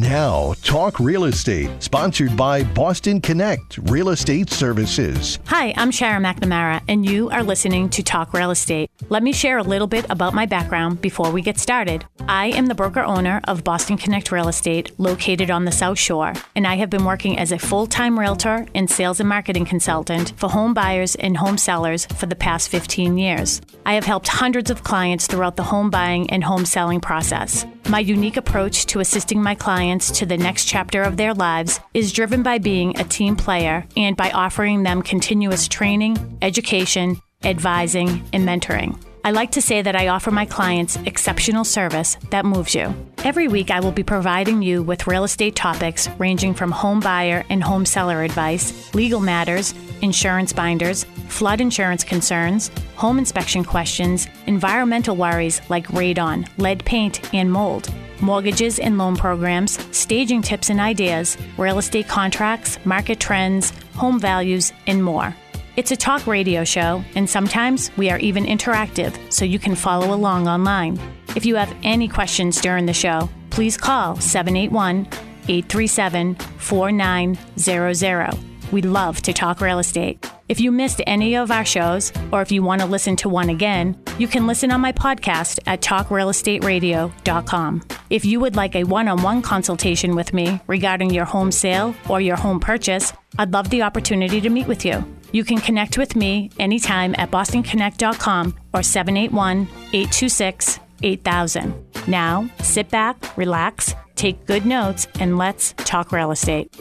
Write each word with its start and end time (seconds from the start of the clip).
Now, 0.00 0.54
Talk 0.62 1.00
Real 1.00 1.24
Estate, 1.24 1.82
sponsored 1.82 2.36
by 2.36 2.62
Boston 2.62 3.20
Connect 3.20 3.78
Real 3.78 4.10
Estate 4.10 4.48
Services. 4.48 5.40
Hi, 5.46 5.74
I'm 5.76 5.90
Sharon 5.90 6.22
McNamara, 6.22 6.82
and 6.86 7.04
you 7.04 7.30
are 7.30 7.42
listening 7.42 7.88
to 7.90 8.02
Talk 8.04 8.32
Real 8.32 8.52
Estate. 8.52 8.92
Let 9.08 9.24
me 9.24 9.32
share 9.32 9.58
a 9.58 9.62
little 9.64 9.88
bit 9.88 10.06
about 10.08 10.34
my 10.34 10.46
background 10.46 11.00
before 11.00 11.32
we 11.32 11.42
get 11.42 11.58
started. 11.58 12.04
I 12.28 12.46
am 12.48 12.66
the 12.66 12.76
broker 12.76 13.00
owner 13.00 13.40
of 13.44 13.64
Boston 13.64 13.96
Connect 13.96 14.30
Real 14.30 14.46
Estate, 14.46 14.92
located 15.00 15.50
on 15.50 15.64
the 15.64 15.72
South 15.72 15.98
Shore, 15.98 16.32
and 16.54 16.64
I 16.64 16.76
have 16.76 16.90
been 16.90 17.04
working 17.04 17.36
as 17.36 17.50
a 17.50 17.58
full 17.58 17.88
time 17.88 18.20
realtor 18.20 18.66
and 18.76 18.88
sales 18.88 19.18
and 19.18 19.28
marketing 19.28 19.64
consultant 19.64 20.32
for 20.36 20.48
home 20.48 20.74
buyers 20.74 21.16
and 21.16 21.38
home 21.38 21.58
sellers 21.58 22.06
for 22.06 22.26
the 22.26 22.36
past 22.36 22.68
15 22.68 23.18
years. 23.18 23.60
I 23.84 23.94
have 23.94 24.04
helped 24.04 24.28
hundreds 24.28 24.70
of 24.70 24.84
clients 24.84 25.26
throughout 25.26 25.56
the 25.56 25.64
home 25.64 25.90
buying 25.90 26.30
and 26.30 26.44
home 26.44 26.66
selling 26.66 27.00
process. 27.00 27.66
My 27.88 28.00
unique 28.00 28.36
approach 28.36 28.84
to 28.86 29.00
assisting 29.00 29.42
my 29.42 29.54
clients 29.54 30.10
to 30.18 30.26
the 30.26 30.36
next 30.36 30.66
chapter 30.66 31.02
of 31.02 31.16
their 31.16 31.32
lives 31.32 31.80
is 31.94 32.12
driven 32.12 32.42
by 32.42 32.58
being 32.58 32.94
a 32.98 33.04
team 33.04 33.34
player 33.34 33.86
and 33.96 34.14
by 34.14 34.30
offering 34.30 34.82
them 34.82 35.00
continuous 35.00 35.66
training, 35.68 36.38
education, 36.42 37.16
advising, 37.44 38.28
and 38.34 38.46
mentoring. 38.46 39.02
I 39.28 39.30
like 39.30 39.50
to 39.50 39.60
say 39.60 39.82
that 39.82 39.94
I 39.94 40.08
offer 40.08 40.30
my 40.30 40.46
clients 40.46 40.96
exceptional 41.04 41.62
service 41.62 42.16
that 42.30 42.46
moves 42.46 42.74
you. 42.74 42.94
Every 43.18 43.46
week, 43.46 43.70
I 43.70 43.78
will 43.78 43.92
be 43.92 44.02
providing 44.02 44.62
you 44.62 44.82
with 44.82 45.06
real 45.06 45.24
estate 45.24 45.54
topics 45.54 46.08
ranging 46.18 46.54
from 46.54 46.70
home 46.70 47.00
buyer 47.00 47.44
and 47.50 47.62
home 47.62 47.84
seller 47.84 48.22
advice, 48.22 48.72
legal 48.94 49.20
matters, 49.20 49.74
insurance 50.00 50.54
binders, 50.54 51.04
flood 51.28 51.60
insurance 51.60 52.04
concerns, 52.04 52.70
home 52.96 53.18
inspection 53.18 53.64
questions, 53.64 54.28
environmental 54.46 55.14
worries 55.14 55.60
like 55.68 55.88
radon, 55.88 56.48
lead 56.56 56.82
paint, 56.86 57.34
and 57.34 57.52
mold, 57.52 57.92
mortgages 58.22 58.78
and 58.78 58.96
loan 58.96 59.14
programs, 59.14 59.78
staging 59.94 60.40
tips 60.40 60.70
and 60.70 60.80
ideas, 60.80 61.36
real 61.58 61.76
estate 61.76 62.08
contracts, 62.08 62.78
market 62.86 63.20
trends, 63.20 63.74
home 63.92 64.18
values, 64.18 64.72
and 64.86 65.04
more. 65.04 65.36
It's 65.78 65.92
a 65.92 65.96
talk 65.96 66.26
radio 66.26 66.64
show, 66.64 67.04
and 67.14 67.30
sometimes 67.30 67.96
we 67.96 68.10
are 68.10 68.18
even 68.18 68.44
interactive 68.44 69.16
so 69.32 69.44
you 69.44 69.60
can 69.60 69.76
follow 69.76 70.12
along 70.12 70.48
online. 70.48 70.98
If 71.36 71.46
you 71.46 71.54
have 71.54 71.72
any 71.84 72.08
questions 72.08 72.60
during 72.60 72.84
the 72.84 72.92
show, 72.92 73.30
please 73.50 73.76
call 73.76 74.16
781 74.16 75.06
837 75.46 76.34
4900. 76.34 78.38
We 78.72 78.82
love 78.82 79.22
to 79.22 79.32
talk 79.32 79.60
real 79.60 79.78
estate. 79.78 80.28
If 80.48 80.58
you 80.58 80.72
missed 80.72 81.00
any 81.06 81.36
of 81.36 81.52
our 81.52 81.64
shows, 81.64 82.12
or 82.32 82.42
if 82.42 82.50
you 82.50 82.64
want 82.64 82.80
to 82.80 82.86
listen 82.88 83.14
to 83.14 83.28
one 83.28 83.48
again, 83.48 83.96
you 84.18 84.26
can 84.26 84.48
listen 84.48 84.72
on 84.72 84.80
my 84.80 84.90
podcast 84.90 85.60
at 85.68 85.80
talkrealestateradio.com. 85.80 87.82
If 88.10 88.24
you 88.24 88.40
would 88.40 88.56
like 88.56 88.74
a 88.74 88.82
one 88.82 89.06
on 89.06 89.22
one 89.22 89.42
consultation 89.42 90.16
with 90.16 90.32
me 90.32 90.60
regarding 90.66 91.10
your 91.10 91.24
home 91.24 91.52
sale 91.52 91.94
or 92.08 92.20
your 92.20 92.34
home 92.34 92.58
purchase, 92.58 93.12
I'd 93.38 93.52
love 93.52 93.70
the 93.70 93.82
opportunity 93.82 94.40
to 94.40 94.50
meet 94.50 94.66
with 94.66 94.84
you. 94.84 95.04
You 95.30 95.44
can 95.44 95.58
connect 95.58 95.98
with 95.98 96.16
me 96.16 96.50
anytime 96.58 97.14
at 97.18 97.30
bostonconnect.com 97.30 98.54
or 98.72 98.82
781 98.82 99.68
826 99.92 100.80
8000. 101.02 101.74
Now, 102.06 102.48
sit 102.60 102.88
back, 102.88 103.36
relax, 103.36 103.94
take 104.16 104.46
good 104.46 104.64
notes, 104.64 105.06
and 105.20 105.36
let's 105.36 105.74
talk 105.76 106.12
real 106.12 106.30
estate. 106.30 106.74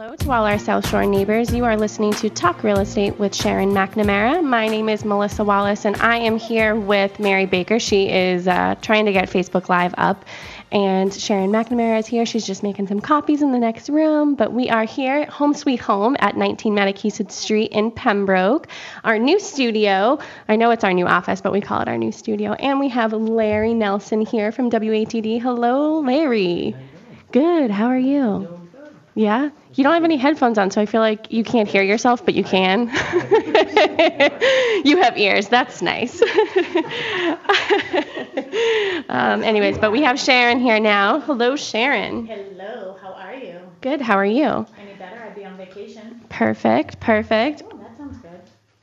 Hello 0.00 0.16
to 0.16 0.30
all 0.30 0.44
our 0.44 0.58
South 0.58 0.88
Shore 0.88 1.04
neighbors. 1.04 1.52
You 1.52 1.64
are 1.64 1.76
listening 1.76 2.12
to 2.14 2.30
Talk 2.30 2.62
Real 2.62 2.80
Estate 2.80 3.18
with 3.18 3.34
Sharon 3.34 3.70
McNamara. 3.70 4.42
My 4.42 4.66
name 4.66 4.88
is 4.88 5.04
Melissa 5.04 5.44
Wallace, 5.44 5.84
and 5.84 5.96
I 5.96 6.16
am 6.16 6.38
here 6.38 6.74
with 6.74 7.20
Mary 7.20 7.46
Baker. 7.46 7.78
She 7.78 8.08
is 8.08 8.48
uh, 8.48 8.76
trying 8.82 9.06
to 9.06 9.12
get 9.12 9.28
Facebook 9.28 9.68
Live 9.68 9.94
up. 9.98 10.24
And 10.72 11.12
Sharon 11.12 11.50
McNamara 11.50 11.98
is 11.98 12.06
here. 12.06 12.24
She's 12.24 12.46
just 12.46 12.62
making 12.62 12.86
some 12.86 13.00
copies 13.00 13.42
in 13.42 13.50
the 13.50 13.58
next 13.58 13.88
room. 13.88 14.36
But 14.36 14.52
we 14.52 14.70
are 14.70 14.84
here, 14.84 15.26
home 15.26 15.52
sweet 15.52 15.80
home 15.80 16.16
at 16.20 16.36
19 16.36 16.74
Mattakeesett 16.74 17.32
Street 17.32 17.72
in 17.72 17.90
Pembroke. 17.90 18.68
Our 19.02 19.18
new 19.18 19.40
studio. 19.40 20.18
I 20.48 20.56
know 20.56 20.70
it's 20.70 20.84
our 20.84 20.92
new 20.92 21.06
office, 21.06 21.40
but 21.40 21.52
we 21.52 21.60
call 21.60 21.80
it 21.80 21.88
our 21.88 21.98
new 21.98 22.12
studio. 22.12 22.52
And 22.52 22.78
we 22.78 22.88
have 22.90 23.12
Larry 23.12 23.74
Nelson 23.74 24.20
here 24.20 24.52
from 24.52 24.70
WATD. 24.70 25.40
Hello, 25.40 26.00
Larry. 26.00 26.76
Good. 27.32 27.70
How 27.70 27.86
are 27.86 27.98
you? 27.98 28.59
Yeah? 29.14 29.50
You 29.74 29.84
don't 29.84 29.94
have 29.94 30.04
any 30.04 30.16
headphones 30.16 30.58
on, 30.58 30.70
so 30.70 30.80
I 30.80 30.86
feel 30.86 31.00
like 31.00 31.32
you 31.32 31.44
can't 31.44 31.68
hear 31.68 31.82
yourself, 31.82 32.24
but 32.24 32.34
you 32.34 32.44
can. 32.44 32.80
you 34.84 35.02
have 35.02 35.16
ears. 35.16 35.48
That's 35.48 35.82
nice. 35.82 36.20
um, 39.08 39.42
anyways, 39.42 39.78
but 39.78 39.92
we 39.92 40.02
have 40.02 40.18
Sharon 40.18 40.60
here 40.60 40.80
now. 40.80 41.20
Hello, 41.20 41.56
Sharon. 41.56 42.28
Hello, 42.28 42.96
how 43.00 43.12
are 43.12 43.34
you? 43.34 43.54
Good. 43.80 44.00
How 44.00 44.16
are 44.16 44.26
you? 44.26 44.66
Any 44.78 44.94
better? 44.94 45.22
I'd 45.24 45.34
be 45.34 45.44
on 45.44 45.56
vacation. 45.56 46.20
Perfect. 46.28 47.00
Perfect. 47.00 47.62
Oh, 47.72 47.76
that 47.78 47.96
sounds 47.96 48.16
good. 48.18 48.30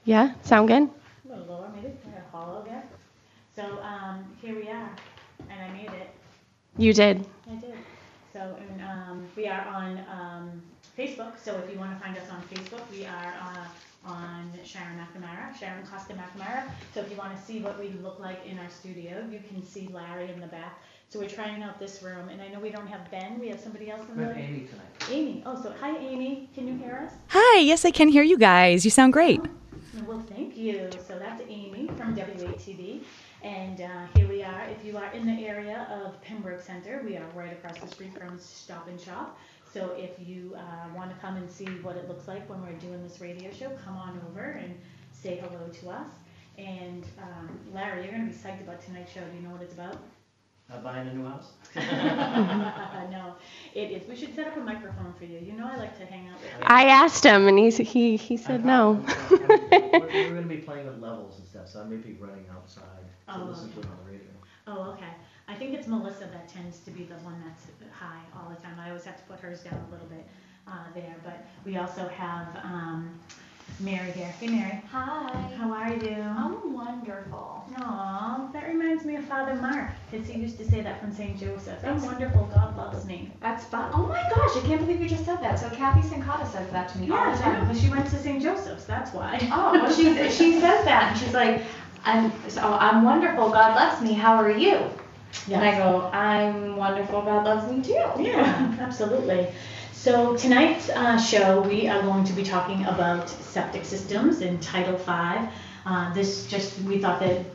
Yeah? 0.06 0.34
Sound 0.44 0.68
good? 0.68 0.84
A 0.84 1.28
little 1.28 1.46
lower, 1.46 1.70
maybe. 1.74 1.88
Of 1.88 2.32
hollow 2.32 2.64
there. 2.64 2.84
So 3.56 3.64
um, 3.82 4.26
here 4.42 4.56
we 4.56 4.70
are, 4.70 4.96
and 5.50 5.62
I 5.62 5.74
made 5.74 5.90
it. 5.90 6.10
You 6.78 6.94
did. 6.94 7.26
I 7.52 7.56
did. 7.56 7.74
So 8.34 8.40
and, 8.70 8.82
um, 8.82 9.27
we 9.38 9.48
are 9.48 9.66
on 9.68 10.04
um, 10.12 10.62
Facebook. 10.98 11.40
So 11.42 11.56
if 11.64 11.72
you 11.72 11.80
want 11.80 11.98
to 11.98 12.04
find 12.04 12.18
us 12.18 12.30
on 12.30 12.42
Facebook, 12.52 12.82
we 12.92 13.06
are 13.06 13.34
uh, 13.40 14.10
on 14.10 14.52
Sharon 14.66 14.98
McNamara, 14.98 15.58
Sharon 15.58 15.86
Costa 15.86 16.14
McNamara. 16.14 16.64
So 16.94 17.02
if 17.02 17.12
you 17.12 17.16
want 17.16 17.38
to 17.38 17.42
see 17.42 17.60
what 17.60 17.80
we 17.80 17.90
look 18.04 18.20
like 18.20 18.46
in 18.46 18.58
our 18.58 18.70
studio, 18.70 19.24
you 19.32 19.40
can 19.48 19.64
see 19.64 19.88
Larry 19.94 20.32
in 20.32 20.40
the 20.40 20.48
back. 20.48 20.82
So 21.10 21.20
we're 21.20 21.30
trying 21.30 21.64
out 21.64 21.80
this 21.80 22.04
room, 22.04 22.28
and 22.28 22.42
I 22.42 22.50
know 22.50 22.60
we 22.60 22.70
don't 22.70 22.88
have 22.88 23.10
Ben. 23.12 23.40
We 23.40 23.48
have 23.48 23.60
somebody 23.62 23.90
else 23.90 24.02
in 24.10 24.18
We 24.18 24.24
the. 24.24 24.28
have 24.34 24.38
Amy 24.38 24.68
tonight. 24.68 25.10
Amy. 25.10 25.44
Oh, 25.46 25.62
so 25.62 25.74
hi, 25.80 25.96
Amy. 25.98 26.50
Can 26.54 26.68
you 26.68 26.76
hear 26.76 27.08
us? 27.08 27.14
Hi, 27.30 27.60
yes, 27.62 27.86
I 27.86 27.92
can 27.92 28.10
hear 28.10 28.24
you 28.24 28.38
guys. 28.38 28.84
You 28.84 28.92
sound 28.92 29.14
great. 29.14 29.40
Well, 30.06 30.22
thank 30.28 30.58
you. 30.58 30.90
So 31.08 31.18
that's 31.18 31.42
Amy 31.48 31.90
from 31.96 32.16
WATD. 32.16 33.02
And 33.44 33.82
uh, 33.82 34.08
here 34.16 34.28
we 34.28 34.42
are. 34.44 34.64
If 34.64 34.84
you 34.84 34.98
are 34.98 35.12
in 35.12 35.26
the 35.26 35.46
area 35.46 35.88
of 35.92 36.20
Pembroke 36.22 36.62
Center, 36.62 37.04
we 37.06 37.18
are 37.18 37.26
right 37.36 37.54
across 37.54 37.78
the 37.80 37.88
street 37.88 38.18
from 38.18 38.40
Stop 38.40 38.88
and 38.88 39.00
Shop. 39.00 39.38
So 39.72 39.92
if 39.96 40.12
you 40.28 40.56
uh, 40.58 40.96
want 40.96 41.12
to 41.12 41.18
come 41.18 41.36
and 41.36 41.50
see 41.50 41.66
what 41.66 41.98
it 41.98 42.08
looks 42.08 42.28
like 42.28 42.50
when 42.50 42.62
we're 42.62 42.80
doing 42.80 43.04
this 43.04 43.22
radio 43.22 43.52
show, 43.52 43.70
come 43.86 43.96
on 43.96 44.20
over 44.30 44.42
and 44.42 44.76
say 45.12 45.38
hello 45.38 45.68
to 45.68 45.90
us. 45.90 46.08
And 46.58 47.06
um, 47.22 47.60
Larry, 47.72 48.04
you're 48.04 48.12
going 48.12 48.28
to 48.28 48.34
be 48.34 48.38
psyched 48.38 48.62
about 48.62 48.82
tonight's 48.82 49.12
show. 49.12 49.22
Do 49.22 49.36
you 49.36 49.44
know 49.44 49.52
what 49.52 49.62
it's 49.62 49.74
about? 49.74 49.98
Not 50.70 50.84
buying 50.84 51.08
a 51.08 51.12
new 51.12 51.24
house? 51.24 51.52
no, 51.76 53.34
it 53.74 53.92
is. 53.92 54.08
We 54.08 54.16
should 54.16 54.34
set 54.36 54.48
up 54.48 54.58
a 54.58 54.60
microphone 54.60 55.14
for 55.18 55.26
you. 55.26 55.40
You 55.40 55.54
know 55.54 55.66
I 55.66 55.76
like 55.78 55.98
to 55.98 56.06
hang 56.06 56.28
out 56.28 56.42
with 56.42 56.52
you. 56.60 56.66
I 56.66 56.86
asked 56.86 57.24
him, 57.24 57.48
and 57.48 57.58
he's, 57.58 57.78
he, 57.78 58.18
he 58.18 58.38
said 58.38 58.66
no. 58.66 59.02
We're, 59.30 60.10
we're 60.12 60.34
gonna 60.34 60.48
be 60.48 60.58
playing 60.58 60.86
with 60.86 60.98
levels 61.00 61.38
and 61.38 61.48
stuff, 61.48 61.68
so 61.68 61.80
I 61.80 61.84
may 61.84 61.98
be 61.98 62.14
running 62.14 62.46
outside 62.54 62.84
to 63.34 63.40
Oh, 63.40 63.46
listen 63.46 63.70
to 63.70 63.80
it 63.80 63.86
okay. 63.86 63.90
on 63.90 63.98
the 63.98 64.12
radio. 64.12 64.32
Oh, 64.68 64.90
okay. 64.92 65.14
I 65.48 65.56
think 65.56 65.74
it's 65.74 65.88
Melissa 65.88 66.26
that 66.32 66.48
tends 66.48 66.80
to 66.80 66.92
be 66.92 67.04
the 67.04 67.16
one 67.18 67.42
that's 67.46 67.68
high 67.92 68.22
all 68.36 68.50
the 68.50 68.56
time. 68.62 68.80
I 68.80 68.90
always 68.90 69.06
have 69.06 69.18
to 69.18 69.24
put 69.24 69.40
hers 69.40 69.62
down 69.62 69.80
a 69.88 69.92
little 69.92 70.08
bit 70.08 70.26
uh, 70.68 70.86
there. 70.94 71.16
But 71.24 71.46
we 71.64 71.78
also 71.78 72.08
have 72.10 72.48
um, 72.64 73.18
Mary 73.80 74.12
here. 74.12 74.34
Hey, 74.40 74.48
Mary. 74.48 74.82
Hi. 74.92 75.52
How 75.58 75.72
are 75.72 75.94
you? 75.94 76.16
I'm 76.22 76.74
wonderful. 76.74 77.64
Aw, 77.78 78.50
that 78.52 78.68
reminds 78.68 79.06
me 79.06 79.16
of 79.18 79.24
Father 79.26 79.54
Mark, 79.56 79.92
because 80.10 80.28
he 80.28 80.40
used 80.40 80.58
to 80.58 80.66
say 80.68 80.82
that 80.82 81.00
from 81.00 81.14
St. 81.14 81.40
Joseph. 81.40 81.78
I'm 81.86 82.02
wonderful, 82.04 82.46
God 82.54 82.76
loves 82.76 83.06
me. 83.06 83.32
That's 83.40 83.66
fun. 83.66 83.92
Oh 83.94 84.08
my 84.08 84.22
gosh, 84.30 84.64
I 84.64 84.68
can't 84.68 84.82
believe 84.82 85.00
you 85.00 85.08
just 85.08 85.26
said 85.26 85.42
that. 85.42 85.60
So 85.60 85.70
Kathy 85.70 86.08
Sincata 86.08 86.48
says 86.52 86.70
that 86.72 86.90
to 86.90 86.98
me 86.98 87.12
all 87.12 87.32
the 87.32 87.38
time. 87.38 87.68
but 87.68 87.78
she 87.78 87.90
went 87.90 88.10
to 88.10 88.18
St. 88.18 88.42
Joseph's, 88.42 88.86
that's 88.86 89.14
why. 89.14 89.38
Oh, 89.52 89.74
well, 89.74 89.94
she 89.94 90.06
she 90.30 90.60
says 90.60 90.84
that, 90.86 91.12
and 91.12 91.20
she's 91.20 91.34
like, 91.34 91.62
I'm 92.04 92.32
so 92.50 92.62
I'm 92.62 93.04
wonderful. 93.04 93.50
God 93.50 93.76
loves 93.76 94.02
me. 94.02 94.14
How 94.14 94.36
are 94.38 94.52
you? 94.52 94.90
And 95.52 95.64
I 95.64 95.78
go, 95.78 96.10
I'm 96.12 96.76
wonderful. 96.76 97.22
God 97.22 97.46
loves 97.46 97.72
me 97.72 97.82
too. 97.82 98.22
Yeah, 98.22 98.76
absolutely. 98.80 99.48
So 99.94 100.36
tonight's 100.38 100.90
uh, 100.90 101.18
show, 101.20 101.62
we 101.62 101.88
are 101.88 102.02
going 102.02 102.24
to 102.26 102.34
be 102.34 102.44
talking 102.44 102.86
about 102.86 103.30
septic 103.30 103.84
systems 103.84 104.42
in 104.42 104.60
Title 104.60 104.96
V. 104.98 105.48
Uh, 105.86 106.14
this 106.14 106.48
just, 106.48 106.80
we 106.82 107.00
thought 107.00 107.20
that, 107.20 107.46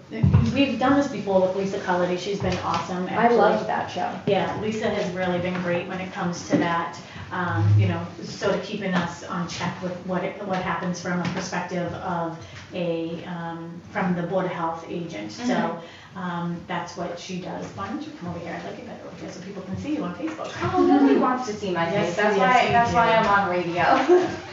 we've 0.54 0.78
done 0.78 0.96
this 0.96 1.08
before 1.08 1.40
with 1.40 1.54
Lisa 1.54 1.78
Cullity. 1.80 2.16
She's 2.16 2.40
been 2.40 2.56
awesome. 2.58 3.06
I 3.08 3.28
loved 3.28 3.68
that 3.68 3.88
show. 3.88 4.18
Yeah, 4.26 4.58
Lisa 4.60 4.88
has 4.88 5.14
really 5.14 5.38
been 5.38 5.60
great 5.62 5.86
when 5.86 6.00
it 6.00 6.12
comes 6.12 6.48
to 6.48 6.56
that. 6.58 6.98
Um, 7.32 7.74
you 7.78 7.88
know, 7.88 8.06
sort 8.22 8.54
of 8.54 8.62
keeping 8.62 8.92
us 8.92 9.24
on 9.24 9.48
check 9.48 9.82
with 9.82 9.96
what 10.06 10.22
it, 10.22 10.44
what 10.46 10.60
happens 10.62 11.00
from 11.00 11.18
a 11.18 11.24
perspective 11.30 11.90
of 11.94 12.38
a 12.74 13.24
um, 13.24 13.80
from 13.90 14.14
the 14.14 14.22
board 14.24 14.44
of 14.44 14.50
health 14.52 14.84
agent. 14.88 15.32
So 15.32 15.80
um, 16.14 16.60
that's 16.68 16.94
what 16.96 17.18
she 17.18 17.40
does. 17.40 17.64
Why 17.74 17.88
don't 17.88 18.02
you 18.02 18.12
come 18.20 18.28
over 18.28 18.38
here? 18.40 18.52
I'd 18.54 18.64
like 18.70 18.78
it 18.78 18.86
better 18.86 19.06
over 19.06 19.16
here 19.16 19.30
so 19.32 19.40
people 19.40 19.62
can 19.62 19.78
see 19.78 19.94
you 19.96 20.04
on 20.04 20.14
Facebook. 20.14 20.52
Oh, 20.74 20.84
nobody 20.86 21.18
wants 21.18 21.46
to 21.46 21.54
see 21.54 21.70
my 21.70 21.90
Yes, 21.90 22.08
face. 22.08 22.16
That's 22.16 22.36
yes, 22.36 22.54
why. 22.62 22.66
we 22.66 22.72
That's 22.72 22.90
do. 22.90 22.96
why 22.96 23.12
I'm 23.16 23.26
on 23.26 23.50
radio. 23.50 24.28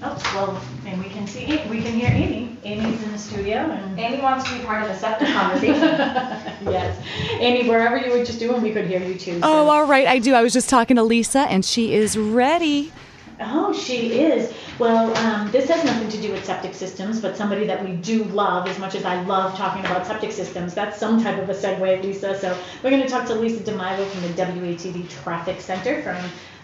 Oh, 0.00 0.16
well, 0.34 0.62
and 0.86 1.02
we 1.02 1.08
can 1.10 1.26
see, 1.26 1.46
we 1.68 1.82
can 1.82 1.92
hear 1.92 2.08
Amy. 2.10 2.56
Amy's 2.64 3.02
in 3.02 3.10
the 3.10 3.18
studio 3.18 3.56
and. 3.58 3.98
Amy 3.98 4.20
wants 4.22 4.48
to 4.48 4.56
be 4.56 4.64
part 4.64 4.82
of 4.82 4.88
the 4.88 4.94
septic 4.94 5.26
conversation. 5.28 5.74
yes. 6.72 7.04
Amy, 7.40 7.68
wherever 7.68 7.96
you 7.98 8.12
were 8.16 8.24
just 8.24 8.38
doing, 8.38 8.62
we 8.62 8.70
could 8.72 8.86
hear 8.86 9.02
you 9.02 9.14
too. 9.14 9.40
so- 9.40 9.46
Oh, 9.48 9.68
all 9.68 9.86
right, 9.86 10.06
I 10.06 10.20
do. 10.20 10.34
I 10.34 10.42
was 10.42 10.52
just 10.52 10.68
talking 10.68 10.96
to 10.96 11.02
Lisa, 11.02 11.40
and 11.40 11.64
she 11.64 11.94
is 11.94 12.16
ready. 12.16 12.92
Oh, 13.40 13.72
she 13.72 14.20
is. 14.20 14.52
Well, 14.78 15.16
um, 15.18 15.50
this 15.50 15.68
has 15.68 15.84
nothing 15.84 16.08
to 16.10 16.20
do 16.20 16.30
with 16.32 16.44
septic 16.44 16.74
systems, 16.74 17.20
but 17.20 17.36
somebody 17.36 17.66
that 17.66 17.84
we 17.84 17.92
do 17.96 18.22
love 18.24 18.68
as 18.68 18.78
much 18.78 18.94
as 18.94 19.04
I 19.04 19.20
love 19.22 19.56
talking 19.56 19.84
about 19.84 20.06
septic 20.06 20.30
systems. 20.32 20.74
That's 20.74 20.96
some 20.98 21.20
type 21.22 21.40
of 21.42 21.48
a 21.48 21.54
segue, 21.54 22.02
Lisa. 22.04 22.38
So 22.38 22.56
we're 22.82 22.90
going 22.90 23.02
to 23.02 23.08
talk 23.08 23.26
to 23.26 23.34
Lisa 23.34 23.62
DeMilo 23.64 24.06
from 24.08 24.22
the 24.22 24.28
WATD 24.28 25.08
Traffic 25.22 25.60
Center 25.60 26.02
from 26.02 26.16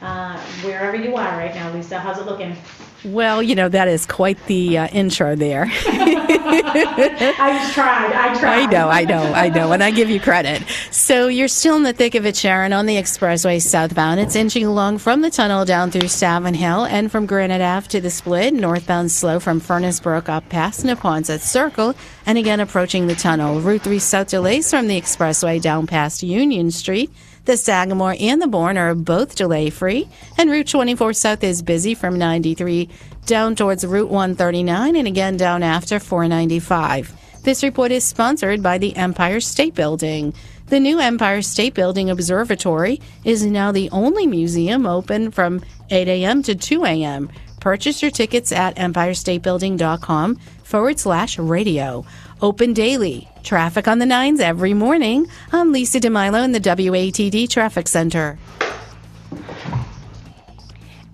uh, 0.04 0.38
wherever 0.62 0.96
you 0.96 1.16
are 1.16 1.38
right 1.38 1.54
now, 1.54 1.72
Lisa. 1.72 1.98
How's 1.98 2.18
it 2.18 2.26
looking? 2.26 2.56
Well, 3.04 3.42
you 3.42 3.54
know, 3.54 3.68
that 3.68 3.86
is 3.86 4.06
quite 4.06 4.42
the 4.46 4.78
uh, 4.78 4.88
intro 4.88 5.36
there. 5.36 5.66
I 5.70 7.70
tried. 7.74 8.12
I 8.12 8.38
tried. 8.38 8.60
I 8.60 8.66
know, 8.66 8.88
I 8.88 9.04
know, 9.04 9.32
I 9.34 9.50
know, 9.50 9.72
and 9.72 9.84
I 9.84 9.90
give 9.90 10.08
you 10.08 10.18
credit. 10.18 10.62
So 10.90 11.28
you're 11.28 11.48
still 11.48 11.76
in 11.76 11.82
the 11.82 11.92
thick 11.92 12.14
of 12.14 12.24
it, 12.24 12.34
Sharon, 12.34 12.72
on 12.72 12.86
the 12.86 12.96
expressway 12.96 13.60
southbound. 13.60 14.20
It's 14.20 14.34
inching 14.34 14.64
along 14.64 14.98
from 14.98 15.20
the 15.20 15.30
tunnel 15.30 15.66
down 15.66 15.90
through 15.90 16.08
Savin 16.08 16.54
Hill 16.54 16.86
and 16.86 17.12
from 17.12 17.26
Granite 17.26 17.60
Ave 17.60 17.88
to 17.88 18.00
the 18.00 18.10
split, 18.10 18.54
northbound 18.54 19.12
slow 19.12 19.38
from 19.38 19.60
Furnace 19.60 20.00
Brook 20.00 20.30
up 20.30 20.48
past 20.48 20.84
Neponset 20.84 21.40
Circle, 21.40 21.94
and 22.24 22.38
again 22.38 22.60
approaching 22.60 23.06
the 23.06 23.14
tunnel. 23.14 23.60
Route 23.60 23.82
3 23.82 23.98
south 23.98 24.28
delays 24.28 24.70
from 24.70 24.88
the 24.88 24.98
expressway 24.98 25.60
down 25.60 25.86
past 25.86 26.22
Union 26.22 26.70
Street. 26.70 27.10
The 27.44 27.58
Sagamore 27.58 28.16
and 28.18 28.40
the 28.40 28.46
Bourne 28.46 28.78
are 28.78 28.94
both 28.94 29.36
delay 29.36 29.68
free, 29.68 30.08
and 30.38 30.50
Route 30.50 30.66
24 30.66 31.12
South 31.12 31.44
is 31.44 31.60
busy 31.60 31.94
from 31.94 32.18
93 32.18 32.88
down 33.26 33.54
towards 33.54 33.84
Route 33.84 34.08
139 34.08 34.96
and 34.96 35.06
again 35.06 35.36
down 35.36 35.62
after 35.62 36.00
495. 36.00 37.14
This 37.42 37.62
report 37.62 37.92
is 37.92 38.02
sponsored 38.04 38.62
by 38.62 38.78
the 38.78 38.96
Empire 38.96 39.40
State 39.40 39.74
Building. 39.74 40.32
The 40.68 40.80
new 40.80 40.98
Empire 40.98 41.42
State 41.42 41.74
Building 41.74 42.08
Observatory 42.08 43.02
is 43.24 43.44
now 43.44 43.72
the 43.72 43.90
only 43.90 44.26
museum 44.26 44.86
open 44.86 45.30
from 45.30 45.62
8 45.90 46.08
a.m. 46.08 46.42
to 46.44 46.54
2 46.54 46.86
a.m. 46.86 47.30
Purchase 47.60 48.00
your 48.00 48.10
tickets 48.10 48.52
at 48.52 48.76
empirestatebuilding.com 48.76 50.36
forward 50.62 50.98
slash 50.98 51.38
radio. 51.38 52.06
Open 52.40 52.72
daily. 52.72 53.28
Traffic 53.44 53.86
on 53.86 53.98
the 53.98 54.06
nines 54.06 54.40
every 54.40 54.72
morning. 54.72 55.28
I'm 55.52 55.70
Lisa 55.70 56.00
DeMilo 56.00 56.42
in 56.42 56.52
the 56.52 56.60
WATD 56.60 57.50
Traffic 57.50 57.86
Center. 57.88 58.38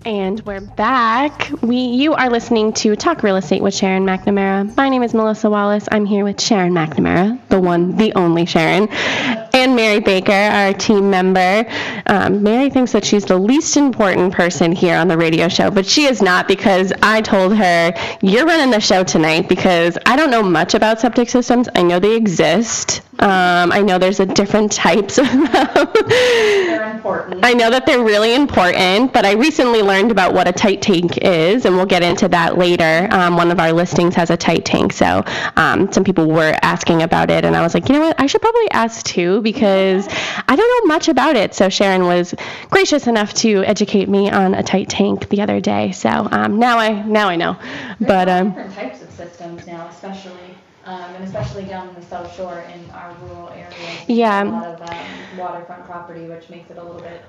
And 0.03 0.39
we're 0.47 0.61
back. 0.61 1.51
We 1.61 1.77
you 1.77 2.13
are 2.13 2.31
listening 2.31 2.73
to 2.73 2.95
Talk 2.95 3.21
Real 3.21 3.35
Estate 3.35 3.61
with 3.61 3.75
Sharon 3.75 4.03
McNamara. 4.03 4.75
My 4.75 4.89
name 4.89 5.03
is 5.03 5.13
Melissa 5.13 5.47
Wallace. 5.47 5.87
I'm 5.91 6.07
here 6.07 6.23
with 6.23 6.41
Sharon 6.41 6.73
McNamara, 6.73 7.39
the 7.49 7.59
one, 7.59 7.97
the 7.97 8.11
only 8.15 8.47
Sharon, 8.47 8.87
and 8.89 9.75
Mary 9.75 9.99
Baker, 9.99 10.31
our 10.31 10.73
team 10.73 11.11
member. 11.11 11.65
Um, 12.07 12.41
Mary 12.41 12.71
thinks 12.71 12.93
that 12.93 13.05
she's 13.05 13.25
the 13.25 13.37
least 13.37 13.77
important 13.77 14.33
person 14.33 14.71
here 14.71 14.97
on 14.97 15.07
the 15.07 15.17
radio 15.19 15.47
show, 15.49 15.69
but 15.69 15.85
she 15.85 16.05
is 16.05 16.19
not 16.19 16.47
because 16.47 16.91
I 17.03 17.21
told 17.21 17.55
her 17.55 17.93
you're 18.23 18.47
running 18.47 18.71
the 18.71 18.81
show 18.81 19.03
tonight 19.03 19.47
because 19.47 19.99
I 20.07 20.15
don't 20.15 20.31
know 20.31 20.41
much 20.41 20.73
about 20.73 20.99
septic 20.99 21.29
systems. 21.29 21.69
I 21.75 21.83
know 21.83 21.99
they 21.99 22.15
exist. 22.15 23.01
Um, 23.21 23.71
I 23.71 23.81
know 23.81 23.99
there's 23.99 24.19
a 24.19 24.25
different 24.25 24.71
types 24.71 25.17
of 25.19 25.27
them. 25.27 25.45
They're 25.45 26.91
important. 26.95 27.45
I 27.45 27.53
know 27.53 27.69
that 27.69 27.85
they're 27.85 28.03
really 28.03 28.33
important, 28.33 29.13
but 29.13 29.25
I 29.25 29.33
recently 29.33 29.81
learned 29.81 30.09
about 30.11 30.33
what 30.33 30.47
a 30.47 30.51
tight 30.51 30.81
tank 30.81 31.17
is, 31.19 31.65
and 31.65 31.75
we'll 31.75 31.85
get 31.85 32.01
into 32.01 32.27
that 32.29 32.57
later. 32.57 33.07
Um, 33.11 33.37
one 33.37 33.51
of 33.51 33.59
our 33.59 33.73
listings 33.73 34.15
has 34.15 34.29
a 34.31 34.37
tight 34.37 34.65
tank, 34.65 34.93
so 34.93 35.23
um, 35.55 35.91
some 35.91 36.03
people 36.03 36.27
were 36.27 36.57
asking 36.63 37.03
about 37.03 37.29
it, 37.29 37.45
and 37.45 37.55
I 37.55 37.61
was 37.61 37.73
like, 37.75 37.89
you 37.89 37.95
know 37.95 38.01
what, 38.01 38.19
I 38.19 38.25
should 38.25 38.41
probably 38.41 38.71
ask 38.71 39.05
too 39.05 39.41
because 39.41 40.07
I 40.47 40.55
don't 40.55 40.87
know 40.87 40.93
much 40.93 41.07
about 41.07 41.35
it. 41.35 41.53
So 41.53 41.69
Sharon 41.69 42.05
was 42.05 42.33
gracious 42.69 43.07
enough 43.07 43.33
to 43.35 43.63
educate 43.65 44.09
me 44.09 44.29
on 44.29 44.53
a 44.55 44.63
tight 44.63 44.89
tank 44.89 45.29
the 45.29 45.41
other 45.41 45.59
day. 45.59 45.91
So 45.91 46.09
um, 46.09 46.57
now 46.59 46.77
I 46.77 47.01
now 47.03 47.29
I 47.29 47.35
know, 47.35 47.57
but 47.99 48.25
There's 48.25 48.41
um, 48.41 48.47
different 48.49 48.73
types 48.73 49.01
of 49.01 49.11
systems 49.11 49.67
now, 49.67 49.87
especially, 49.89 50.55
um, 50.85 51.15
and 51.15 51.23
especially 51.23 51.65
down 51.65 51.89
in 51.89 51.95
the 51.95 52.01
South 52.01 52.33
Shore 52.35 52.63
in 52.73 52.89
our 52.91 53.13
rural 53.23 53.49
areas. 53.49 53.99
Yeah. 54.07 54.43
A 54.43 54.45
lot 54.45 54.65
of 54.65 54.89
um, 54.89 55.37
waterfront 55.37 55.85
property, 55.85 56.27
which 56.27 56.49
makes 56.49 56.71
it 56.71 56.77
a 56.77 56.83
little 56.83 57.01
bit 57.01 57.21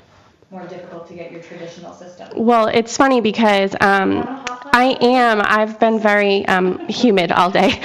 more 0.52 0.66
difficult 0.66 1.08
to 1.08 1.14
get 1.14 1.32
your 1.32 1.40
traditional 1.40 1.94
system. 1.94 2.28
Well, 2.36 2.66
it's 2.66 2.94
funny 2.94 3.22
because 3.22 3.74
um, 3.80 4.44
I 4.74 4.98
am. 5.00 5.40
I've 5.42 5.80
been 5.80 5.98
very 5.98 6.44
um, 6.46 6.86
humid 6.88 7.32
all 7.32 7.50
day. 7.50 7.70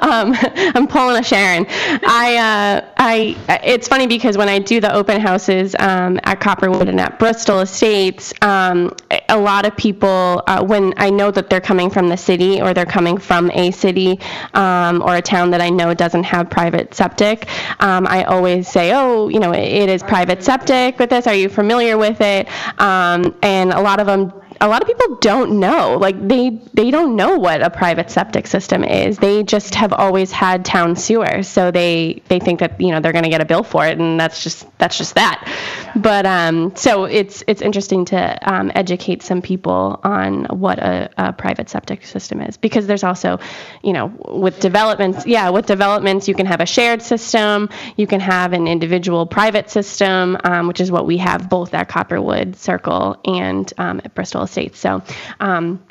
um, 0.00 0.36
I'm 0.74 0.86
pulling 0.86 1.18
a 1.18 1.24
Sharon. 1.24 1.66
I, 1.68 2.36
uh, 2.36 2.88
I. 2.96 3.36
It's 3.64 3.88
funny 3.88 4.06
because 4.06 4.38
when 4.38 4.48
I 4.48 4.60
do 4.60 4.80
the 4.80 4.94
open 4.94 5.20
houses 5.20 5.74
um, 5.80 6.20
at 6.22 6.40
Copperwood 6.40 6.88
and 6.88 7.00
at 7.00 7.18
Bristol 7.18 7.58
Estates, 7.60 8.32
um, 8.40 8.94
a 9.28 9.38
lot 9.38 9.66
of 9.66 9.76
people, 9.76 10.44
uh, 10.46 10.64
when 10.64 10.94
I 10.96 11.10
know 11.10 11.32
that 11.32 11.50
they're 11.50 11.60
coming 11.60 11.90
from 11.90 12.08
the 12.08 12.16
city 12.16 12.62
or 12.62 12.72
they're 12.72 12.86
coming 12.86 13.18
from 13.18 13.50
a 13.50 13.72
city 13.72 14.20
um, 14.54 15.02
or 15.02 15.16
a 15.16 15.22
town 15.22 15.50
that 15.50 15.60
I 15.60 15.70
know 15.70 15.92
doesn't 15.92 16.24
have 16.24 16.50
private 16.50 16.94
septic, 16.94 17.48
um, 17.80 18.06
I 18.06 18.22
always 18.24 18.68
say, 18.68 18.92
oh, 18.94 19.28
you 19.28 19.40
know, 19.40 19.50
it, 19.50 19.64
it 19.64 19.88
is 19.88 20.04
private 20.04 20.44
septic 20.44 21.00
with 21.00 21.10
this. 21.10 21.26
Are 21.32 21.34
you 21.34 21.48
familiar 21.48 21.96
with 21.96 22.20
it? 22.20 22.46
Um, 22.78 23.34
and 23.42 23.72
a 23.72 23.80
lot 23.80 24.00
of 24.00 24.06
them 24.06 24.34
a 24.62 24.68
lot 24.68 24.80
of 24.80 24.86
people 24.86 25.16
don't 25.16 25.58
know. 25.58 25.98
Like 26.00 26.28
they 26.28 26.50
they 26.72 26.92
don't 26.92 27.16
know 27.16 27.36
what 27.36 27.62
a 27.62 27.68
private 27.68 28.12
septic 28.12 28.46
system 28.46 28.84
is. 28.84 29.18
They 29.18 29.42
just 29.42 29.74
have 29.74 29.92
always 29.92 30.30
had 30.30 30.64
town 30.64 30.94
sewers 30.94 31.48
so 31.48 31.72
they 31.72 32.22
they 32.28 32.38
think 32.38 32.60
that 32.60 32.80
you 32.80 32.92
know 32.92 33.00
they're 33.00 33.12
going 33.12 33.24
to 33.24 33.30
get 33.30 33.40
a 33.40 33.44
bill 33.44 33.64
for 33.64 33.84
it 33.84 33.98
and 33.98 34.20
that's 34.20 34.40
just 34.44 34.66
that's 34.78 34.96
just 34.96 35.16
that. 35.16 35.52
But 35.96 36.26
um 36.26 36.76
so 36.76 37.04
it's 37.04 37.42
it's 37.48 37.60
interesting 37.60 38.04
to 38.06 38.38
um, 38.48 38.70
educate 38.76 39.24
some 39.24 39.42
people 39.42 40.00
on 40.04 40.44
what 40.44 40.78
a, 40.78 41.10
a 41.18 41.32
private 41.32 41.68
septic 41.68 42.06
system 42.06 42.40
is. 42.40 42.56
Because 42.56 42.86
there's 42.86 43.02
also 43.02 43.40
you 43.82 43.92
know 43.92 44.06
with 44.28 44.60
developments 44.60 45.26
yeah 45.26 45.50
with 45.50 45.66
developments 45.66 46.28
you 46.28 46.36
can 46.36 46.46
have 46.46 46.60
a 46.60 46.66
shared 46.66 47.02
system. 47.02 47.68
You 47.96 48.06
can 48.06 48.20
have 48.20 48.52
an 48.52 48.68
individual 48.68 49.26
private 49.26 49.70
system 49.70 50.38
um, 50.44 50.68
which 50.68 50.80
is 50.80 50.92
what 50.92 51.04
we 51.04 51.16
have 51.16 51.50
both 51.50 51.74
at 51.74 51.88
copperwood 51.88 52.54
circle 52.54 53.16
and 53.24 53.72
um, 53.78 54.00
at 54.04 54.14
bristol 54.14 54.46
estates 54.52 54.78
so 54.78 55.02
um, 55.40 55.82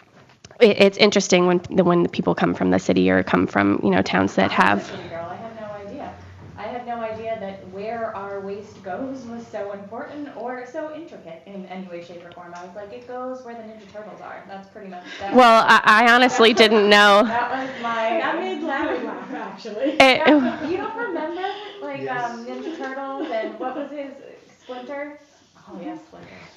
it, 0.59 0.79
it's 0.79 0.97
interesting 0.97 1.47
when 1.47 1.59
the 1.71 1.83
when 1.83 2.03
the 2.03 2.09
people 2.09 2.35
come 2.35 2.53
from 2.53 2.69
the 2.69 2.77
city 2.79 3.09
or 3.09 3.23
come 3.23 3.47
from 3.47 3.79
you 3.83 3.89
know 3.89 4.01
towns 4.03 4.35
that 4.35 4.51
have 4.51 4.87
girl, 5.09 5.25
I 5.29 5.35
had 5.35 5.55
no 5.59 5.67
idea. 5.87 6.13
I 6.57 6.63
had 6.67 6.85
no 6.85 6.97
idea 7.01 7.39
that 7.39 7.67
where 7.69 8.15
our 8.15 8.39
waste 8.41 8.83
goes 8.83 9.25
was 9.25 9.47
so 9.47 9.71
important 9.71 10.29
or 10.37 10.67
so 10.71 10.93
intricate 10.93 11.41
in 11.47 11.65
any 11.65 11.87
way, 11.87 12.03
shape, 12.03 12.23
or 12.23 12.31
form. 12.33 12.53
I 12.55 12.63
was 12.63 12.75
like, 12.75 12.93
it 12.93 13.07
goes 13.07 13.43
where 13.43 13.55
the 13.55 13.63
Ninja 13.63 13.91
Turtles 13.91 14.21
are. 14.21 14.43
That's 14.47 14.69
pretty 14.69 14.89
much 14.89 15.03
that. 15.19 15.33
well 15.33 15.65
i, 15.67 15.81
I 15.83 16.13
honestly 16.13 16.53
didn't 16.63 16.87
know 16.87 17.23
that 17.23 17.49
was 17.49 17.81
my. 17.81 18.09
That 18.21 18.35
made 18.39 18.61
Larry 18.61 19.03
laugh, 19.03 19.33
actually. 19.33 19.97
it, 19.99 20.27
you 20.69 20.77
don't 20.77 20.95
remember 20.95 21.47
like 21.81 22.07
um, 22.11 22.45
Ninja 22.45 22.77
Turtles 22.77 23.27
and 23.31 23.59
what 23.59 23.75
was 23.75 23.89
his 23.89 24.13
Splinter? 24.61 25.19
Oh 25.67 25.79
yeah, 25.79 25.97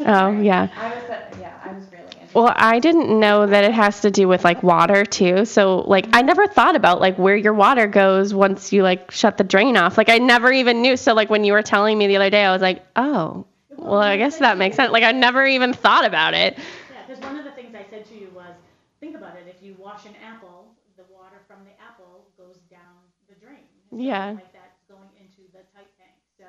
oh 0.06 0.38
yeah 0.40 0.68
I 0.74 0.88
was 0.94 1.08
uh, 1.08 1.20
yeah, 1.36 1.56
I 1.62 1.72
was 1.72 1.84
really 1.92 2.16
into. 2.18 2.28
Well, 2.34 2.52
I 2.54 2.78
didn't 2.80 3.18
know 3.20 3.46
that 3.46 3.64
it 3.64 3.72
has 3.72 4.00
to 4.02 4.10
do 4.10 4.28
with 4.28 4.44
like 4.44 4.62
water 4.62 5.04
too. 5.04 5.44
So 5.44 5.78
like 5.80 6.08
I 6.12 6.22
never 6.22 6.46
thought 6.46 6.76
about 6.76 7.00
like 7.00 7.16
where 7.18 7.36
your 7.36 7.54
water 7.54 7.86
goes 7.86 8.34
once 8.34 8.72
you 8.72 8.82
like 8.82 9.10
shut 9.10 9.36
the 9.36 9.44
drain 9.44 9.76
off. 9.76 9.96
Like 9.98 10.08
I 10.08 10.18
never 10.18 10.50
even 10.52 10.82
knew. 10.82 10.96
So 10.96 11.14
like 11.14 11.30
when 11.30 11.44
you 11.44 11.52
were 11.52 11.62
telling 11.62 11.96
me 11.98 12.06
the 12.06 12.16
other 12.16 12.30
day, 12.30 12.44
I 12.44 12.52
was 12.52 12.62
like, 12.62 12.84
"Oh, 12.96 13.46
well, 13.76 14.00
I 14.00 14.16
guess 14.16 14.38
that 14.38 14.58
makes 14.58 14.76
sense." 14.76 14.92
Like 14.92 15.04
I 15.04 15.12
never 15.12 15.44
even 15.46 15.72
thought 15.72 16.04
about 16.04 16.34
it. 16.34 16.58
Yeah, 16.88 17.02
because 17.06 17.20
one 17.22 17.36
of 17.36 17.44
the 17.44 17.50
things 17.52 17.74
I 17.74 17.82
said 17.88 18.06
to 18.06 18.14
you 18.14 18.30
was, 18.30 18.54
think 19.00 19.14
about 19.14 19.36
it. 19.36 19.46
If 19.46 19.60
you 19.62 19.74
wash 19.74 20.04
an 20.04 20.14
apple, 20.16 20.76
the 20.96 21.04
water 21.04 21.42
from 21.46 21.64
the 21.64 21.72
apple 21.80 22.32
goes 22.36 22.58
down 22.70 23.12
the 23.28 23.34
drain. 23.34 23.66
So 23.90 23.96
Yeah. 23.96 24.32
Like 24.34 24.52
that's 24.52 24.82
going 24.88 25.14
into 25.16 25.50
the 25.52 25.62
tight 25.72 25.90
tank. 25.96 26.20
So 26.38 26.44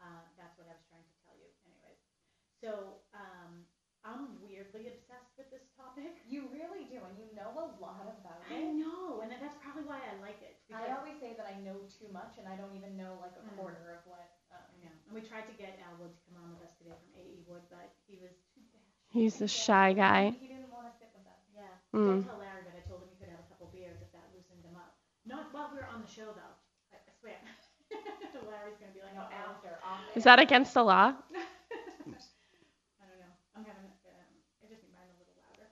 uh, 0.00 0.30
that's 0.36 0.56
what 0.56 0.66
I 0.66 0.72
was 0.74 0.82
trying 0.88 1.02
to 1.02 1.10
tell 1.24 1.34
you. 1.34 1.48
Anyways, 1.64 1.98
so 2.60 3.00
um, 3.14 3.64
I'm 4.04 4.40
weirdly 4.40 4.86
obsessed 4.88 5.36
with 5.36 5.50
this 5.50 5.62
topic. 5.76 6.22
You 6.28 6.48
really 6.52 6.84
do, 6.84 7.04
and 7.04 7.16
you 7.18 7.34
know 7.34 7.52
a 7.58 7.68
lot 7.80 8.06
about 8.08 8.42
I 8.50 8.54
it. 8.54 8.74
know, 8.74 9.20
and 9.22 9.30
that's 9.30 9.56
probably 9.60 9.82
why 9.82 9.98
I. 10.72 10.86
I 10.86 10.96
always 10.96 11.16
say 11.18 11.32
that 11.36 11.46
I 11.46 11.54
know 11.54 11.84
too 11.88 12.08
much, 12.12 12.36
and 12.38 12.46
I 12.46 12.54
don't 12.56 12.72
even 12.72 12.96
know 12.96 13.16
like 13.20 13.36
a 13.36 13.42
Mm. 13.44 13.56
quarter 13.56 13.92
of 13.92 14.00
what. 14.04 14.28
Um, 14.50 14.64
I 14.72 14.76
know. 14.84 14.94
And 15.06 15.12
we 15.14 15.20
tried 15.20 15.46
to 15.46 15.52
get 15.52 15.78
Al 15.78 15.94
Wood 15.96 16.12
to 16.12 16.20
come 16.24 16.36
on 16.36 16.50
with 16.50 16.60
us 16.60 16.72
today 16.76 16.96
from 17.00 17.12
AE 17.14 17.40
Wood, 17.46 17.62
but 17.68 17.92
he 18.06 18.16
was 18.16 18.32
too 18.52 18.60
bashful. 18.72 19.08
He's 19.10 19.36
the 19.36 19.48
shy 19.48 19.92
guy. 19.92 20.34
He 20.38 20.46
didn't 20.46 20.68
want 20.70 20.86
to 20.86 20.92
sit 20.96 21.10
with 21.12 21.24
us. 21.26 21.40
Yeah. 21.52 21.72
Mm. 21.94 22.06
Don't 22.06 22.22
tell 22.22 22.36
Larry, 22.36 22.62
but 22.62 22.74
I 22.74 22.80
told 22.80 23.02
him 23.02 23.08
he 23.08 23.16
could 23.16 23.28
have 23.28 23.38
a 23.40 23.42
couple 23.48 23.66
beers 23.66 24.00
if 24.00 24.10
that 24.12 24.28
loosened 24.32 24.62
him 24.64 24.76
up. 24.76 24.92
Not 25.24 25.52
while 25.52 25.68
we 25.68 25.76
were 25.76 25.84
on 25.86 26.00
the 26.00 26.06
show, 26.06 26.32
though. 26.32 26.54
I, 26.92 26.96
I 26.96 27.10
swear. 27.20 27.38
Larry's 28.48 28.76
gonna 28.76 28.92
be 28.92 29.00
like, 29.00 29.14
No, 29.14 29.22
"Uh-oh." 29.22 29.50
after, 29.50 29.78
off. 29.82 30.00
Is 30.14 30.24
that 30.24 30.38
against 30.38 30.74
the 30.74 30.84
law? 30.84 31.12
I 33.00 33.04
don't 33.06 33.18
know. 33.18 33.32
I'm 33.54 33.64
having, 33.64 33.90
um, 34.06 34.28
I 34.62 34.66
just 34.66 34.82
need 34.82 34.92
mine 34.92 35.08
a 35.08 35.16
little 35.18 35.34
louder. 35.36 35.68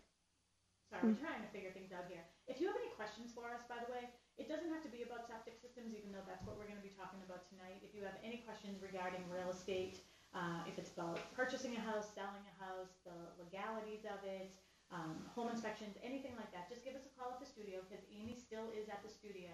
Sorry, 0.88 1.02
we're 1.02 1.12
trying 1.18 1.40
to 1.40 1.46
figure 1.48 1.70
things 1.70 1.90
out 1.92 2.04
here. 2.06 2.24
If 2.46 2.60
you 2.60 2.66
have 2.66 2.76
any 2.76 2.88
questions 2.88 3.32
for 3.32 3.50
us, 3.50 3.60
by 3.68 3.78
the 3.78 3.86
way, 3.90 4.08
it 4.46 4.54
doesn't 4.54 4.70
have 4.70 4.86
to 4.86 4.92
be 4.94 5.02
about 5.02 5.26
septic 5.26 5.58
systems. 5.58 5.90
even 5.90 6.14
though 6.14 6.22
that's 6.22 6.46
what 6.46 6.54
we're 6.54 6.70
going 6.70 6.78
to 6.78 6.86
be 6.86 6.94
talking 6.94 7.18
about 7.26 7.42
tonight. 7.50 7.82
If 7.82 7.98
you 7.98 8.06
have 8.06 8.14
any 8.22 8.46
questions 8.46 8.78
regarding 8.78 9.18
real 9.26 9.50
estate, 9.50 9.98
uh, 10.38 10.62
if 10.70 10.78
it's 10.78 10.94
about 10.94 11.18
purchasing 11.34 11.74
a 11.74 11.82
house, 11.82 12.14
selling 12.14 12.46
a 12.46 12.54
house, 12.62 12.94
the 13.02 13.34
legalities 13.42 14.06
of 14.06 14.22
it, 14.22 14.54
um, 14.94 15.18
home 15.34 15.50
inspections, 15.50 15.98
anything 15.98 16.38
like 16.38 16.46
that, 16.54 16.70
just 16.70 16.86
give 16.86 16.94
us 16.94 17.02
a 17.02 17.10
call 17.18 17.34
at 17.34 17.42
the 17.42 17.50
studio 17.50 17.82
because 17.82 18.06
Amy 18.14 18.38
still 18.38 18.70
is 18.70 18.86
at 18.86 19.02
the 19.02 19.10
studio. 19.10 19.50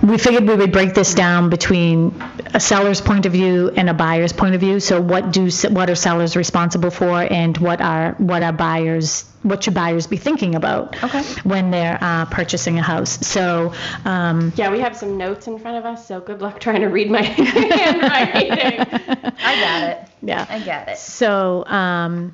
we 0.05 0.17
figured 0.17 0.47
we 0.47 0.55
would 0.55 0.71
break 0.71 0.93
this 0.93 1.13
down 1.15 1.49
between 1.49 2.13
a 2.53 2.59
seller's 2.59 3.01
point 3.01 3.25
of 3.25 3.31
view 3.31 3.71
and 3.75 3.89
a 3.89 3.93
buyer's 3.93 4.33
point 4.33 4.53
of 4.55 4.61
view. 4.61 4.79
So 4.79 5.01
what 5.01 5.31
do 5.31 5.49
what 5.69 5.89
are 5.89 5.95
sellers 5.95 6.35
responsible 6.35 6.91
for, 6.91 7.21
and 7.21 7.57
what 7.57 7.81
are 7.81 8.13
what 8.19 8.43
are 8.43 8.53
buyers 8.53 9.25
what 9.41 9.63
should 9.63 9.73
buyers 9.75 10.07
be 10.07 10.17
thinking 10.17 10.55
about 10.55 11.01
Okay. 11.03 11.21
when 11.43 11.69
they're 11.69 11.97
uh, 12.01 12.25
purchasing 12.25 12.79
a 12.79 12.81
house? 12.81 13.25
So. 13.27 13.73
Um, 14.03 14.53
Yeah, 14.55 14.71
we 14.71 14.79
have 14.79 14.95
some 14.97 15.17
notes 15.17 15.47
in 15.47 15.59
front 15.59 15.77
of 15.77 15.85
us, 15.85 16.07
so 16.07 16.19
good 16.19 16.41
luck 16.41 16.59
trying 16.59 16.81
to 16.81 16.87
read 16.87 17.09
my 17.11 17.21
handwriting. 17.79 18.51
I 19.43 19.55
got 19.61 19.83
it. 19.89 20.09
yeah. 20.21 20.45
I 20.49 20.59
get 20.59 20.87
it. 20.89 20.97
So, 20.97 21.63
um, 21.67 22.33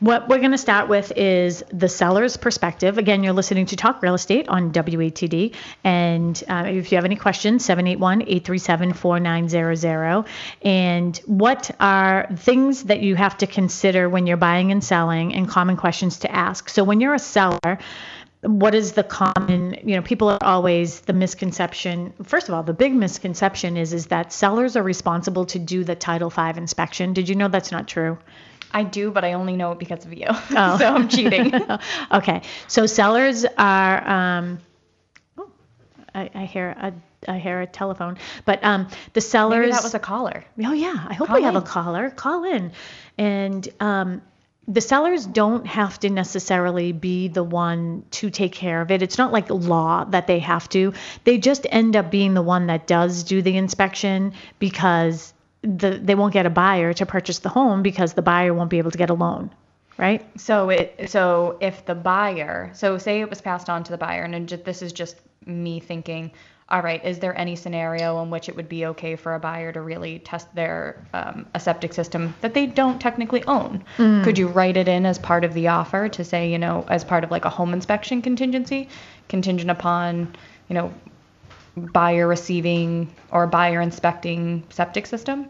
what 0.00 0.28
we're 0.28 0.38
going 0.38 0.50
to 0.50 0.58
start 0.58 0.88
with 0.88 1.12
is 1.14 1.62
the 1.72 1.88
seller's 1.88 2.36
perspective. 2.38 2.96
Again, 2.96 3.22
you're 3.22 3.34
listening 3.34 3.66
to 3.66 3.76
Talk 3.76 4.02
Real 4.02 4.14
Estate 4.14 4.48
on 4.48 4.72
WATD. 4.72 5.54
And 5.84 6.42
uh, 6.48 6.64
if 6.66 6.90
you 6.90 6.96
have 6.96 7.04
any 7.04 7.16
questions, 7.16 7.64
781 7.66 8.22
837 8.22 8.94
4900. 8.94 10.24
And 10.62 11.16
what 11.26 11.70
are 11.80 12.28
things 12.36 12.84
that 12.84 13.00
you 13.00 13.14
have 13.14 13.36
to 13.38 13.46
consider 13.46 14.08
when 14.08 14.26
you're 14.26 14.38
buying 14.38 14.72
and 14.72 14.82
selling, 14.82 15.34
and 15.34 15.46
common 15.46 15.76
questions 15.76 16.20
to 16.20 16.34
ask? 16.34 16.70
So, 16.70 16.82
when 16.82 17.00
you're 17.00 17.14
a 17.14 17.18
seller, 17.18 17.78
what 18.42 18.74
is 18.74 18.92
the 18.92 19.02
common 19.02 19.76
you 19.84 19.96
know 19.96 20.02
people 20.02 20.28
are 20.28 20.38
always 20.42 21.00
the 21.00 21.12
misconception 21.12 22.12
first 22.22 22.48
of 22.48 22.54
all 22.54 22.62
the 22.62 22.72
big 22.72 22.94
misconception 22.94 23.76
is 23.76 23.92
is 23.92 24.06
that 24.06 24.32
sellers 24.32 24.76
are 24.76 24.82
responsible 24.82 25.44
to 25.44 25.58
do 25.58 25.84
the 25.84 25.94
title 25.94 26.30
5 26.30 26.56
inspection 26.56 27.12
did 27.12 27.28
you 27.28 27.34
know 27.34 27.48
that's 27.48 27.72
not 27.72 27.88
true 27.88 28.18
I 28.72 28.84
do, 28.84 29.10
but 29.10 29.24
I 29.24 29.32
only 29.32 29.56
know 29.56 29.72
it 29.72 29.80
because 29.80 30.06
of 30.06 30.12
you. 30.12 30.26
Oh. 30.28 30.44
so 30.78 30.86
I'm 30.86 31.08
cheating. 31.08 31.52
okay 32.12 32.42
so 32.68 32.86
sellers 32.86 33.44
are 33.58 34.08
um 34.08 34.60
oh, 35.36 35.50
I, 36.14 36.30
I 36.32 36.44
hear 36.44 36.68
a 36.80 36.92
I 37.28 37.38
hear 37.38 37.60
a 37.60 37.66
telephone, 37.66 38.16
but 38.44 38.64
um, 38.64 38.88
the 39.12 39.20
sellers. 39.20 39.60
Maybe 39.60 39.72
that 39.72 39.82
was 39.82 39.94
a 39.94 39.98
caller. 39.98 40.44
Oh 40.64 40.72
yeah, 40.72 41.06
I 41.08 41.14
hope 41.14 41.28
Call 41.28 41.36
we 41.36 41.42
have 41.42 41.56
a 41.56 41.60
caller. 41.60 42.10
Call 42.10 42.44
in, 42.44 42.72
and 43.18 43.68
um, 43.78 44.22
the 44.70 44.80
sellers 44.80 45.26
don't 45.26 45.66
have 45.66 45.98
to 45.98 46.08
necessarily 46.08 46.92
be 46.92 47.26
the 47.26 47.42
one 47.42 48.04
to 48.12 48.30
take 48.30 48.52
care 48.52 48.80
of 48.80 48.92
it. 48.92 49.02
It's 49.02 49.18
not 49.18 49.32
like 49.32 49.50
law 49.50 50.04
that 50.04 50.28
they 50.28 50.38
have 50.38 50.68
to. 50.68 50.92
They 51.24 51.38
just 51.38 51.66
end 51.70 51.96
up 51.96 52.10
being 52.10 52.34
the 52.34 52.42
one 52.42 52.68
that 52.68 52.86
does 52.86 53.24
do 53.24 53.42
the 53.42 53.56
inspection 53.56 54.32
because 54.60 55.34
the 55.62 56.00
they 56.02 56.14
won't 56.14 56.32
get 56.32 56.46
a 56.46 56.50
buyer 56.50 56.92
to 56.94 57.04
purchase 57.04 57.40
the 57.40 57.48
home 57.48 57.82
because 57.82 58.14
the 58.14 58.22
buyer 58.22 58.54
won't 58.54 58.70
be 58.70 58.78
able 58.78 58.92
to 58.92 58.98
get 58.98 59.10
a 59.10 59.14
loan, 59.14 59.50
right? 59.98 60.24
So 60.40 60.70
it 60.70 61.10
so 61.10 61.58
if 61.60 61.84
the 61.84 61.96
buyer, 61.96 62.70
so 62.72 62.96
say 62.96 63.20
it 63.20 63.28
was 63.28 63.40
passed 63.40 63.68
on 63.68 63.82
to 63.84 63.90
the 63.90 63.98
buyer, 63.98 64.22
and 64.22 64.48
this 64.48 64.82
is 64.82 64.92
just 64.92 65.16
me 65.46 65.80
thinking, 65.80 66.30
all 66.70 66.82
right, 66.82 67.04
is 67.04 67.18
there 67.18 67.36
any 67.36 67.56
scenario 67.56 68.22
in 68.22 68.30
which 68.30 68.48
it 68.48 68.54
would 68.54 68.68
be 68.68 68.86
okay 68.86 69.16
for 69.16 69.34
a 69.34 69.40
buyer 69.40 69.72
to 69.72 69.80
really 69.80 70.20
test 70.20 70.54
their 70.54 71.04
um, 71.12 71.46
a 71.54 71.60
septic 71.60 71.92
system 71.92 72.32
that 72.42 72.54
they 72.54 72.66
don't 72.66 73.00
technically 73.00 73.42
own? 73.44 73.82
Could 74.24 74.38
you 74.38 74.46
write 74.48 74.76
it 74.76 74.86
in 74.86 75.04
as 75.04 75.18
part 75.18 75.44
of 75.44 75.52
the 75.54 75.68
offer 75.68 76.08
to 76.08 76.24
say, 76.24 76.50
you 76.50 76.58
know, 76.58 76.84
as 76.88 77.02
part 77.04 77.24
of 77.24 77.30
like 77.30 77.44
a 77.44 77.50
home 77.50 77.72
inspection 77.72 78.22
contingency, 78.22 78.88
contingent 79.28 79.70
upon, 79.70 80.34
you 80.68 80.74
know, 80.74 80.92
buyer 81.76 82.26
receiving 82.28 83.12
or 83.32 83.46
buyer 83.46 83.80
inspecting 83.80 84.62
septic 84.70 85.06
system? 85.06 85.46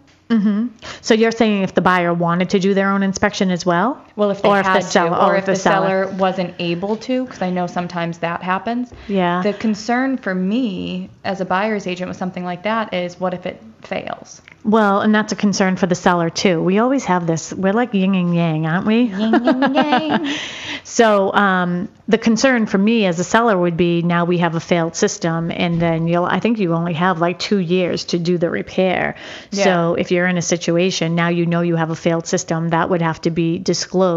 So 1.02 1.14
you're 1.14 1.32
saying 1.32 1.62
if 1.64 1.74
the 1.74 1.80
buyer 1.80 2.14
wanted 2.14 2.50
to 2.50 2.60
do 2.60 2.72
their 2.72 2.90
own 2.90 3.02
inspection 3.02 3.50
as 3.50 3.66
well? 3.66 4.02
Well, 4.20 4.32
if 4.32 4.42
they 4.42 4.50
or 4.50 4.62
had 4.62 4.76
if 4.76 4.82
the 4.82 4.90
seller, 4.90 5.08
to, 5.08 5.16
or 5.16 5.32
or 5.32 5.36
if 5.36 5.46
the 5.46 5.56
seller 5.56 6.06
wasn't 6.18 6.54
able 6.58 6.98
to, 6.98 7.24
because 7.24 7.40
I 7.40 7.48
know 7.48 7.66
sometimes 7.66 8.18
that 8.18 8.42
happens. 8.42 8.92
Yeah. 9.08 9.40
The 9.42 9.54
concern 9.54 10.18
for 10.18 10.34
me 10.34 11.08
as 11.24 11.40
a 11.40 11.46
buyer's 11.46 11.86
agent 11.86 12.08
with 12.08 12.18
something 12.18 12.44
like 12.44 12.64
that 12.64 12.92
is 12.92 13.18
what 13.18 13.32
if 13.32 13.46
it 13.46 13.62
fails? 13.80 14.42
Well, 14.62 15.00
and 15.00 15.14
that's 15.14 15.32
a 15.32 15.36
concern 15.36 15.76
for 15.76 15.86
the 15.86 15.94
seller 15.94 16.28
too. 16.28 16.62
We 16.62 16.80
always 16.80 17.06
have 17.06 17.26
this. 17.26 17.50
We're 17.50 17.72
like 17.72 17.94
yin 17.94 18.14
and 18.14 18.34
yang, 18.34 18.66
aren't 18.66 18.86
we? 18.86 19.04
Yin 19.04 19.42
yin 19.42 19.74
yang. 19.74 20.36
So 20.82 21.32
um, 21.32 21.88
the 22.08 22.18
concern 22.18 22.66
for 22.66 22.78
me 22.78 23.06
as 23.06 23.20
a 23.20 23.24
seller 23.24 23.56
would 23.56 23.76
be 23.76 24.02
now 24.02 24.24
we 24.24 24.38
have 24.38 24.54
a 24.54 24.60
failed 24.60 24.96
system, 24.96 25.50
and 25.50 25.80
then 25.80 26.08
you'll. 26.08 26.24
I 26.24 26.40
think 26.40 26.58
you 26.58 26.74
only 26.74 26.94
have 26.94 27.20
like 27.20 27.38
two 27.38 27.58
years 27.58 28.04
to 28.06 28.18
do 28.18 28.38
the 28.38 28.50
repair. 28.50 29.14
Yeah. 29.50 29.64
So 29.64 29.94
if 29.94 30.10
you're 30.10 30.26
in 30.26 30.36
a 30.38 30.42
situation 30.42 31.14
now, 31.14 31.28
you 31.28 31.46
know 31.46 31.60
you 31.60 31.76
have 31.76 31.90
a 31.90 31.96
failed 31.96 32.26
system 32.26 32.70
that 32.70 32.90
would 32.90 33.02
have 33.02 33.20
to 33.22 33.30
be 33.30 33.58
disclosed. 33.58 34.09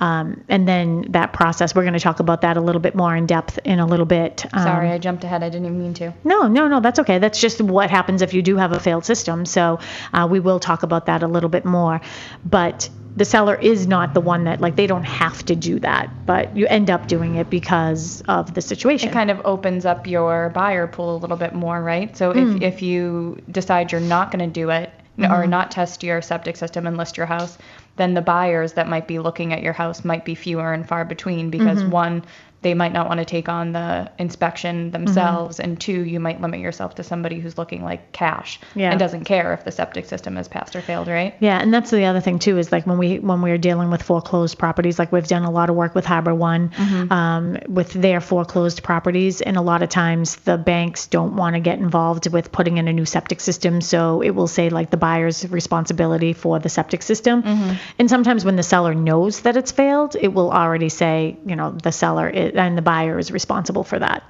Um, 0.00 0.44
and 0.48 0.68
then 0.68 1.06
that 1.10 1.32
process, 1.32 1.74
we're 1.74 1.82
going 1.82 1.94
to 1.94 2.00
talk 2.00 2.20
about 2.20 2.42
that 2.42 2.56
a 2.56 2.60
little 2.60 2.80
bit 2.80 2.94
more 2.94 3.16
in 3.16 3.26
depth 3.26 3.58
in 3.64 3.80
a 3.80 3.86
little 3.86 4.06
bit. 4.06 4.46
Um, 4.52 4.62
Sorry, 4.62 4.90
I 4.90 4.98
jumped 4.98 5.24
ahead. 5.24 5.42
I 5.42 5.48
didn't 5.48 5.66
even 5.66 5.78
mean 5.78 5.94
to. 5.94 6.14
no, 6.24 6.46
no, 6.46 6.68
no, 6.68 6.80
that's 6.80 7.00
okay. 7.00 7.18
That's 7.18 7.40
just 7.40 7.60
what 7.60 7.90
happens 7.90 8.22
if 8.22 8.32
you 8.32 8.42
do 8.42 8.56
have 8.56 8.72
a 8.72 8.78
failed 8.80 9.04
system. 9.04 9.44
So 9.44 9.80
uh, 10.12 10.28
we 10.30 10.38
will 10.40 10.60
talk 10.60 10.84
about 10.84 11.06
that 11.06 11.22
a 11.24 11.26
little 11.26 11.48
bit 11.48 11.64
more. 11.64 12.00
But 12.44 12.88
the 13.16 13.24
seller 13.24 13.56
is 13.56 13.88
not 13.88 14.14
the 14.14 14.20
one 14.20 14.44
that, 14.44 14.60
like, 14.60 14.76
they 14.76 14.86
don't 14.86 15.02
have 15.04 15.44
to 15.46 15.56
do 15.56 15.80
that, 15.80 16.24
but 16.26 16.56
you 16.56 16.68
end 16.68 16.88
up 16.90 17.08
doing 17.08 17.34
it 17.34 17.50
because 17.50 18.20
of 18.28 18.54
the 18.54 18.60
situation. 18.60 19.08
It 19.08 19.12
kind 19.12 19.32
of 19.32 19.40
opens 19.44 19.84
up 19.84 20.06
your 20.06 20.50
buyer 20.50 20.86
pool 20.86 21.16
a 21.16 21.18
little 21.18 21.36
bit 21.36 21.52
more, 21.54 21.82
right? 21.82 22.16
So 22.16 22.30
Hmm. 22.32 22.38
if, 22.38 22.62
if 22.62 22.82
you 22.82 23.40
decide 23.50 23.90
you're 23.90 24.00
not 24.00 24.30
going 24.30 24.44
to 24.48 24.52
do 24.60 24.70
it 24.70 24.92
or 25.18 25.24
Mm-hmm. 25.24 25.50
not 25.50 25.72
test 25.72 26.04
your 26.04 26.22
septic 26.22 26.56
system 26.56 26.86
and 26.86 26.96
list 26.96 27.16
your 27.16 27.26
house, 27.26 27.58
then 27.98 28.14
the 28.14 28.22
buyers 28.22 28.72
that 28.72 28.88
might 28.88 29.06
be 29.06 29.18
looking 29.18 29.52
at 29.52 29.62
your 29.62 29.74
house 29.74 30.04
might 30.04 30.24
be 30.24 30.34
fewer 30.34 30.72
and 30.72 30.88
far 30.88 31.04
between 31.04 31.50
because 31.50 31.78
Mm-hmm. 31.80 31.90
one, 31.90 32.24
they 32.60 32.74
might 32.74 32.92
not 32.92 33.08
want 33.08 33.18
to 33.18 33.24
take 33.24 33.48
on 33.48 33.72
the 33.72 34.10
inspection 34.18 34.76
mm-hmm. 34.76 34.90
themselves, 34.90 35.60
and 35.60 35.80
two, 35.80 36.04
you 36.04 36.18
might 36.18 36.40
limit 36.40 36.60
yourself 36.60 36.96
to 36.96 37.02
somebody 37.02 37.38
who's 37.38 37.56
looking 37.56 37.84
like 37.84 38.10
cash 38.12 38.58
Yeah. 38.74 38.90
and 38.90 38.98
doesn't 38.98 39.24
care 39.24 39.52
if 39.52 39.64
the 39.64 39.70
septic 39.70 40.06
system 40.06 40.36
has 40.36 40.48
passed 40.48 40.74
or 40.74 40.80
failed, 40.80 41.08
right? 41.08 41.34
Yeah, 41.40 41.60
and 41.60 41.72
that's 41.72 41.90
the 41.90 42.04
other 42.04 42.20
thing 42.20 42.38
too 42.38 42.58
is 42.58 42.72
like 42.72 42.86
when 42.86 42.98
we 42.98 43.18
when 43.20 43.42
we're 43.42 43.58
dealing 43.58 43.90
with 43.90 44.02
foreclosed 44.02 44.58
properties, 44.58 44.98
like 44.98 45.12
we've 45.12 45.26
done 45.26 45.44
a 45.44 45.50
lot 45.50 45.70
of 45.70 45.76
work 45.76 45.94
with 45.94 46.04
Harbor 46.04 46.34
One 46.34 46.70
mm-hmm. 46.70 47.12
um, 47.12 47.58
with 47.68 47.92
their 47.92 48.20
foreclosed 48.20 48.82
properties, 48.82 49.40
and 49.40 49.56
a 49.56 49.62
lot 49.62 49.82
of 49.82 49.88
times 49.88 50.36
the 50.36 50.58
banks 50.58 51.06
don't 51.06 51.36
want 51.36 51.54
to 51.54 51.60
get 51.60 51.78
involved 51.78 52.30
with 52.32 52.50
putting 52.50 52.78
in 52.78 52.88
a 52.88 52.92
new 52.92 53.04
septic 53.04 53.40
system, 53.40 53.80
so 53.80 54.20
it 54.20 54.30
will 54.30 54.48
say 54.48 54.68
like 54.68 54.90
the 54.90 54.96
buyer's 54.96 55.48
responsibility 55.48 56.32
for 56.32 56.58
the 56.58 56.68
septic 56.68 57.02
system, 57.02 57.42
mm-hmm. 57.42 57.74
and 57.98 58.10
sometimes 58.10 58.44
when 58.44 58.56
the 58.56 58.62
seller 58.62 58.94
knows 58.94 59.42
that 59.42 59.56
it's 59.56 59.70
failed, 59.70 60.16
it 60.20 60.28
will 60.28 60.50
already 60.50 60.88
say 60.88 61.36
you 61.46 61.54
know 61.54 61.70
the 61.70 61.92
seller 61.92 62.28
is, 62.28 62.47
and 62.54 62.76
the 62.76 62.82
buyer 62.82 63.18
is 63.18 63.30
responsible 63.30 63.84
for 63.84 63.98
that. 63.98 64.22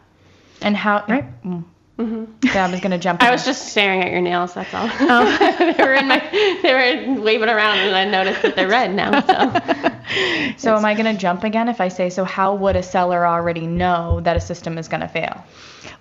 And 0.60 0.76
how, 0.76 1.04
right? 1.08 1.42
Mm. 1.42 1.64
Mm-hmm. 1.98 2.46
Yeah, 2.46 2.66
I 2.66 2.70
was 2.70 2.78
going 2.80 2.92
to 2.92 2.98
jump 2.98 3.22
I 3.22 3.26
in. 3.26 3.32
was 3.32 3.44
just 3.44 3.68
staring 3.70 4.02
at 4.02 4.12
your 4.12 4.20
nails. 4.20 4.54
That's 4.54 4.72
all. 4.72 4.88
Oh. 4.88 5.75
they 5.76 5.82
were 5.82 5.94
in 5.94 6.06
my. 6.06 6.18
They 6.62 6.72
were 6.72 7.20
waving 7.20 7.48
around, 7.48 7.78
and 7.78 7.94
I 7.94 8.04
noticed 8.04 8.42
that 8.42 8.54
they're 8.54 8.68
red 8.68 8.94
now. 8.94 9.20
So. 9.20 9.94
So 10.56 10.75
am 10.75 10.87
I 10.87 10.94
going 10.94 11.14
to 11.14 11.20
jump 11.20 11.44
again 11.44 11.68
if 11.68 11.82
I 11.82 11.88
say, 11.88 12.08
so 12.08 12.25
how 12.25 12.54
would 12.54 12.76
a 12.76 12.82
seller 12.82 13.26
already 13.26 13.66
know 13.66 14.20
that 14.20 14.38
a 14.38 14.40
system 14.40 14.78
is 14.78 14.88
going 14.88 15.02
to 15.02 15.08
fail? 15.08 15.44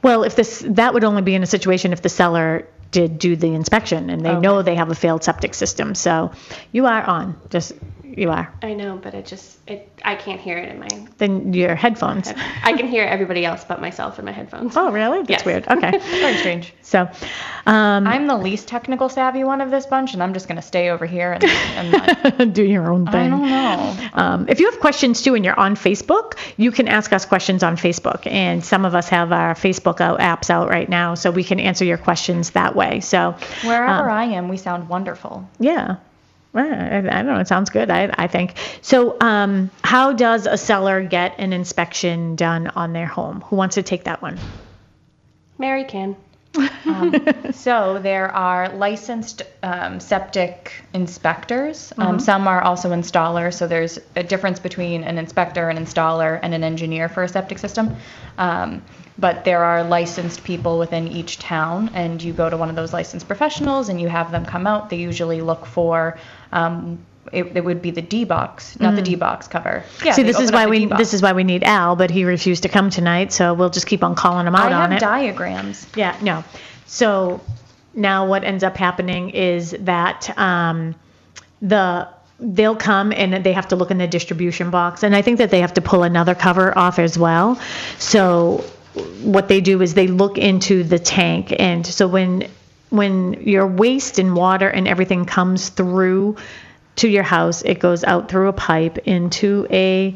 Well, 0.01 0.23
if 0.23 0.35
this 0.35 0.63
that 0.65 0.93
would 0.93 1.03
only 1.03 1.21
be 1.23 1.35
in 1.35 1.43
a 1.43 1.47
situation 1.47 1.91
if 1.91 2.01
the 2.01 2.09
seller 2.09 2.67
did 2.91 3.19
do 3.19 3.35
the 3.35 3.53
inspection 3.53 4.09
and 4.09 4.25
they 4.25 4.33
know 4.39 4.61
they 4.61 4.75
have 4.75 4.89
a 4.89 4.95
failed 4.95 5.25
septic 5.25 5.53
system. 5.53 5.93
So 5.93 6.31
you 6.71 6.85
are 6.85 7.03
on. 7.03 7.39
Just 7.49 7.73
You 8.17 8.31
are. 8.31 8.51
I 8.63 8.73
know, 8.73 8.97
but 9.01 9.13
it 9.13 9.27
just 9.27 9.59
it 9.67 9.91
I 10.03 10.15
can't 10.15 10.41
hear 10.41 10.57
it 10.57 10.69
in 10.69 10.79
my. 10.79 10.87
Then 11.19 11.53
your 11.53 11.75
headphones. 11.75 12.33
I 12.63 12.73
can 12.73 12.87
hear 12.87 13.03
everybody 13.03 13.45
else 13.45 13.63
but 13.63 13.79
myself 13.79 14.17
in 14.17 14.25
my 14.25 14.31
headphones. 14.31 14.75
Oh, 14.75 14.91
really? 14.91 15.19
That's 15.19 15.29
Yes. 15.29 15.45
weird. 15.45 15.67
Okay. 15.67 15.91
Very 15.99 16.37
strange. 16.37 16.73
So, 16.81 17.07
um, 17.67 18.07
I'm 18.07 18.25
the 18.25 18.35
least 18.35 18.67
technical 18.67 19.07
savvy 19.07 19.43
one 19.43 19.61
of 19.61 19.69
this 19.69 19.85
bunch, 19.85 20.13
and 20.15 20.23
I'm 20.23 20.33
just 20.33 20.47
gonna 20.47 20.63
stay 20.63 20.89
over 20.89 21.05
here 21.05 21.33
and, 21.33 21.43
and 21.43 21.91
not, 22.39 22.53
do 22.53 22.63
your 22.63 22.91
own 22.91 23.05
thing. 23.05 23.15
I 23.15 23.29
don't 23.29 23.49
know. 23.49 24.09
Um, 24.13 24.45
if 24.49 24.59
you 24.59 24.71
have 24.71 24.79
questions 24.79 25.21
too 25.21 25.35
and 25.35 25.45
you're 25.45 25.59
on 25.59 25.75
Facebook, 25.75 26.33
you 26.57 26.71
can 26.71 26.87
ask 26.87 27.13
us 27.13 27.23
questions 27.23 27.61
on 27.61 27.77
Facebook. 27.77 28.25
And 28.25 28.65
some 28.65 28.83
of 28.83 28.95
us 28.95 29.09
have 29.09 29.31
our 29.31 29.53
Facebook 29.53 30.01
out, 30.01 30.19
apps 30.19 30.49
out 30.49 30.69
right 30.69 30.89
now, 30.89 31.13
so 31.13 31.29
we 31.29 31.43
can 31.43 31.59
answer 31.59 31.85
your 31.85 31.99
questions 31.99 32.49
that 32.51 32.75
way. 32.75 32.99
So, 33.01 33.35
Wherever 33.63 34.09
um, 34.09 34.17
I 34.17 34.23
am, 34.23 34.49
we 34.49 34.57
sound 34.57 34.89
wonderful. 34.89 35.47
yeah. 35.59 35.97
Well, 36.57 36.73
I, 36.73 36.97
I 36.97 37.21
don't 37.21 37.27
know. 37.27 37.39
It 37.39 37.47
sounds 37.47 37.69
good. 37.69 37.91
I, 37.91 38.11
I 38.17 38.25
think. 38.25 38.55
So, 38.81 39.15
um, 39.21 39.69
how 39.83 40.13
does 40.13 40.47
a 40.47 40.57
seller 40.57 41.03
get 41.03 41.35
an 41.37 41.53
inspection 41.53 42.35
done 42.35 42.65
on 42.69 42.93
their 42.93 43.05
home? 43.05 43.41
Who 43.41 43.55
wants 43.55 43.75
to 43.75 43.83
take 43.83 44.05
that 44.05 44.23
one? 44.23 44.39
Mary 45.59 45.83
can. 45.83 46.15
So 47.53 47.99
there 48.01 48.33
are 48.33 48.69
licensed 48.69 49.43
um, 49.61 49.99
septic 49.99 50.71
inspectors. 50.93 51.91
Mm-hmm. 51.91 52.01
Um, 52.01 52.19
some 52.19 52.47
are 52.47 52.61
also 52.61 52.89
installers. 52.89 53.53
So 53.53 53.67
there's 53.67 53.99
a 54.15 54.23
difference 54.23 54.59
between 54.59 55.03
an 55.03 55.19
inspector, 55.19 55.69
an 55.69 55.77
installer, 55.77 56.39
and 56.41 56.55
an 56.55 56.63
engineer 56.63 57.09
for 57.09 57.23
a 57.23 57.27
septic 57.27 57.59
system. 57.59 57.95
Um, 58.39 58.81
but 59.19 59.43
there 59.45 59.63
are 59.63 59.83
licensed 59.83 60.43
people 60.43 60.77
within 60.77 61.07
each 61.07 61.39
town, 61.39 61.89
and 61.93 62.21
you 62.21 62.33
go 62.33 62.49
to 62.49 62.57
one 62.57 62.69
of 62.69 62.75
those 62.75 62.93
licensed 62.93 63.27
professionals 63.27 63.89
and 63.89 63.99
you 63.99 64.07
have 64.07 64.31
them 64.31 64.45
come 64.45 64.67
out. 64.67 64.89
They 64.89 64.97
usually 64.97 65.41
look 65.41 65.65
for. 65.65 66.17
Um, 66.51 66.99
it, 67.33 67.57
it 67.57 67.65
would 67.65 67.81
be 67.81 67.91
the 67.91 68.01
D 68.01 68.23
box, 68.23 68.79
not 68.79 68.95
the 68.95 69.01
D 69.01 69.15
box 69.15 69.47
cover. 69.49 69.83
Yeah, 70.03 70.11
Mm. 70.13 70.15
See, 70.15 70.23
this 70.23 70.39
is 70.39 70.51
why 70.51 70.67
we 70.67 70.79
D-box. 70.79 70.97
this 70.99 71.13
is 71.13 71.21
why 71.21 71.33
we 71.33 71.43
need 71.43 71.63
Al, 71.63 71.95
but 71.97 72.09
he 72.09 72.23
refused 72.23 72.63
to 72.63 72.69
come 72.69 72.89
tonight, 72.89 73.33
so 73.33 73.53
we'll 73.53 73.69
just 73.69 73.85
keep 73.85 74.01
on 74.03 74.15
calling 74.15 74.47
him 74.47 74.55
out 74.55 74.71
I 74.71 74.75
on 74.75 74.91
have 74.91 74.97
it. 74.97 74.99
diagrams. 75.01 75.85
Yeah, 75.95 76.15
no. 76.21 76.45
So 76.85 77.41
now 77.93 78.27
what 78.27 78.45
ends 78.45 78.63
up 78.63 78.77
happening 78.77 79.31
is 79.31 79.71
that 79.81 80.37
um, 80.39 80.95
the 81.61 82.07
they'll 82.39 82.75
come 82.77 83.11
and 83.11 83.43
they 83.43 83.51
have 83.51 83.67
to 83.69 83.75
look 83.75 83.91
in 83.91 83.97
the 83.97 84.07
distribution 84.07 84.69
box, 84.69 85.03
and 85.03 85.13
I 85.13 85.21
think 85.21 85.39
that 85.39 85.49
they 85.51 85.59
have 85.61 85.73
to 85.73 85.81
pull 85.81 86.03
another 86.03 86.33
cover 86.35 86.77
off 86.77 86.97
as 86.97 87.17
well. 87.17 87.59
So 87.97 88.63
what 89.21 89.49
they 89.49 89.59
do 89.59 89.81
is 89.81 89.95
they 89.95 90.07
look 90.07 90.37
into 90.37 90.83
the 90.83 90.97
tank, 90.99 91.53
and 91.59 91.85
so 91.85 92.07
when 92.07 92.47
when 92.89 93.33
your 93.47 93.67
waste 93.67 94.19
and 94.19 94.35
water 94.35 94.67
and 94.69 94.87
everything 94.87 95.25
comes 95.25 95.69
through 95.69 96.37
to 96.97 97.07
your 97.07 97.23
house, 97.23 97.61
it 97.63 97.79
goes 97.79 98.03
out 98.03 98.29
through 98.29 98.47
a 98.47 98.53
pipe 98.53 98.97
into 98.99 99.67
a 99.69 100.15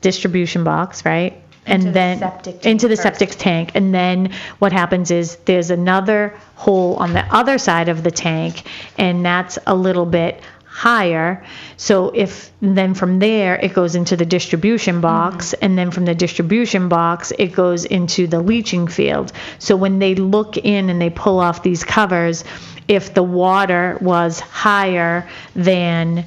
distribution 0.00 0.64
box, 0.64 1.04
right? 1.04 1.40
And 1.68 1.82
Into 1.82 1.86
the 1.88 1.92
then 1.92 2.18
tank 2.20 2.66
into 2.66 2.88
the 2.88 2.96
first. 2.96 3.02
septic 3.02 3.30
tank. 3.30 3.72
And 3.74 3.92
then 3.92 4.32
what 4.60 4.72
happens 4.72 5.10
is 5.10 5.36
there's 5.46 5.70
another 5.70 6.34
hole 6.54 6.94
on 6.96 7.12
the 7.12 7.24
other 7.34 7.58
side 7.58 7.88
of 7.88 8.04
the 8.04 8.10
tank, 8.12 8.62
and 8.96 9.24
that's 9.24 9.58
a 9.66 9.74
little 9.74 10.06
bit 10.06 10.40
higher. 10.76 11.42
So 11.78 12.10
if 12.14 12.52
then 12.60 12.92
from 12.92 13.18
there 13.18 13.56
it 13.56 13.72
goes 13.72 13.94
into 13.94 14.14
the 14.14 14.26
distribution 14.26 15.00
box, 15.00 15.46
mm-hmm. 15.46 15.64
and 15.64 15.78
then 15.78 15.90
from 15.90 16.04
the 16.04 16.14
distribution 16.14 16.90
box 16.90 17.32
it 17.38 17.54
goes 17.54 17.86
into 17.86 18.26
the 18.26 18.40
leaching 18.40 18.86
field. 18.86 19.32
So 19.58 19.74
when 19.74 19.98
they 20.00 20.14
look 20.14 20.58
in 20.58 20.90
and 20.90 21.00
they 21.00 21.08
pull 21.08 21.40
off 21.40 21.62
these 21.62 21.82
covers, 21.82 22.44
if 22.88 23.14
the 23.14 23.22
water 23.22 23.96
was 24.02 24.38
higher 24.38 25.26
than 25.54 26.26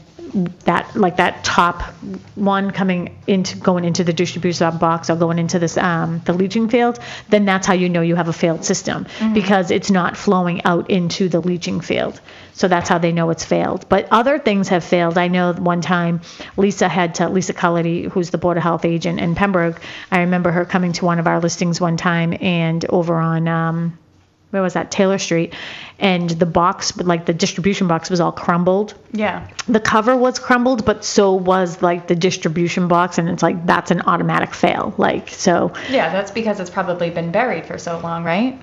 that 0.65 0.95
like 0.95 1.17
that 1.17 1.43
top 1.43 1.81
one 2.35 2.71
coming 2.71 3.19
into 3.27 3.57
going 3.57 3.85
into 3.85 4.03
the 4.03 4.13
distribution 4.13 4.77
box 4.77 5.09
or 5.09 5.15
going 5.15 5.39
into 5.39 5.59
this 5.59 5.77
um, 5.77 6.21
the 6.25 6.33
leaching 6.33 6.69
field, 6.69 6.99
then 7.29 7.45
that's 7.45 7.65
how 7.65 7.73
you 7.73 7.89
know 7.89 8.01
you 8.01 8.15
have 8.15 8.27
a 8.27 8.33
failed 8.33 8.63
system 8.63 9.07
because 9.33 9.71
it's 9.71 9.91
not 9.91 10.17
flowing 10.17 10.63
out 10.65 10.89
into 10.89 11.29
the 11.29 11.39
leaching 11.39 11.81
field. 11.81 12.19
So 12.53 12.67
that's 12.67 12.89
how 12.89 12.97
they 12.97 13.11
know 13.11 13.29
it's 13.29 13.45
failed. 13.45 13.87
But 13.87 14.07
other 14.11 14.37
things 14.37 14.67
have 14.67 14.83
failed. 14.83 15.17
I 15.17 15.29
know 15.29 15.53
one 15.53 15.81
time 15.81 16.21
Lisa 16.57 16.89
had 16.89 17.15
to 17.15 17.29
Lisa 17.29 17.53
Cullity, 17.53 18.03
who's 18.03 18.31
the 18.31 18.37
Board 18.37 18.57
of 18.57 18.63
Health 18.63 18.83
agent 18.85 19.19
in 19.19 19.33
Pembroke. 19.35 19.81
I 20.11 20.19
remember 20.19 20.51
her 20.51 20.65
coming 20.65 20.91
to 20.93 21.05
one 21.05 21.19
of 21.19 21.27
our 21.27 21.39
listings 21.39 21.79
one 21.79 21.95
time 21.95 22.35
and 22.41 22.83
over 22.89 23.15
on 23.15 23.47
um, 23.47 23.97
where 24.51 24.61
was 24.61 24.73
that 24.73 24.89
Taylor 24.91 25.17
Street, 25.19 25.53
and 25.99 26.29
the 26.29 26.45
box 26.45 26.97
like 26.97 27.25
the 27.25 27.33
distribution 27.33 27.87
box 27.87 28.09
was 28.09 28.19
all 28.19 28.31
crumbled 28.31 28.93
Yeah. 29.11 29.47
the 29.67 29.79
cover 29.79 30.15
was 30.17 30.39
crumbled, 30.39 30.85
but 30.85 31.05
so 31.05 31.33
was 31.33 31.81
like 31.81 32.07
the 32.07 32.15
distribution 32.15 32.87
box, 32.87 33.17
and 33.17 33.29
it's 33.29 33.43
like 33.43 33.65
that's 33.65 33.91
an 33.91 34.01
automatic 34.01 34.53
fail. 34.53 34.93
Like 34.97 35.29
so, 35.29 35.73
Yeah, 35.89 36.11
that's 36.11 36.31
because 36.31 36.59
it's 36.59 36.69
probably 36.69 37.09
been 37.09 37.31
buried 37.31 37.65
for 37.65 37.77
so 37.77 37.99
long, 37.99 38.23
right? 38.23 38.59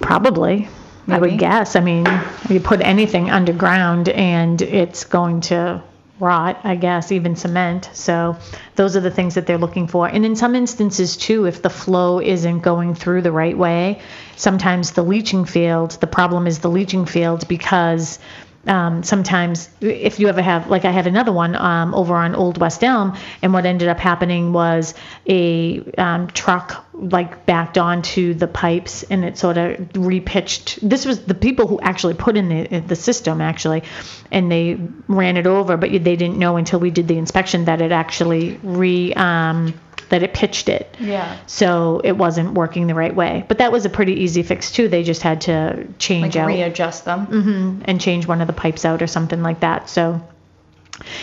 probably. 0.00 0.68
I 1.06 1.18
would 1.18 1.38
guess. 1.38 1.76
I 1.76 1.80
mean, 1.80 2.06
you 2.48 2.60
put 2.60 2.80
anything 2.80 3.30
underground 3.30 4.08
and 4.08 4.60
it's 4.62 5.04
going 5.04 5.42
to 5.42 5.82
rot, 6.24 6.60
I 6.64 6.74
guess, 6.74 7.12
even 7.12 7.36
cement. 7.36 7.90
So 7.92 8.36
those 8.74 8.96
are 8.96 9.00
the 9.00 9.10
things 9.10 9.34
that 9.34 9.46
they're 9.46 9.58
looking 9.58 9.86
for. 9.86 10.08
And 10.08 10.24
in 10.24 10.34
some 10.36 10.54
instances, 10.54 11.16
too, 11.16 11.46
if 11.46 11.60
the 11.60 11.70
flow 11.70 12.20
isn't 12.20 12.60
going 12.60 12.94
through 12.94 13.22
the 13.22 13.32
right 13.32 13.56
way, 13.56 14.00
sometimes 14.36 14.92
the 14.92 15.04
leaching 15.04 15.44
field, 15.44 15.92
the 16.00 16.06
problem 16.06 16.46
is 16.46 16.60
the 16.60 16.70
leaching 16.70 17.06
field 17.06 17.46
because 17.46 18.18
um, 18.66 19.02
sometimes 19.02 19.68
if 19.80 20.18
you 20.18 20.28
ever 20.28 20.42
have 20.42 20.68
like 20.68 20.84
i 20.84 20.90
had 20.90 21.06
another 21.06 21.32
one 21.32 21.54
um, 21.56 21.94
over 21.94 22.14
on 22.14 22.34
old 22.34 22.58
west 22.58 22.82
elm 22.82 23.16
and 23.42 23.52
what 23.52 23.66
ended 23.66 23.88
up 23.88 23.98
happening 23.98 24.52
was 24.52 24.94
a 25.26 25.82
um, 25.98 26.28
truck 26.28 26.84
like 26.94 27.44
backed 27.44 27.76
onto 27.76 28.34
the 28.34 28.46
pipes 28.46 29.02
and 29.04 29.24
it 29.24 29.36
sort 29.36 29.58
of 29.58 29.76
repitched. 29.94 30.78
This 30.80 31.04
was 31.04 31.24
the 31.24 31.34
people 31.34 31.66
who 31.66 31.80
actually 31.80 32.14
put 32.14 32.36
in 32.36 32.48
the, 32.48 32.80
the 32.80 32.96
system 32.96 33.40
actually 33.40 33.82
and 34.30 34.50
they 34.50 34.78
ran 35.08 35.36
it 35.36 35.46
over 35.46 35.76
but 35.76 35.90
they 35.90 35.98
didn't 35.98 36.38
know 36.38 36.56
until 36.56 36.78
we 36.78 36.90
did 36.90 37.08
the 37.08 37.18
inspection 37.18 37.64
that 37.64 37.82
it 37.82 37.92
actually 37.92 38.58
re 38.62 39.12
um, 39.14 39.78
that 40.10 40.22
it 40.22 40.34
pitched 40.34 40.68
it 40.68 40.94
Yeah. 41.00 41.38
so 41.46 42.00
it 42.04 42.12
wasn't 42.16 42.52
working 42.54 42.86
the 42.86 42.94
right 42.94 43.14
way 43.14 43.44
but 43.48 43.58
that 43.58 43.72
was 43.72 43.84
a 43.84 43.90
pretty 43.90 44.14
easy 44.24 44.42
fix 44.42 44.70
too 44.72 44.88
they 44.88 45.02
just 45.02 45.22
had 45.22 45.40
to 45.42 45.86
change 45.98 46.34
Like 46.34 46.42
out 46.42 46.46
readjust 46.48 47.04
them. 47.04 47.26
hmm 47.26 47.82
and 47.84 48.00
change 48.00 48.26
one 48.26 48.40
of 48.40 48.46
the 48.46 48.52
pipes 48.52 48.84
out 48.84 49.02
or 49.02 49.06
something 49.06 49.42
like 49.42 49.60
that. 49.60 49.88
So, 49.88 50.20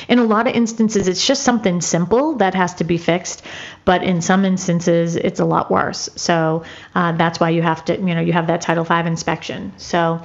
in 0.10 0.20
a 0.20 0.24
lot 0.26 0.48
of 0.48 0.54
instances, 0.56 1.08
it's 1.08 1.26
just 1.26 1.44
something 1.44 1.80
simple 1.80 2.36
that 2.38 2.54
has 2.56 2.74
to 2.76 2.84
be 2.84 2.98
fixed, 2.98 3.42
but 3.86 4.04
in 4.04 4.22
some 4.22 4.44
instances, 4.44 5.16
it's 5.16 5.40
a 5.40 5.46
lot 5.46 5.72
worse. 5.72 6.10
So 6.18 6.64
uh, 6.94 7.14
that's 7.14 7.40
why 7.40 7.52
you 7.52 7.62
have 7.62 7.86
to, 7.86 7.96
you 7.98 8.14
know, 8.14 8.20
you 8.22 8.34
have 8.34 8.48
that 8.48 8.62
Title 8.62 8.84
V 8.84 8.96
inspection. 9.08 9.72
So. 9.78 10.22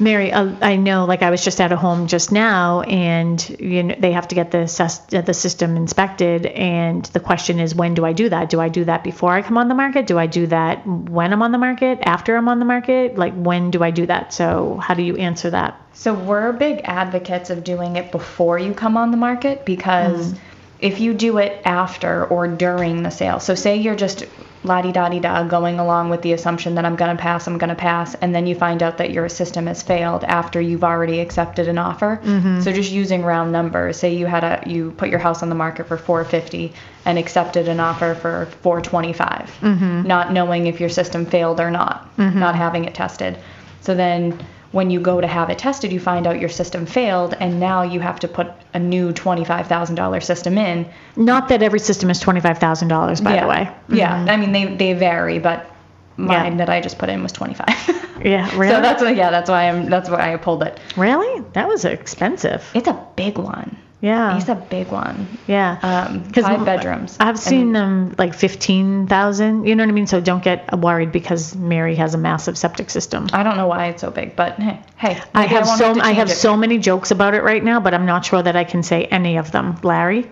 Mary, 0.00 0.32
uh, 0.32 0.54
I 0.60 0.76
know, 0.76 1.06
like 1.06 1.22
I 1.22 1.30
was 1.30 1.42
just 1.42 1.60
at 1.60 1.72
a 1.72 1.76
home 1.76 2.06
just 2.06 2.30
now, 2.30 2.82
and 2.82 3.56
you 3.58 3.82
know 3.82 3.96
they 3.98 4.12
have 4.12 4.28
to 4.28 4.34
get 4.34 4.50
the 4.52 4.68
sus- 4.68 4.98
the 4.98 5.34
system 5.34 5.76
inspected, 5.76 6.46
and 6.46 7.04
the 7.06 7.20
question 7.20 7.58
is, 7.58 7.74
when 7.74 7.94
do 7.94 8.04
I 8.04 8.12
do 8.12 8.28
that? 8.28 8.48
Do 8.48 8.60
I 8.60 8.68
do 8.68 8.84
that 8.84 9.02
before 9.02 9.32
I 9.32 9.42
come 9.42 9.58
on 9.58 9.68
the 9.68 9.74
market? 9.74 10.06
Do 10.06 10.18
I 10.18 10.26
do 10.26 10.46
that 10.48 10.86
when 10.86 11.32
I'm 11.32 11.42
on 11.42 11.50
the 11.50 11.58
market? 11.58 11.98
After 12.02 12.36
I'm 12.36 12.48
on 12.48 12.60
the 12.60 12.64
market? 12.64 13.18
Like 13.18 13.34
when 13.34 13.70
do 13.70 13.82
I 13.82 13.90
do 13.90 14.06
that? 14.06 14.32
So 14.32 14.76
how 14.76 14.94
do 14.94 15.02
you 15.02 15.16
answer 15.16 15.50
that? 15.50 15.80
So 15.94 16.14
we're 16.14 16.52
big 16.52 16.82
advocates 16.84 17.50
of 17.50 17.64
doing 17.64 17.96
it 17.96 18.12
before 18.12 18.58
you 18.58 18.74
come 18.74 18.96
on 18.96 19.10
the 19.10 19.16
market 19.16 19.64
because 19.64 20.32
if 20.80 21.00
you 21.00 21.14
do 21.14 21.38
it 21.38 21.60
after 21.64 22.24
or 22.26 22.46
during 22.46 23.02
the 23.02 23.10
sale, 23.10 23.40
so 23.40 23.54
say 23.54 23.76
you're 23.76 23.96
just 23.96 24.24
la 24.64 24.82
di 24.82 24.92
da 24.92 25.08
di 25.08 25.20
da 25.20 25.44
going 25.44 25.78
along 25.78 26.10
with 26.10 26.22
the 26.22 26.32
assumption 26.32 26.74
that 26.74 26.84
I'm 26.84 26.96
going 26.96 27.16
to 27.16 27.20
pass, 27.20 27.46
I'm 27.46 27.58
going 27.58 27.68
to 27.70 27.76
pass, 27.76 28.14
and 28.16 28.34
then 28.34 28.46
you 28.46 28.54
find 28.54 28.82
out 28.82 28.98
that 28.98 29.10
your 29.10 29.28
system 29.28 29.66
has 29.66 29.82
failed 29.82 30.24
after 30.24 30.60
you've 30.60 30.84
already 30.84 31.20
accepted 31.20 31.68
an 31.68 31.78
offer. 31.78 32.20
Mm-hmm. 32.22 32.60
So 32.60 32.72
just 32.72 32.90
using 32.90 33.22
round 33.22 33.52
numbers, 33.52 33.98
say 33.98 34.14
you 34.14 34.26
had 34.26 34.44
a 34.44 34.62
you 34.66 34.92
put 34.92 35.08
your 35.08 35.18
house 35.18 35.42
on 35.42 35.48
the 35.48 35.54
market 35.54 35.86
for 35.86 35.96
450 35.96 36.72
and 37.04 37.18
accepted 37.18 37.68
an 37.68 37.80
offer 37.80 38.14
for 38.14 38.46
425, 38.62 39.58
mm-hmm. 39.60 40.02
not 40.02 40.32
knowing 40.32 40.66
if 40.66 40.80
your 40.80 40.90
system 40.90 41.24
failed 41.24 41.60
or 41.60 41.70
not, 41.70 42.16
mm-hmm. 42.16 42.38
not 42.38 42.54
having 42.54 42.84
it 42.84 42.94
tested. 42.94 43.38
So 43.80 43.94
then 43.94 44.38
when 44.72 44.90
you 44.90 45.00
go 45.00 45.20
to 45.20 45.26
have 45.26 45.48
it 45.50 45.58
tested, 45.58 45.92
you 45.92 46.00
find 46.00 46.26
out 46.26 46.40
your 46.40 46.48
system 46.50 46.84
failed, 46.86 47.34
and 47.40 47.58
now 47.58 47.82
you 47.82 48.00
have 48.00 48.20
to 48.20 48.28
put 48.28 48.48
a 48.74 48.78
new 48.78 49.12
$25,000 49.12 50.22
system 50.22 50.58
in. 50.58 50.86
Not 51.16 51.48
that 51.48 51.62
every 51.62 51.80
system 51.80 52.10
is 52.10 52.20
twenty 52.20 52.40
five 52.40 52.58
thousand 52.58 52.88
dollars, 52.88 53.20
by 53.20 53.34
yeah. 53.34 53.40
the 53.42 53.48
way. 53.48 53.70
Yeah, 53.88 54.16
mm-hmm. 54.18 54.28
I 54.30 54.36
mean 54.36 54.52
they 54.52 54.64
they 54.76 54.92
vary, 54.92 55.38
but 55.38 55.70
mine 56.16 56.52
Yeah. 56.52 56.56
that 56.58 56.68
I 56.70 56.80
just 56.80 56.98
put 56.98 57.08
in 57.08 57.22
was 57.22 57.32
25. 57.32 57.66
Yeah, 58.24 58.50
really. 58.56 58.74
So 58.74 58.80
that's 58.80 59.00
why 59.00 59.12
yeah, 59.12 59.30
that's 59.30 59.48
why 59.48 59.68
I'm 59.68 59.88
that's 59.88 60.10
why 60.10 60.34
I 60.34 60.36
pulled 60.38 60.64
it. 60.64 60.80
really 60.96 61.44
that 61.52 61.68
was 61.68 61.84
expensive. 61.84 62.68
It's 62.74 62.88
a 62.88 63.06
big 63.14 63.38
one. 63.38 63.76
Yeah. 64.00 64.34
He's 64.36 64.48
a 64.48 64.54
big 64.54 64.88
one. 64.88 65.26
Yeah. 65.48 65.78
Um, 65.82 66.22
five 66.32 66.64
bedrooms. 66.64 67.16
I've 67.18 67.38
seen 67.38 67.72
them 67.72 68.14
like 68.16 68.32
15,000, 68.32 69.66
you 69.66 69.74
know 69.74 69.82
what 69.82 69.88
I 69.88 69.92
mean? 69.92 70.06
So 70.06 70.20
don't 70.20 70.42
get 70.42 70.78
worried 70.78 71.10
because 71.10 71.56
Mary 71.56 71.96
has 71.96 72.14
a 72.14 72.18
massive 72.18 72.56
septic 72.56 72.90
system. 72.90 73.26
I 73.32 73.42
don't 73.42 73.56
know 73.56 73.66
why 73.66 73.86
it's 73.86 74.00
so 74.00 74.12
big, 74.12 74.36
but 74.36 74.54
hey, 74.54 74.78
hey. 74.96 75.20
I 75.34 75.46
have 75.46 75.66
won't 75.66 75.78
so 75.78 75.94
to 75.94 76.00
I 76.00 76.12
have 76.12 76.30
it. 76.30 76.34
so 76.36 76.56
many 76.56 76.78
jokes 76.78 77.10
about 77.10 77.34
it 77.34 77.42
right 77.42 77.62
now, 77.64 77.80
but 77.80 77.92
I'm 77.92 78.06
not 78.06 78.24
sure 78.24 78.40
that 78.40 78.54
I 78.54 78.62
can 78.62 78.84
say 78.84 79.04
any 79.06 79.36
of 79.36 79.50
them. 79.50 79.76
Larry? 79.82 80.30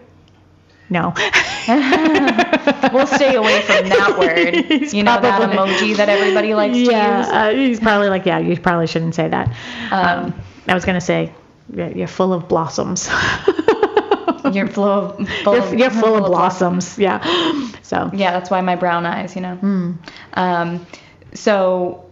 No. 0.89 1.13
We'll 2.93 3.07
stay 3.09 3.35
away 3.35 3.61
from 3.63 3.89
that 3.89 4.17
word. 4.19 4.93
you 4.93 5.03
know 5.03 5.21
that 5.21 5.43
emoji 5.51 5.97
that 5.97 6.09
everybody 6.09 6.55
likes 6.55 6.75
to 6.75 6.79
use. 6.81 6.89
yeah, 6.89 7.21
uh, 7.33 7.51
he's 7.51 7.81
probably 7.81 8.09
like, 8.09 8.25
yeah, 8.25 8.39
you 8.39 8.57
probably 8.59 8.87
shouldn't 8.87 9.15
say 9.17 9.29
that. 9.29 9.49
Um, 9.91 10.33
I 10.69 10.75
was 10.75 10.85
gonna 10.85 11.01
say, 11.01 11.33
you're, 11.73 11.91
you're 11.97 12.07
full 12.09 12.33
of 12.33 12.49
blossoms. 12.49 13.09
You're 14.53 14.69
full 14.69 14.85
of, 14.85 15.29
full 15.43 15.57
you're, 15.57 15.75
you're 15.75 15.91
full 15.91 16.17
of 16.17 16.27
blossoms. 16.27 16.99
Yeah. 16.99 17.21
So. 17.83 18.11
Yeah, 18.13 18.33
that's 18.33 18.51
why 18.51 18.61
my 18.61 18.77
brown 18.77 19.07
eyes, 19.07 19.35
you 19.35 19.43
know. 19.43 19.57
Hmm. 19.57 19.93
Um, 20.35 20.87
so, 21.35 22.06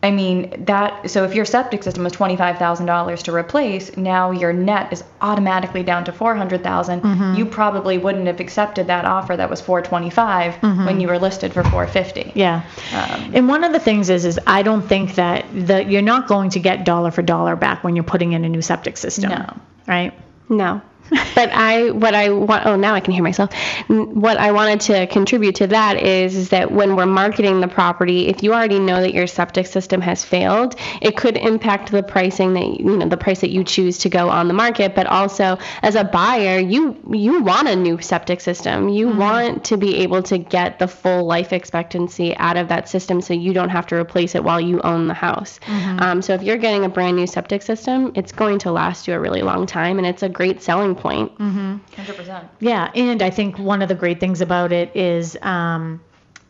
I 0.00 0.12
mean 0.12 0.64
that. 0.66 1.10
So 1.10 1.24
if 1.24 1.34
your 1.34 1.44
septic 1.44 1.82
system 1.82 2.04
was 2.04 2.12
twenty 2.12 2.36
five 2.36 2.58
thousand 2.58 2.86
dollars 2.86 3.24
to 3.24 3.34
replace, 3.34 3.96
now 3.96 4.30
your 4.30 4.52
net 4.52 4.92
is 4.92 5.02
automatically 5.20 5.82
down 5.82 6.04
to 6.04 6.12
400,000. 6.12 7.00
Mm-hmm. 7.00 7.34
You 7.34 7.44
probably 7.44 7.98
wouldn't 7.98 8.26
have 8.26 8.38
accepted 8.38 8.86
that 8.86 9.04
offer 9.04 9.36
that 9.36 9.50
was 9.50 9.60
four 9.60 9.82
twenty 9.82 10.10
five 10.10 10.54
when 10.62 11.00
you 11.00 11.08
were 11.08 11.18
listed 11.18 11.52
for 11.52 11.64
four 11.64 11.86
fifty. 11.88 12.24
Mm-hmm. 12.24 12.38
Yeah. 12.38 12.62
Um, 12.94 13.34
and 13.34 13.48
one 13.48 13.64
of 13.64 13.72
the 13.72 13.80
things 13.80 14.08
is, 14.08 14.24
is 14.24 14.38
I 14.46 14.62
don't 14.62 14.82
think 14.82 15.16
that 15.16 15.46
the 15.52 15.84
you're 15.84 16.02
not 16.02 16.28
going 16.28 16.50
to 16.50 16.60
get 16.60 16.84
dollar 16.84 17.10
for 17.10 17.22
dollar 17.22 17.56
back 17.56 17.82
when 17.82 17.96
you're 17.96 18.04
putting 18.04 18.32
in 18.32 18.44
a 18.44 18.48
new 18.48 18.62
septic 18.62 18.96
system. 18.96 19.30
No. 19.30 19.60
Right. 19.88 20.12
No. 20.48 20.80
But 21.10 21.50
I, 21.50 21.90
what 21.90 22.14
I 22.14 22.30
want, 22.30 22.66
oh, 22.66 22.76
now 22.76 22.94
I 22.94 23.00
can 23.00 23.12
hear 23.12 23.22
myself. 23.22 23.52
What 23.86 24.38
I 24.38 24.52
wanted 24.52 24.80
to 24.82 25.06
contribute 25.06 25.54
to 25.56 25.68
that 25.68 26.02
is, 26.02 26.34
is 26.34 26.48
that 26.50 26.70
when 26.70 26.96
we're 26.96 27.06
marketing 27.06 27.60
the 27.60 27.68
property, 27.68 28.26
if 28.26 28.42
you 28.42 28.52
already 28.52 28.78
know 28.78 29.00
that 29.00 29.14
your 29.14 29.26
septic 29.26 29.66
system 29.66 30.00
has 30.00 30.24
failed, 30.24 30.74
it 31.00 31.16
could 31.16 31.36
impact 31.36 31.92
the 31.92 32.02
pricing 32.02 32.54
that, 32.54 32.80
you 32.80 32.96
know, 32.96 33.08
the 33.08 33.16
price 33.16 33.40
that 33.40 33.50
you 33.50 33.62
choose 33.64 33.98
to 33.98 34.08
go 34.08 34.28
on 34.28 34.48
the 34.48 34.54
market. 34.54 34.94
But 34.94 35.06
also, 35.06 35.58
as 35.82 35.94
a 35.94 36.04
buyer, 36.04 36.58
you, 36.58 36.96
you 37.10 37.42
want 37.42 37.68
a 37.68 37.76
new 37.76 38.00
septic 38.00 38.40
system. 38.40 38.88
You 38.88 39.08
want 39.08 39.64
to 39.66 39.76
be 39.76 39.96
able 39.98 40.22
to 40.24 40.38
get 40.38 40.78
the 40.78 40.88
full 40.88 41.24
life 41.24 41.52
expectancy 41.52 42.36
out 42.36 42.56
of 42.56 42.68
that 42.68 42.88
system 42.88 43.20
so 43.20 43.32
you 43.34 43.52
don't 43.52 43.70
have 43.70 43.86
to 43.88 43.96
replace 43.96 44.34
it 44.34 44.42
while 44.42 44.60
you 44.60 44.80
own 44.82 45.06
the 45.06 45.14
house. 45.14 45.60
Um, 46.00 46.22
so 46.22 46.34
if 46.34 46.42
you're 46.42 46.56
getting 46.56 46.84
a 46.84 46.88
brand 46.88 47.16
new 47.16 47.26
septic 47.26 47.62
system, 47.62 48.12
it's 48.14 48.32
going 48.32 48.58
to 48.60 48.72
last 48.72 49.06
you 49.06 49.14
a 49.14 49.20
really 49.20 49.42
long 49.42 49.66
time 49.66 49.98
and 49.98 50.06
it's 50.06 50.22
a 50.22 50.28
great 50.28 50.62
selling 50.62 50.94
point. 50.98 51.32
Hundred 51.38 52.16
percent. 52.16 52.48
Yeah, 52.60 52.90
and 52.94 53.22
I 53.22 53.30
think 53.30 53.58
one 53.58 53.82
of 53.82 53.88
the 53.88 53.94
great 53.94 54.20
things 54.20 54.40
about 54.40 54.72
it 54.72 54.94
is 54.94 55.36
um, 55.42 56.00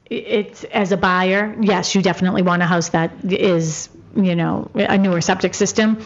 it's 0.07 0.65
as 0.65 0.93
a 0.93 0.97
buyer, 0.97 1.57
yes, 1.61 1.95
you 1.95 2.03
definitely 2.03 2.43
want 2.43 2.63
a 2.63 2.67
house 2.67 2.91
that 2.91 3.13
is, 3.25 3.89
you 4.17 4.35
know, 4.35 4.71
a 4.75 4.97
newer 4.97 5.21
septic 5.21 5.55
system, 5.55 6.03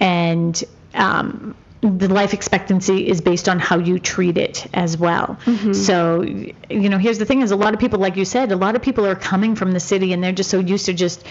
and 0.00 0.62
um, 0.94 1.54
the 1.82 2.08
life 2.08 2.34
expectancy 2.34 3.08
is 3.08 3.20
based 3.20 3.48
on 3.48 3.58
how 3.58 3.78
you 3.78 3.98
treat 3.98 4.36
it 4.36 4.66
as 4.74 4.98
well. 4.98 5.38
So, 5.72 6.22
you 6.22 6.88
know, 6.88 6.98
here's 6.98 7.18
the 7.18 7.24
thing: 7.24 7.40
is 7.40 7.50
a 7.52 7.56
lot 7.56 7.72
of 7.72 7.80
people, 7.80 7.98
like 7.98 8.16
you 8.16 8.24
said, 8.24 8.52
a 8.52 8.56
lot 8.56 8.76
of 8.76 8.82
people 8.82 9.06
are 9.06 9.14
coming 9.14 9.54
from 9.54 9.72
the 9.72 9.80
city 9.80 10.12
and 10.12 10.22
they're 10.22 10.32
just 10.32 10.50
so 10.50 10.58
used 10.58 10.86
to 10.86 10.92
just 10.92 11.24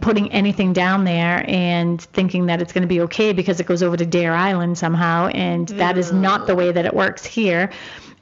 putting 0.00 0.32
anything 0.32 0.72
down 0.72 1.04
there 1.04 1.44
and 1.48 2.00
thinking 2.00 2.46
that 2.46 2.62
it's 2.62 2.72
going 2.72 2.82
to 2.82 2.88
be 2.88 3.02
okay 3.02 3.32
because 3.32 3.60
it 3.60 3.66
goes 3.66 3.82
over 3.82 3.96
to 3.96 4.06
Deer 4.06 4.32
Island 4.32 4.78
somehow, 4.78 5.26
and 5.28 5.68
that 5.68 5.98
is 5.98 6.12
not 6.12 6.46
the 6.46 6.54
way 6.54 6.72
that 6.72 6.86
it 6.86 6.94
works 6.94 7.24
here. 7.24 7.70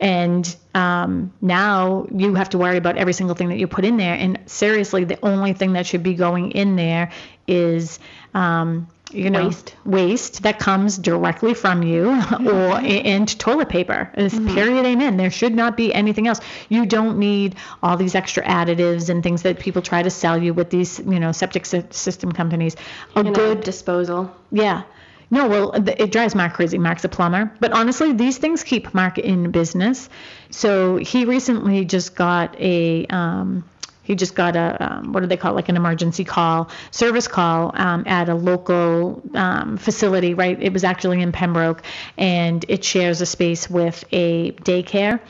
And 0.01 0.57
um, 0.75 1.33
now 1.41 2.07
you 2.15 2.35
have 2.35 2.51
to 2.51 2.59
worry 2.59 2.77
about 2.77 2.97
every 2.97 3.13
single 3.13 3.35
thing 3.35 3.49
that 3.49 3.59
you 3.59 3.67
put 3.67 3.85
in 3.85 3.97
there. 3.97 4.15
And 4.15 4.39
seriously, 4.47 5.05
the 5.05 5.19
only 5.25 5.53
thing 5.53 5.73
that 5.73 5.87
should 5.87 6.05
be 6.05 6.15
going 6.15 6.53
in 6.53 6.77
there 6.77 7.11
is, 7.49 7.99
um, 8.35 8.87
you 9.11 9.31
know, 9.31 9.47
Waste. 9.47 9.75
waste 9.87 10.43
that 10.43 10.59
comes 10.59 10.99
directly 10.99 11.55
from 11.55 11.83
you, 11.83 12.11
or 12.47 12.77
and 12.79 13.39
toilet 13.39 13.71
paper. 13.71 14.13
Is 14.17 14.35
period. 14.35 14.85
Amen. 14.85 15.17
There 15.17 15.31
should 15.31 15.55
not 15.55 15.77
be 15.79 15.95
anything 15.95 16.29
else. 16.29 16.41
You 16.69 16.85
don't 16.85 17.19
need 17.19 17.55
all 17.83 17.97
these 17.97 18.15
extra 18.15 18.43
additives 18.45 19.09
and 19.09 19.23
things 19.23 19.43
that 19.43 19.59
people 19.59 19.81
try 19.81 20.03
to 20.03 20.11
sell 20.11 20.37
you 20.43 20.53
with 20.53 20.69
these, 20.69 20.99
you 20.99 21.19
know, 21.19 21.33
septic 21.33 21.65
sy- 21.65 21.85
system 21.91 22.33
companies. 22.33 22.77
A 23.17 23.21
And 23.21 23.29
a 23.29 23.33
good 23.33 23.63
disposal. 23.65 24.31
yeah. 24.53 24.83
No, 25.31 25.47
well, 25.47 25.73
it 25.75 26.11
drives 26.11 26.35
Mark 26.35 26.55
crazy. 26.55 26.79
Mark's 26.79 27.05
a 27.05 27.09
plumber. 27.11 27.53
But 27.61 27.73
honestly, 27.73 28.15
these 28.15 28.39
things 28.39 28.65
keep 28.65 28.95
Mark 28.95 29.19
in 29.19 29.51
business. 29.51 30.09
So 30.49 30.97
he 30.97 31.27
recently 31.27 31.85
just 31.85 32.15
got 32.15 32.59
a, 32.59 33.05
um, 33.09 33.63
he 34.09 34.15
just 34.15 34.35
got 34.35 34.57
a, 34.57 34.75
um, 34.81 35.13
what 35.13 35.21
do 35.21 35.27
they 35.27 35.37
call 35.37 35.53
it, 35.53 35.57
like 35.57 35.69
an 35.69 35.77
emergency 35.77 36.25
call, 36.25 36.71
service 36.91 37.29
call 37.29 37.73
um, 37.75 38.05
at 38.07 38.31
a 38.31 38.35
local 38.35 39.23
um, 39.35 39.77
facility, 39.77 40.33
right? 40.33 40.61
It 40.63 40.73
was 40.73 40.83
actually 40.83 41.21
in 41.21 41.31
Pembroke, 41.31 41.83
and 42.17 42.65
it 42.69 42.83
shares 42.83 43.21
a 43.21 43.27
space 43.27 43.69
with 43.69 44.03
a 44.11 44.53
daycare. 44.53 45.21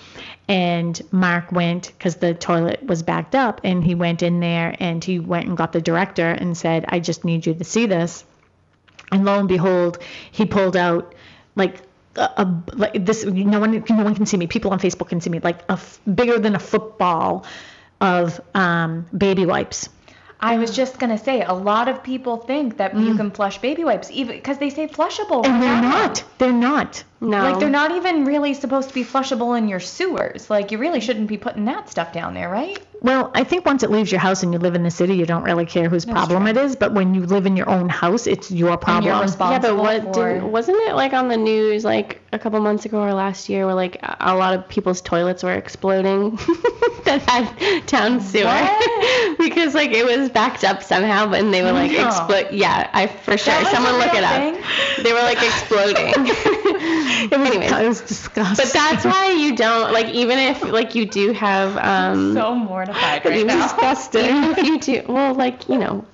And 0.47 1.03
Mark 1.11 1.51
went 1.51 1.89
because 1.99 2.17
the 2.17 2.35
toilet 2.35 2.81
was 2.85 3.03
backed 3.03 3.35
up, 3.35 3.63
and 3.65 3.83
he 3.83 3.97
went 3.97 4.23
in 4.23 4.39
there 4.39 4.77
and 4.79 5.03
he 5.03 5.19
went 5.19 5.49
and 5.49 5.57
got 5.57 5.73
the 5.73 5.81
director 5.81 6.31
and 6.31 6.57
said, 6.57 6.85
I 6.89 7.01
just 7.01 7.25
need 7.25 7.47
you 7.47 7.55
to 7.55 7.65
see 7.65 7.87
this. 7.87 8.25
And 9.11 9.25
lo 9.25 9.41
and 9.41 9.49
behold, 9.49 9.99
he 10.31 10.47
pulled 10.47 10.77
out 10.77 11.17
like 11.57 11.83
a, 12.15 12.31
a 12.37 12.63
like 12.75 13.05
this. 13.05 13.25
No 13.25 13.59
one, 13.59 13.85
no 13.91 14.05
one 14.05 14.15
can 14.15 14.27
see 14.27 14.37
me. 14.37 14.47
People 14.47 14.71
on 14.71 14.79
Facebook 14.79 15.09
can 15.09 15.21
see 15.21 15.31
me. 15.31 15.41
Like 15.41 15.63
a 15.69 15.81
bigger 16.09 16.39
than 16.39 16.55
a 16.55 16.61
football 16.61 17.45
of 18.01 18.41
um, 18.55 19.07
baby 19.17 19.47
wipes. 19.47 19.89
I 20.41 20.59
was 20.59 20.75
just 20.75 21.01
gonna 21.01 21.19
say, 21.19 21.43
a 21.43 21.53
lot 21.53 21.89
of 21.89 22.05
people 22.05 22.37
think 22.37 22.77
that 22.77 22.97
you 22.97 23.17
can 23.17 23.33
flush 23.33 23.59
baby 23.59 23.83
wipes, 23.83 24.09
even 24.13 24.37
because 24.37 24.59
they 24.59 24.71
say 24.71 24.87
flushable. 24.87 25.45
And 25.45 25.61
they're 25.61 25.83
not. 25.83 26.23
They're 26.39 26.53
not. 26.53 27.03
No. 27.21 27.43
Like 27.43 27.59
they're 27.59 27.69
not 27.69 27.91
even 27.91 28.25
really 28.25 28.55
supposed 28.55 28.89
to 28.89 28.95
be 28.95 29.03
flushable 29.03 29.59
in 29.59 29.67
your 29.67 29.81
sewers. 29.81 30.49
Like 30.49 30.71
you 30.71 30.79
really 30.79 31.01
shouldn't 31.01 31.27
be 31.27 31.39
putting 31.39 31.65
that 31.65 31.91
stuff 31.91 32.13
down 32.13 32.35
there, 32.35 32.49
right? 32.49 32.79
Well, 33.01 33.31
I 33.35 33.45
think 33.45 33.65
once 33.65 33.83
it 33.85 33.91
leaves 33.91 34.11
your 34.11 34.21
house 34.21 34.43
and 34.43 34.53
you 34.53 34.59
live 34.59 34.75
in 34.75 34.83
the 34.83 34.91
city, 34.91 35.15
you 35.15 35.25
don't 35.25 35.45
really 35.45 35.67
care 35.67 35.89
whose 35.89 36.05
problem 36.05 36.47
it 36.49 36.57
is. 36.57 36.75
But 36.75 36.95
when 36.95 37.15
you 37.15 37.25
live 37.27 37.47
in 37.47 37.57
your 37.57 37.69
own 37.69 37.89
house, 37.89 38.27
it's 38.27 38.51
your 38.51 38.77
problem. 38.77 39.05
you're 39.05 39.25
Yeah, 39.25 39.59
but 39.61 39.77
what 39.77 40.03
for. 40.15 40.33
did, 40.35 40.43
wasn't 40.43 40.79
it 40.89 40.95
like 40.97 41.13
on 41.13 41.29
the 41.29 41.37
news 41.37 41.85
like 41.85 42.21
a 42.33 42.39
couple 42.39 42.59
months 42.61 42.85
ago 42.85 43.01
or 43.01 43.15
last 43.15 43.49
year 43.49 43.67
where 43.67 43.75
like 43.75 43.97
a 44.03 44.17
a 44.21 44.35
lot 44.37 44.53
of 44.55 44.69
people's 44.69 45.01
toilets 45.01 45.43
were 45.43 45.55
exploding 45.55 46.31
that 47.05 47.23
had 47.27 47.87
town 47.87 48.21
sewer 48.21 48.45
because 49.39 49.75
like 49.75 49.93
it 49.93 50.05
was 50.05 50.29
backed 50.31 50.65
up 50.65 50.83
somehow, 50.83 51.27
but 51.27 51.41
and 51.41 51.55
they 51.55 51.63
were 51.63 51.73
like 51.73 51.93
No. 51.93 52.07
explode. 52.09 52.49
Yeah, 52.53 52.91
I 52.93 53.07
for 53.07 53.39
sure. 53.39 53.55
That 53.55 53.61
was 53.63 53.69
a 53.73 53.77
Someone 53.77 53.99
look 53.99 54.13
it 54.15 54.25
up. 54.25 54.35
thing? 54.97 55.05
They 55.05 55.13
were 55.13 55.21
like 55.23 55.39
exploding. 55.43 56.13
it 57.31 57.39
was, 57.39 57.49
Anyways. 57.49 57.71
it 57.73 57.89
was 57.89 58.01
disgusting. 58.03 58.65
But 58.65 58.73
that's 58.73 59.05
why 59.05 59.33
you 59.33 59.55
don't 59.57 59.93
like 59.93 60.07
even 60.09 60.39
if 60.39 60.63
like 60.65 60.95
you 60.95 61.07
do 61.07 61.33
have 61.33 61.77
um 61.79 62.35
so 62.35 62.55
mortified 62.89 63.25
right 63.25 63.47
now. 63.47 63.63
disgusting. 63.63 64.55
you 64.65 64.79
do 64.81 65.03
well 65.09 65.35
like 65.35 65.69
you 65.69 65.79
know 65.79 66.05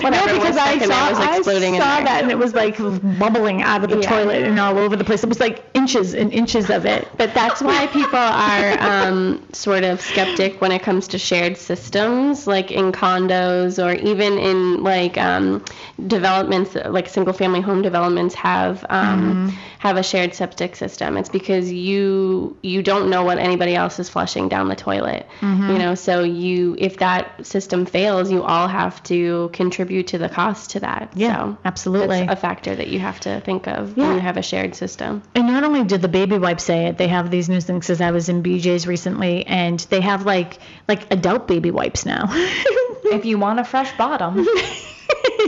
whatever 0.00 0.26
No, 0.26 0.34
because 0.34 0.56
I 0.56 0.78
saw, 0.78 1.10
was 1.10 1.18
exploding 1.38 1.74
I 1.76 1.78
saw 1.78 2.04
that 2.04 2.22
and 2.22 2.30
it 2.30 2.38
was 2.38 2.54
like 2.54 2.76
bubbling 3.18 3.62
out 3.62 3.84
of 3.84 3.90
the 3.90 4.00
Yeah. 4.00 4.08
toilet 4.08 4.42
and 4.42 4.58
all 4.58 4.78
over 4.78 4.96
the 4.96 5.04
place. 5.04 5.22
It 5.22 5.28
was 5.28 5.40
like 5.40 5.64
inches 5.74 6.14
and 6.14 6.32
inches 6.32 6.70
of 6.70 6.84
it. 6.86 7.08
But 7.16 7.34
that's 7.34 7.62
why 7.62 7.86
people 7.88 8.18
are 8.18 8.76
um, 8.80 9.46
sort 9.52 9.84
of 9.84 10.00
skeptic 10.00 10.60
when 10.60 10.72
it 10.72 10.82
comes 10.82 11.08
to 11.08 11.18
shared 11.18 11.56
systems, 11.56 12.46
like 12.46 12.70
in 12.70 12.92
condos 12.92 13.82
or 13.84 13.92
even 13.94 14.38
in 14.38 14.82
like 14.82 15.16
um, 15.18 15.64
developments, 16.06 16.74
like 16.86 17.08
single-family 17.08 17.60
home 17.60 17.82
developments 17.82 18.34
have 18.34 18.84
um, 18.90 19.56
have 19.84 19.98
a 19.98 20.02
shared 20.02 20.34
septic 20.34 20.76
system. 20.76 21.18
It's 21.18 21.28
because 21.28 21.70
you 21.70 22.56
you 22.62 22.82
don't 22.82 23.10
know 23.10 23.22
what 23.22 23.38
anybody 23.38 23.74
else 23.74 23.98
is 23.98 24.08
flushing 24.08 24.48
down 24.48 24.68
the 24.68 24.74
toilet, 24.74 25.28
mm-hmm. 25.40 25.70
you 25.70 25.78
know. 25.78 25.94
So 25.94 26.24
you 26.24 26.74
if 26.78 26.96
that 26.98 27.46
system 27.46 27.84
fails, 27.84 28.32
you 28.32 28.42
all 28.42 28.66
have 28.66 29.02
to 29.04 29.50
contribute 29.52 30.06
to 30.08 30.18
the 30.18 30.30
cost 30.30 30.70
to 30.70 30.80
that. 30.80 31.12
Yeah, 31.14 31.36
so 31.36 31.58
absolutely. 31.66 32.20
That's 32.20 32.32
a 32.32 32.36
factor 32.36 32.74
that 32.74 32.88
you 32.88 32.98
have 32.98 33.20
to 33.20 33.40
think 33.42 33.68
of 33.68 33.96
Yeah. 33.96 34.06
when 34.06 34.14
you 34.14 34.20
have 34.22 34.38
a 34.38 34.42
shared 34.42 34.74
system. 34.74 35.22
And 35.34 35.46
not 35.48 35.64
only 35.64 35.84
did 35.84 36.00
the 36.00 36.08
baby 36.08 36.38
wipes 36.38 36.64
say 36.64 36.86
it, 36.86 36.96
they 36.96 37.08
have 37.08 37.30
these 37.30 37.50
new 37.50 37.60
things. 37.60 37.84
Because 37.84 38.00
I 38.00 38.10
was 38.10 38.30
in 38.30 38.42
BJ's 38.42 38.86
recently, 38.86 39.46
and 39.46 39.78
they 39.90 40.00
have 40.00 40.24
like 40.24 40.58
like 40.88 41.12
adult 41.12 41.46
baby 41.46 41.70
wipes 41.70 42.06
now. 42.06 42.24
if 42.32 43.26
you 43.26 43.38
want 43.38 43.60
a 43.60 43.64
fresh 43.64 43.94
bottom, 43.98 44.46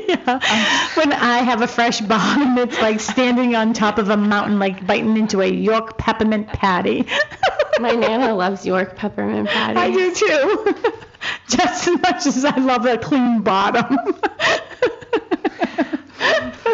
yeah. 0.08 0.90
When 0.94 1.12
I 1.12 1.38
have 1.38 1.62
a 1.62 1.66
fresh 1.66 2.00
bottom, 2.00 2.58
it's 2.58 2.78
like 2.80 3.00
standing 3.00 3.54
on 3.54 3.72
top 3.72 3.98
of 3.98 4.10
a 4.10 4.16
mountain, 4.16 4.58
like 4.58 4.86
biting 4.86 5.16
into 5.16 5.40
a 5.40 5.46
York 5.46 5.98
peppermint 5.98 6.48
patty. 6.48 7.06
My 7.80 7.92
nana 7.92 8.34
loves 8.34 8.64
York 8.64 8.96
peppermint 8.96 9.48
patty. 9.48 9.78
I 9.78 9.90
do 9.90 10.14
too. 10.14 10.74
Just 11.48 11.88
as 11.88 12.00
much 12.00 12.26
as 12.26 12.44
I 12.44 12.56
love 12.58 12.86
a 12.86 12.98
clean 12.98 13.42
bottom. 13.42 13.96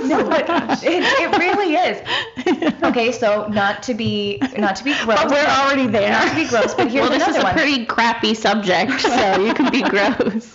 no, 0.04 0.28
but 0.28 0.48
it, 0.84 1.02
it 1.02 1.38
really 1.38 1.74
is. 1.74 2.82
okay, 2.82 3.12
so 3.12 3.46
not 3.48 3.82
to 3.84 3.94
be 3.94 4.38
not 4.58 4.76
to 4.76 4.84
be 4.84 4.94
gross. 5.04 5.22
But 5.22 5.30
we're 5.30 5.46
already 5.46 5.86
there. 5.86 6.10
Not 6.10 6.28
to 6.28 6.34
be 6.34 6.46
gross, 6.46 6.74
but 6.74 6.90
here's 6.90 7.08
well, 7.08 7.10
this 7.10 7.22
another 7.22 7.38
is 7.38 7.42
a 7.42 7.46
one. 7.46 7.54
pretty 7.54 7.86
crappy 7.86 8.34
subject, 8.34 9.00
so 9.00 9.40
you 9.40 9.54
can 9.54 9.70
be 9.70 9.82
gross. 9.82 10.51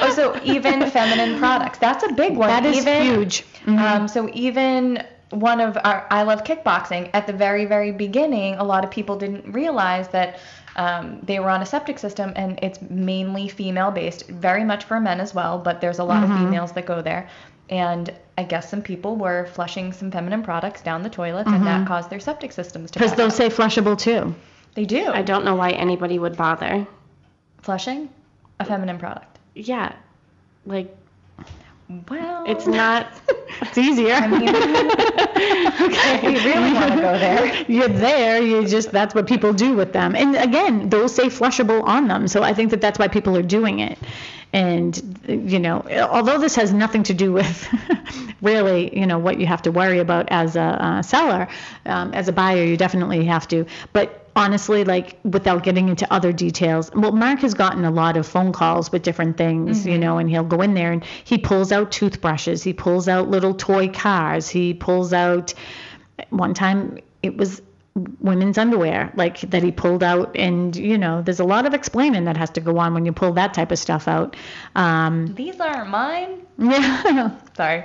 Oh, 0.00 0.12
so 0.12 0.40
even 0.44 0.90
feminine 0.90 1.38
products. 1.38 1.78
That's 1.78 2.04
a 2.04 2.12
big 2.12 2.36
one. 2.36 2.48
That 2.48 2.66
is 2.66 2.78
even, 2.78 3.02
huge. 3.02 3.44
Um, 3.66 4.08
so 4.08 4.28
even 4.32 5.04
one 5.30 5.60
of 5.60 5.76
our 5.84 6.06
I 6.10 6.22
love 6.22 6.44
kickboxing 6.44 7.10
at 7.12 7.26
the 7.26 7.32
very 7.32 7.64
very 7.64 7.92
beginning, 7.92 8.54
a 8.56 8.64
lot 8.64 8.84
of 8.84 8.90
people 8.90 9.16
didn't 9.16 9.52
realize 9.52 10.08
that 10.08 10.38
um, 10.76 11.20
they 11.22 11.38
were 11.38 11.50
on 11.50 11.62
a 11.62 11.66
septic 11.66 11.98
system 11.98 12.32
and 12.36 12.58
it's 12.62 12.80
mainly 12.82 13.48
female 13.48 13.90
based, 13.90 14.28
very 14.28 14.64
much 14.64 14.84
for 14.84 15.00
men 15.00 15.20
as 15.20 15.34
well, 15.34 15.58
but 15.58 15.80
there's 15.80 15.98
a 15.98 16.04
lot 16.04 16.24
of 16.24 16.30
females 16.30 16.72
that 16.72 16.86
go 16.86 17.00
there. 17.00 17.28
And 17.70 18.12
I 18.36 18.42
guess 18.42 18.68
some 18.68 18.82
people 18.82 19.16
were 19.16 19.46
flushing 19.46 19.92
some 19.92 20.10
feminine 20.10 20.42
products 20.42 20.82
down 20.82 21.02
the 21.02 21.08
toilets, 21.08 21.48
and 21.48 21.66
that 21.66 21.86
caused 21.86 22.10
their 22.10 22.20
septic 22.20 22.52
systems 22.52 22.90
to 22.90 22.98
Because 22.98 23.14
they'll 23.14 23.30
say 23.30 23.48
flushable 23.48 23.98
too. 23.98 24.34
They 24.74 24.84
do. 24.84 25.06
I 25.06 25.22
don't 25.22 25.44
know 25.44 25.54
why 25.54 25.70
anybody 25.70 26.18
would 26.18 26.36
bother. 26.36 26.86
Flushing 27.62 28.10
a 28.60 28.64
feminine 28.64 28.98
product. 28.98 29.33
Yeah, 29.54 29.94
like 30.66 30.94
Well, 32.08 32.44
it's 32.46 32.66
not. 32.66 33.06
It's 33.60 33.78
easier. 33.78 34.14
I 34.14 34.26
mean, 34.26 34.48
okay, 35.92 36.32
you 36.32 36.38
really 36.44 36.72
want 36.72 36.92
to 36.92 37.00
go 37.00 37.18
there. 37.18 37.64
You're 37.68 37.88
there. 37.88 38.42
You 38.42 38.66
just 38.66 38.90
that's 38.90 39.14
what 39.14 39.28
people 39.28 39.52
do 39.52 39.74
with 39.74 39.92
them. 39.92 40.16
And 40.16 40.34
again, 40.36 40.88
those 40.88 41.14
say 41.14 41.26
flushable 41.26 41.82
on 41.84 42.08
them. 42.08 42.26
So 42.26 42.42
I 42.42 42.52
think 42.52 42.70
that 42.70 42.80
that's 42.80 42.98
why 42.98 43.06
people 43.08 43.36
are 43.36 43.42
doing 43.42 43.78
it. 43.78 43.98
And 44.52 45.00
you 45.28 45.60
know, 45.60 45.84
although 46.10 46.38
this 46.38 46.56
has 46.56 46.72
nothing 46.72 47.04
to 47.04 47.14
do 47.14 47.32
with 47.32 47.68
really, 48.42 48.96
you 48.98 49.06
know, 49.06 49.18
what 49.18 49.38
you 49.38 49.46
have 49.46 49.62
to 49.62 49.70
worry 49.72 50.00
about 50.00 50.28
as 50.30 50.56
a 50.56 50.62
uh, 50.62 51.02
seller, 51.02 51.48
um, 51.86 52.12
as 52.12 52.28
a 52.28 52.32
buyer, 52.32 52.64
you 52.64 52.76
definitely 52.76 53.24
have 53.24 53.46
to. 53.48 53.66
But 53.92 54.23
honestly, 54.36 54.84
like 54.84 55.18
without 55.24 55.62
getting 55.62 55.88
into 55.88 56.12
other 56.12 56.32
details, 56.32 56.90
well, 56.94 57.12
Mark 57.12 57.40
has 57.40 57.54
gotten 57.54 57.84
a 57.84 57.90
lot 57.90 58.16
of 58.16 58.26
phone 58.26 58.52
calls 58.52 58.90
with 58.90 59.02
different 59.02 59.36
things, 59.36 59.86
you 59.86 59.98
know, 59.98 60.18
and 60.18 60.28
he'll 60.28 60.44
go 60.44 60.60
in 60.60 60.74
there 60.74 60.92
and 60.92 61.04
he 61.24 61.38
pulls 61.38 61.72
out 61.72 61.92
toothbrushes, 61.92 62.62
he 62.62 62.72
pulls 62.72 63.08
out 63.08 63.28
little 63.28 63.54
toy 63.54 63.88
cars, 63.88 64.48
he 64.48 64.74
pulls 64.74 65.12
out. 65.12 65.54
One 66.30 66.54
time 66.54 66.98
it 67.22 67.36
was 67.36 67.62
women's 68.18 68.58
underwear 68.58 69.12
like 69.14 69.40
that 69.42 69.62
he 69.62 69.70
pulled 69.70 70.02
out 70.02 70.34
and 70.36 70.74
you 70.74 70.98
know 70.98 71.22
there's 71.22 71.38
a 71.38 71.44
lot 71.44 71.64
of 71.64 71.74
explaining 71.74 72.24
that 72.24 72.36
has 72.36 72.50
to 72.50 72.60
go 72.60 72.76
on 72.78 72.92
when 72.92 73.06
you 73.06 73.12
pull 73.12 73.32
that 73.32 73.54
type 73.54 73.70
of 73.70 73.78
stuff 73.78 74.08
out 74.08 74.34
um 74.74 75.28
These 75.28 75.60
aren't 75.60 75.90
mine. 75.90 76.44
yeah 76.58 77.38
Sorry. 77.56 77.84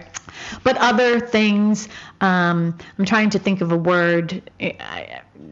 but 0.64 0.78
other 0.78 1.20
things 1.20 1.88
um 2.22 2.76
i'm 2.98 3.06
trying 3.06 3.30
to 3.30 3.40
think 3.40 3.62
of 3.62 3.72
a 3.72 3.78
word 3.78 4.42
eh, 4.60 4.74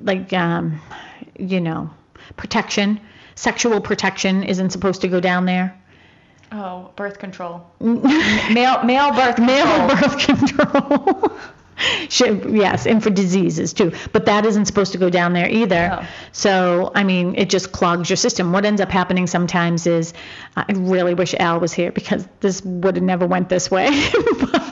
like 0.01 0.33
um 0.33 0.81
you 1.37 1.61
know 1.61 1.89
protection 2.35 2.99
sexual 3.35 3.79
protection 3.79 4.43
isn't 4.43 4.71
supposed 4.71 5.01
to 5.01 5.07
go 5.07 5.19
down 5.19 5.45
there 5.45 5.79
Oh, 6.49 6.91
birth 6.95 7.19
control. 7.19 7.61
male 7.81 8.81
male 8.83 9.11
birth 9.13 9.37
male 9.37 9.87
birth 9.89 10.17
control 10.17 11.31
Should, 12.09 12.55
yes, 12.55 12.85
and 12.85 13.03
for 13.03 13.09
diseases 13.09 13.73
too. 13.73 13.91
But 14.11 14.25
that 14.25 14.45
isn't 14.45 14.65
supposed 14.65 14.91
to 14.93 14.97
go 14.97 15.09
down 15.09 15.33
there 15.33 15.49
either. 15.49 15.99
Oh. 16.01 16.07
So, 16.31 16.91
I 16.95 17.03
mean, 17.03 17.35
it 17.35 17.49
just 17.49 17.71
clogs 17.71 18.09
your 18.09 18.17
system. 18.17 18.51
What 18.51 18.65
ends 18.65 18.81
up 18.81 18.89
happening 18.89 19.27
sometimes 19.27 19.87
is, 19.87 20.13
I 20.55 20.65
really 20.73 21.13
wish 21.13 21.33
Al 21.35 21.59
was 21.59 21.73
here 21.73 21.91
because 21.91 22.27
this 22.39 22.63
would 22.63 22.95
have 22.95 23.03
never 23.03 23.27
went 23.27 23.49
this 23.49 23.69
way. 23.69 23.89
but, 24.39 24.66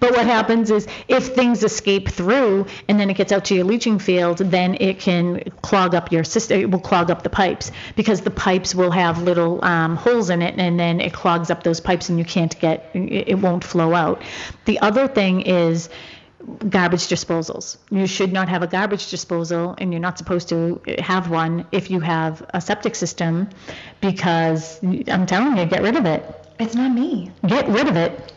but 0.00 0.12
what 0.12 0.26
happens 0.26 0.70
is, 0.70 0.86
if 1.08 1.28
things 1.28 1.62
escape 1.62 2.08
through 2.08 2.66
and 2.88 2.98
then 2.98 3.10
it 3.10 3.16
gets 3.16 3.32
out 3.32 3.44
to 3.46 3.54
your 3.54 3.64
leaching 3.64 3.98
field, 3.98 4.38
then 4.38 4.76
it 4.80 4.98
can 4.98 5.40
clog 5.62 5.94
up 5.94 6.10
your 6.10 6.24
system. 6.24 6.60
It 6.60 6.70
will 6.70 6.80
clog 6.80 7.10
up 7.10 7.22
the 7.22 7.30
pipes 7.30 7.70
because 7.96 8.22
the 8.22 8.30
pipes 8.30 8.74
will 8.74 8.90
have 8.90 9.22
little 9.22 9.64
um, 9.64 9.96
holes 9.96 10.30
in 10.30 10.42
it, 10.42 10.58
and 10.58 10.80
then 10.80 11.00
it 11.00 11.12
clogs 11.12 11.50
up 11.50 11.62
those 11.62 11.80
pipes, 11.80 12.08
and 12.08 12.18
you 12.18 12.24
can't 12.24 12.58
get. 12.58 12.90
It 12.94 13.28
it 13.28 13.34
won't 13.34 13.62
flow 13.62 13.94
out. 13.94 14.22
The 14.64 14.78
other 14.80 15.06
thing 15.06 15.42
is 15.42 15.88
garbage 16.68 17.06
disposals. 17.08 17.76
You 17.90 18.06
should 18.06 18.32
not 18.32 18.48
have 18.48 18.62
a 18.62 18.66
garbage 18.66 19.10
disposal, 19.10 19.74
and 19.78 19.92
you're 19.92 20.00
not 20.00 20.18
supposed 20.18 20.48
to 20.48 20.80
have 20.98 21.30
one 21.30 21.66
if 21.70 21.90
you 21.90 22.00
have 22.00 22.44
a 22.54 22.60
septic 22.60 22.94
system, 22.94 23.50
because 24.00 24.80
I'm 24.82 25.26
telling 25.26 25.56
you, 25.56 25.66
get 25.66 25.82
rid 25.82 25.96
of 25.96 26.06
it. 26.06 26.24
It's 26.58 26.74
not 26.74 26.92
me. 26.92 27.30
Get 27.46 27.68
rid 27.68 27.88
of 27.88 27.96
it. 27.96 28.32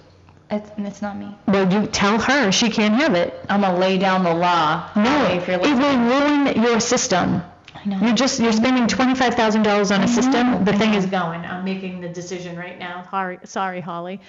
It's 0.54 0.70
it's 0.78 1.02
not 1.02 1.18
me. 1.18 1.36
Well, 1.48 1.72
you 1.72 1.88
tell 1.88 2.20
her 2.20 2.52
she 2.52 2.70
can't 2.70 2.94
have 2.96 3.16
it. 3.16 3.34
I'm 3.50 3.62
gonna 3.62 3.80
lay 3.80 3.98
down 3.98 4.24
the 4.24 4.34
law. 4.34 4.90
No, 4.96 5.26
if 5.32 5.48
you're 5.48 5.58
it 5.58 5.62
listening. 5.64 6.08
will 6.08 6.20
ruin 6.22 6.62
your 6.64 6.80
system. 6.80 7.42
I 7.76 7.90
know. 7.90 8.00
You're 8.00 8.16
just 8.16 8.40
you're 8.40 8.54
spending 8.54 8.88
twenty 8.88 9.16
five 9.16 9.36
thousand 9.36 9.64
dollars 9.64 9.92
on 9.92 10.02
a 10.04 10.08
system. 10.08 10.64
The 10.64 10.74
I 10.74 10.78
thing 10.78 10.92
know. 10.92 10.98
is 10.98 11.06
going. 11.06 11.42
I'm 11.42 11.66
making 11.66 12.02
the 12.02 12.10
decision 12.10 12.56
right 12.56 12.78
now. 12.78 13.08
Sorry, 13.10 13.40
sorry, 13.44 13.82
Holly. 13.82 14.22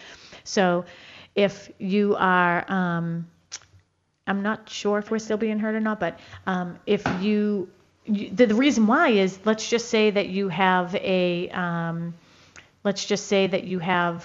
So, 0.44 0.84
if 1.34 1.70
you 1.78 2.16
are, 2.18 2.64
um, 2.70 3.26
I'm 4.26 4.42
not 4.42 4.68
sure 4.68 4.98
if 4.98 5.10
we're 5.10 5.18
still 5.18 5.36
being 5.36 5.58
heard 5.58 5.74
or 5.74 5.80
not, 5.80 6.00
but 6.00 6.18
um, 6.46 6.78
if 6.86 7.04
you, 7.20 7.68
you 8.06 8.30
the, 8.30 8.46
the 8.46 8.54
reason 8.54 8.86
why 8.86 9.08
is 9.10 9.38
let's 9.44 9.68
just 9.68 9.88
say 9.88 10.10
that 10.10 10.28
you 10.28 10.48
have 10.48 10.94
a, 10.94 11.48
um, 11.50 12.14
let's 12.82 13.04
just 13.04 13.26
say 13.26 13.46
that 13.46 13.64
you 13.64 13.78
have, 13.78 14.24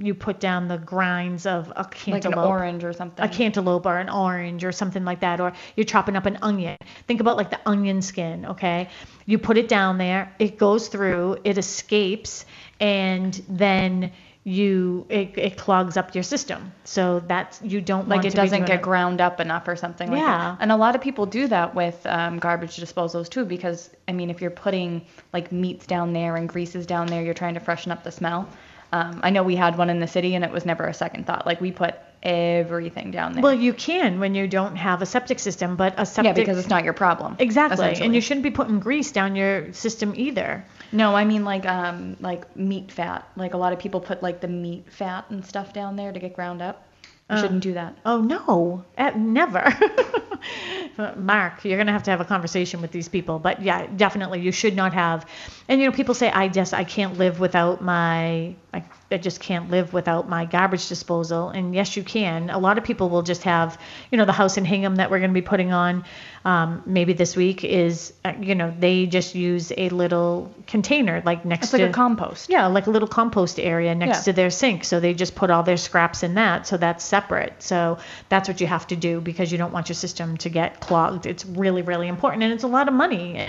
you 0.00 0.14
put 0.14 0.40
down 0.40 0.68
the 0.68 0.78
grinds 0.78 1.46
of 1.46 1.68
a 1.76 1.82
like 1.82 1.90
cantaloupe 1.92 2.32
an 2.32 2.38
orange 2.38 2.84
or 2.84 2.92
something. 2.92 3.24
a 3.24 3.28
cantaloupe 3.28 3.86
or 3.86 3.98
an 3.98 4.08
orange 4.08 4.64
or 4.64 4.72
something 4.72 5.04
like 5.04 5.20
that, 5.20 5.40
or 5.40 5.52
you're 5.76 5.84
chopping 5.84 6.16
up 6.16 6.26
an 6.26 6.38
onion. 6.42 6.76
Think 7.06 7.20
about 7.20 7.36
like 7.36 7.50
the 7.50 7.60
onion 7.66 8.02
skin, 8.02 8.46
okay? 8.46 8.88
You 9.26 9.38
put 9.38 9.58
it 9.58 9.68
down 9.68 9.98
there, 9.98 10.34
it 10.38 10.58
goes 10.58 10.88
through, 10.88 11.38
it 11.44 11.58
escapes, 11.58 12.46
and 12.80 13.34
then 13.48 14.12
you 14.42 15.04
it, 15.10 15.36
it 15.36 15.58
clogs 15.58 15.98
up 15.98 16.14
your 16.14 16.24
system. 16.24 16.72
So 16.84 17.20
that's 17.20 17.60
you 17.60 17.82
don't 17.82 18.08
like 18.08 18.24
it 18.24 18.34
doesn't 18.34 18.64
get 18.64 18.80
it. 18.80 18.82
ground 18.82 19.20
up 19.20 19.38
enough 19.38 19.68
or 19.68 19.76
something 19.76 20.10
like 20.10 20.18
Yeah. 20.18 20.38
that. 20.38 20.58
And 20.60 20.72
a 20.72 20.76
lot 20.76 20.94
of 20.94 21.02
people 21.02 21.26
do 21.26 21.46
that 21.48 21.74
with 21.74 22.04
um, 22.06 22.38
garbage 22.38 22.76
disposals 22.78 23.28
too, 23.28 23.44
because 23.44 23.90
I 24.08 24.12
mean, 24.12 24.30
if 24.30 24.40
you're 24.40 24.50
putting 24.50 25.04
like 25.34 25.52
meats 25.52 25.86
down 25.86 26.14
there 26.14 26.36
and 26.36 26.48
greases 26.48 26.86
down 26.86 27.06
there, 27.06 27.22
you're 27.22 27.34
trying 27.34 27.54
to 27.54 27.60
freshen 27.60 27.92
up 27.92 28.02
the 28.02 28.12
smell. 28.12 28.48
Um, 28.92 29.20
I 29.22 29.30
know 29.30 29.42
we 29.42 29.56
had 29.56 29.78
one 29.78 29.90
in 29.90 30.00
the 30.00 30.06
city, 30.06 30.34
and 30.34 30.44
it 30.44 30.50
was 30.50 30.66
never 30.66 30.84
a 30.86 30.94
second 30.94 31.26
thought. 31.26 31.46
Like 31.46 31.60
we 31.60 31.70
put 31.70 31.94
everything 32.22 33.10
down 33.10 33.32
there. 33.32 33.42
Well, 33.42 33.54
you 33.54 33.72
can 33.72 34.20
when 34.20 34.34
you 34.34 34.46
don't 34.46 34.76
have 34.76 35.00
a 35.00 35.06
septic 35.06 35.38
system, 35.38 35.76
but 35.76 35.94
a 35.96 36.04
septic 36.04 36.36
yeah, 36.36 36.42
because 36.42 36.58
it's 36.58 36.68
not 36.68 36.84
your 36.84 36.92
problem. 36.92 37.36
exactly, 37.38 37.94
and 38.00 38.14
you 38.14 38.20
shouldn't 38.20 38.44
be 38.44 38.50
putting 38.50 38.80
grease 38.80 39.12
down 39.12 39.36
your 39.36 39.72
system 39.72 40.12
either. 40.16 40.64
No, 40.92 41.14
I 41.14 41.24
mean 41.24 41.44
like 41.44 41.66
um 41.66 42.16
like 42.20 42.56
meat 42.56 42.90
fat. 42.90 43.28
Like 43.36 43.54
a 43.54 43.56
lot 43.56 43.72
of 43.72 43.78
people 43.78 44.00
put 44.00 44.22
like 44.22 44.40
the 44.40 44.48
meat 44.48 44.86
fat 44.90 45.26
and 45.30 45.44
stuff 45.44 45.72
down 45.72 45.96
there 45.96 46.12
to 46.12 46.18
get 46.18 46.34
ground 46.34 46.62
up. 46.62 46.84
You 47.30 47.36
Uh. 47.36 47.40
shouldn't 47.42 47.62
do 47.62 47.74
that. 47.74 47.96
Oh 48.04 48.20
no, 48.20 48.84
eh, 48.98 49.12
never. 49.16 49.64
Mark, 51.16 51.64
you're 51.64 51.78
gonna 51.78 51.92
have 51.92 52.02
to 52.04 52.10
have 52.10 52.20
a 52.20 52.24
conversation 52.24 52.80
with 52.82 52.90
these 52.92 53.08
people. 53.08 53.38
But 53.38 53.62
yeah, 53.62 53.86
definitely, 53.96 54.40
you 54.40 54.52
should 54.52 54.74
not 54.76 54.92
have. 54.94 55.26
And 55.68 55.80
you 55.80 55.86
know, 55.88 55.92
people 55.92 56.14
say 56.14 56.30
I 56.30 56.48
just 56.48 56.74
I 56.74 56.84
can't 56.84 57.18
live 57.18 57.40
without 57.40 57.82
my 57.82 58.54
I, 58.74 58.82
I 59.12 59.18
just 59.18 59.40
can't 59.40 59.70
live 59.70 59.92
without 59.92 60.28
my 60.28 60.44
garbage 60.44 60.88
disposal. 60.88 61.48
And 61.48 61.74
yes, 61.74 61.96
you 61.96 62.02
can. 62.02 62.50
A 62.50 62.58
lot 62.58 62.78
of 62.78 62.84
people 62.84 63.08
will 63.08 63.22
just 63.22 63.42
have 63.42 63.78
you 64.10 64.18
know 64.18 64.24
the 64.24 64.32
house 64.32 64.56
in 64.56 64.64
Hingham 64.64 64.96
that 64.96 65.10
we're 65.10 65.20
gonna 65.20 65.32
be 65.32 65.42
putting 65.42 65.72
on 65.72 66.04
um, 66.44 66.82
maybe 66.86 67.12
this 67.12 67.36
week 67.36 67.64
is 67.64 68.12
uh, 68.24 68.32
you 68.40 68.54
know 68.54 68.72
they 68.78 69.06
just 69.06 69.34
use 69.34 69.72
a 69.76 69.88
little 69.90 70.52
container 70.66 71.22
like 71.26 71.44
next 71.44 71.64
It's 71.66 71.72
like 71.74 71.82
to 71.82 71.88
a 71.88 71.92
compost. 71.92 72.48
yeah, 72.48 72.66
like 72.66 72.86
a 72.86 72.90
little 72.90 73.08
compost 73.08 73.58
area 73.58 73.94
next 73.94 74.18
Yeah. 74.18 74.22
to 74.24 74.32
their 74.32 74.50
sink. 74.50 74.84
So 74.84 75.00
they 75.00 75.12
just 75.14 75.34
put 75.34 75.50
all 75.50 75.62
their 75.62 75.76
scraps 75.76 76.22
in 76.22 76.34
that. 76.34 76.66
So 76.66 76.76
that's 76.76 77.04
separate. 77.04 77.62
So 77.62 77.98
that's 78.28 78.48
what 78.48 78.60
you 78.60 78.66
have 78.68 78.86
to 78.88 78.96
do 78.96 79.20
because 79.20 79.50
you 79.52 79.58
don't 79.58 79.72
want 79.72 79.88
your 79.88 79.96
system 79.96 80.36
to 80.38 80.48
get 80.48 80.80
clogged. 80.80 81.26
It's 81.26 81.44
really, 81.44 81.82
really 81.82 82.08
important. 82.08 82.42
And 82.42 82.52
it's 82.52 82.64
a 82.64 82.68
lot 82.68 82.88
of 82.88 82.94
money. 82.94 83.48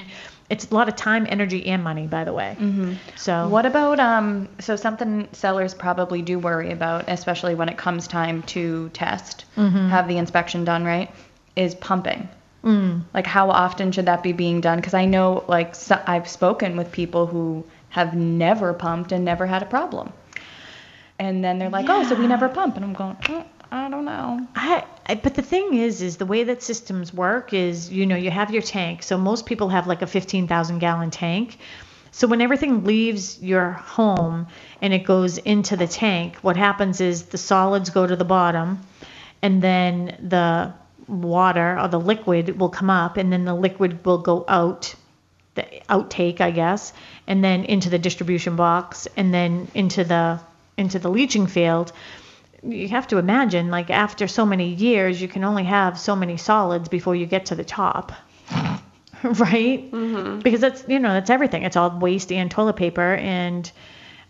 It's 0.51 0.69
a 0.69 0.75
lot 0.75 0.87
of 0.89 0.95
time, 0.97 1.25
energy, 1.29 1.65
and 1.73 1.81
money, 1.83 2.05
by 2.07 2.23
the 2.25 2.33
way. 2.33 2.57
Mm-hmm. 2.59 2.93
So 3.15 3.47
What 3.47 3.65
about 3.65 3.99
um 3.99 4.49
so 4.59 4.75
something 4.75 5.27
sellers 5.31 5.73
probably 5.73 6.21
do 6.21 6.37
worry 6.37 6.71
about, 6.71 7.05
especially 7.07 7.55
when 7.55 7.69
it 7.69 7.77
comes 7.77 8.07
time 8.07 8.43
to 8.55 8.89
test, 8.89 9.45
Mm-hmm. 9.57 9.87
have 9.89 10.07
the 10.07 10.17
inspection 10.17 10.65
done, 10.65 10.83
right? 10.85 11.09
Is 11.55 11.73
pumping. 11.75 12.27
Mm. 12.63 13.01
Like 13.13 13.25
how 13.37 13.49
often 13.49 13.91
should 13.91 14.05
that 14.05 14.21
be 14.23 14.33
being 14.33 14.61
done? 14.61 14.77
Because 14.79 14.93
I 15.03 15.05
know 15.05 15.43
like 15.47 15.73
so, 15.73 15.95
I've 16.13 16.27
spoken 16.27 16.77
with 16.77 16.91
people 16.91 17.25
who 17.33 17.63
have 17.89 18.13
never 18.15 18.73
pumped 18.73 19.11
and 19.11 19.25
never 19.25 19.45
had 19.47 19.61
a 19.63 19.65
problem. 19.77 20.11
And 21.19 21.43
then 21.43 21.59
they're 21.59 21.69
like, 21.69 21.89
"Oh, 21.89 22.03
so 22.03 22.15
we 22.15 22.27
never 22.27 22.49
pump." 22.49 22.75
And 22.77 22.85
I'm 22.85 22.93
going, 22.93 23.15
"Mm, 23.15 23.45
"I 23.71 23.89
don't 23.89 24.05
know." 24.05 24.47
I, 24.55 24.83
I, 25.07 25.15
but 25.15 25.35
the 25.35 25.41
thing 25.41 25.73
is, 25.73 26.01
is 26.01 26.17
the 26.17 26.25
way 26.25 26.43
that 26.43 26.61
systems 26.61 27.13
work 27.13 27.53
is, 27.53 27.91
you 27.91 28.05
know, 28.05 28.15
you 28.15 28.31
have 28.31 28.51
your 28.51 28.61
tank. 28.61 29.03
So 29.03 29.17
most 29.17 29.45
people 29.45 29.69
have 29.69 29.87
like 29.87 30.01
a 30.01 30.07
15,000 30.07 30.79
gallon 30.79 31.11
tank. 31.11 31.57
So 32.11 32.27
when 32.27 32.41
everything 32.41 32.83
leaves 32.83 33.41
your 33.41 33.71
home 33.71 34.47
and 34.81 34.93
it 34.93 35.05
goes 35.05 35.37
into 35.37 35.77
the 35.77 35.87
tank, 35.87 36.35
what 36.41 36.57
happens 36.57 36.99
is 36.99 37.23
the 37.23 37.37
solids 37.37 37.89
go 37.89 38.05
to 38.05 38.15
the 38.15 38.25
bottom, 38.25 38.81
and 39.41 39.61
then 39.61 40.17
the 40.21 40.73
water 41.07 41.79
or 41.79 41.87
the 41.87 41.99
liquid 41.99 42.59
will 42.59 42.69
come 42.69 42.89
up, 42.89 43.17
and 43.17 43.31
then 43.31 43.45
the 43.45 43.55
liquid 43.55 44.05
will 44.05 44.17
go 44.17 44.43
out, 44.47 44.93
the 45.55 45.65
outtake, 45.89 46.41
I 46.41 46.51
guess, 46.51 46.91
and 47.27 47.43
then 47.43 47.63
into 47.63 47.89
the 47.89 47.99
distribution 47.99 48.55
box, 48.57 49.07
and 49.15 49.33
then 49.33 49.69
into 49.73 50.03
the 50.03 50.39
into 50.77 50.99
the 50.99 51.09
leaching 51.09 51.47
field. 51.47 51.93
You 52.63 52.87
have 52.89 53.07
to 53.07 53.17
imagine, 53.17 53.69
like 53.69 53.89
after 53.89 54.27
so 54.27 54.45
many 54.45 54.73
years, 54.73 55.21
you 55.21 55.27
can 55.27 55.43
only 55.43 55.63
have 55.63 55.99
so 55.99 56.15
many 56.15 56.37
solids 56.37 56.89
before 56.89 57.15
you 57.15 57.25
get 57.25 57.47
to 57.47 57.55
the 57.55 57.63
top. 57.63 58.11
right? 59.23 59.91
Mm-hmm. 59.91 60.39
Because 60.39 60.61
that's 60.61 60.83
you 60.87 60.99
know 60.99 61.13
that's 61.13 61.29
everything. 61.29 61.63
It's 61.63 61.75
all 61.75 61.97
waste 61.99 62.31
and 62.31 62.49
toilet 62.49 62.75
paper 62.75 63.15
and 63.15 63.71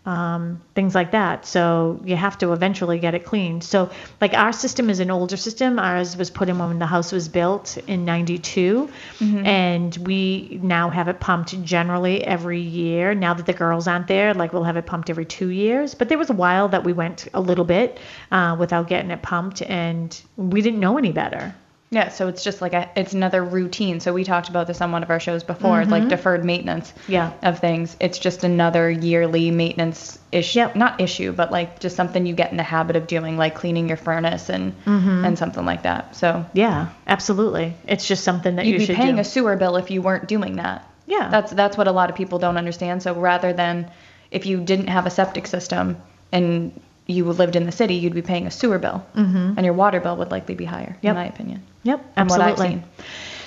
um, 0.04 0.60
things 0.74 0.94
like 0.94 1.12
that. 1.12 1.46
So 1.46 2.00
you 2.04 2.16
have 2.16 2.36
to 2.38 2.52
eventually 2.52 2.98
get 2.98 3.14
it 3.14 3.24
cleaned. 3.24 3.62
So 3.62 3.90
like 4.20 4.34
our 4.34 4.52
system 4.52 4.90
is 4.90 4.98
an 4.98 5.10
older 5.10 5.36
system. 5.36 5.78
Ours 5.78 6.16
was 6.16 6.30
put 6.30 6.48
in 6.48 6.58
when 6.58 6.78
the 6.78 6.86
house 6.86 7.12
was 7.12 7.28
built 7.28 7.78
in 7.86 8.04
'92, 8.04 8.90
mm-hmm. 9.18 9.46
and 9.46 9.96
we 9.98 10.58
now 10.62 10.90
have 10.90 11.06
it 11.06 11.20
pumped 11.20 11.62
generally 11.62 12.24
every 12.24 12.60
year. 12.60 13.14
Now 13.14 13.34
that 13.34 13.46
the 13.46 13.52
girls 13.52 13.86
aren't 13.86 14.08
there, 14.08 14.34
like 14.34 14.52
we'll 14.52 14.64
have 14.64 14.76
it 14.76 14.86
pumped 14.86 15.08
every 15.08 15.24
two 15.24 15.50
years. 15.50 15.94
But 15.94 16.08
there 16.08 16.18
was 16.18 16.30
a 16.30 16.34
while 16.34 16.68
that 16.68 16.82
we 16.82 16.92
went 16.92 17.28
a 17.32 17.40
little 17.40 17.64
bit 17.64 17.98
uh, 18.32 18.56
without 18.58 18.88
getting 18.88 19.12
it 19.12 19.22
pumped, 19.22 19.62
and 19.62 20.20
we 20.36 20.62
didn't 20.62 20.80
know 20.80 20.98
any 20.98 21.12
better. 21.12 21.54
Yeah, 21.92 22.08
so 22.08 22.26
it's 22.28 22.42
just 22.42 22.62
like 22.62 22.72
a, 22.72 22.88
it's 22.96 23.12
another 23.12 23.44
routine. 23.44 24.00
So 24.00 24.14
we 24.14 24.24
talked 24.24 24.48
about 24.48 24.66
this 24.66 24.80
on 24.80 24.92
one 24.92 25.02
of 25.02 25.10
our 25.10 25.20
shows 25.20 25.44
before, 25.44 25.82
mm-hmm. 25.82 25.90
like 25.90 26.08
deferred 26.08 26.42
maintenance 26.42 26.90
yeah. 27.06 27.34
of 27.42 27.58
things. 27.58 27.98
It's 28.00 28.18
just 28.18 28.44
another 28.44 28.90
yearly 28.90 29.50
maintenance 29.50 30.18
issue, 30.32 30.60
yep. 30.60 30.74
not 30.74 31.02
issue, 31.02 31.32
but 31.32 31.52
like 31.52 31.80
just 31.80 31.94
something 31.94 32.24
you 32.24 32.34
get 32.34 32.50
in 32.50 32.56
the 32.56 32.62
habit 32.62 32.96
of 32.96 33.06
doing, 33.06 33.36
like 33.36 33.54
cleaning 33.54 33.88
your 33.88 33.98
furnace 33.98 34.48
and 34.48 34.72
mm-hmm. 34.86 35.22
and 35.26 35.38
something 35.38 35.66
like 35.66 35.82
that. 35.82 36.16
So 36.16 36.46
yeah, 36.54 36.88
absolutely. 37.06 37.74
It's 37.86 38.08
just 38.08 38.24
something 38.24 38.56
that 38.56 38.64
you'd 38.64 38.80
you 38.80 38.86
be 38.86 38.94
paying 38.94 39.16
do. 39.16 39.20
a 39.20 39.24
sewer 39.24 39.56
bill 39.56 39.76
if 39.76 39.90
you 39.90 40.00
weren't 40.00 40.26
doing 40.26 40.56
that. 40.56 40.90
Yeah, 41.04 41.28
that's 41.28 41.52
that's 41.52 41.76
what 41.76 41.88
a 41.88 41.92
lot 41.92 42.08
of 42.08 42.16
people 42.16 42.38
don't 42.38 42.56
understand. 42.56 43.02
So 43.02 43.12
rather 43.12 43.52
than 43.52 43.90
if 44.30 44.46
you 44.46 44.62
didn't 44.62 44.88
have 44.88 45.04
a 45.04 45.10
septic 45.10 45.46
system 45.46 45.98
and 46.32 46.72
you 47.06 47.24
lived 47.24 47.56
in 47.56 47.64
the 47.64 47.72
city, 47.72 47.94
you'd 47.94 48.14
be 48.14 48.22
paying 48.22 48.46
a 48.46 48.50
sewer 48.50 48.78
bill, 48.78 49.04
mm-hmm. 49.14 49.54
and 49.56 49.64
your 49.64 49.74
water 49.74 50.00
bill 50.00 50.16
would 50.16 50.30
likely 50.30 50.54
be 50.54 50.64
higher, 50.64 50.96
yep. 51.02 51.10
in 51.10 51.16
my 51.16 51.26
opinion. 51.26 51.62
Yep, 51.82 52.04
absolutely. 52.16 52.82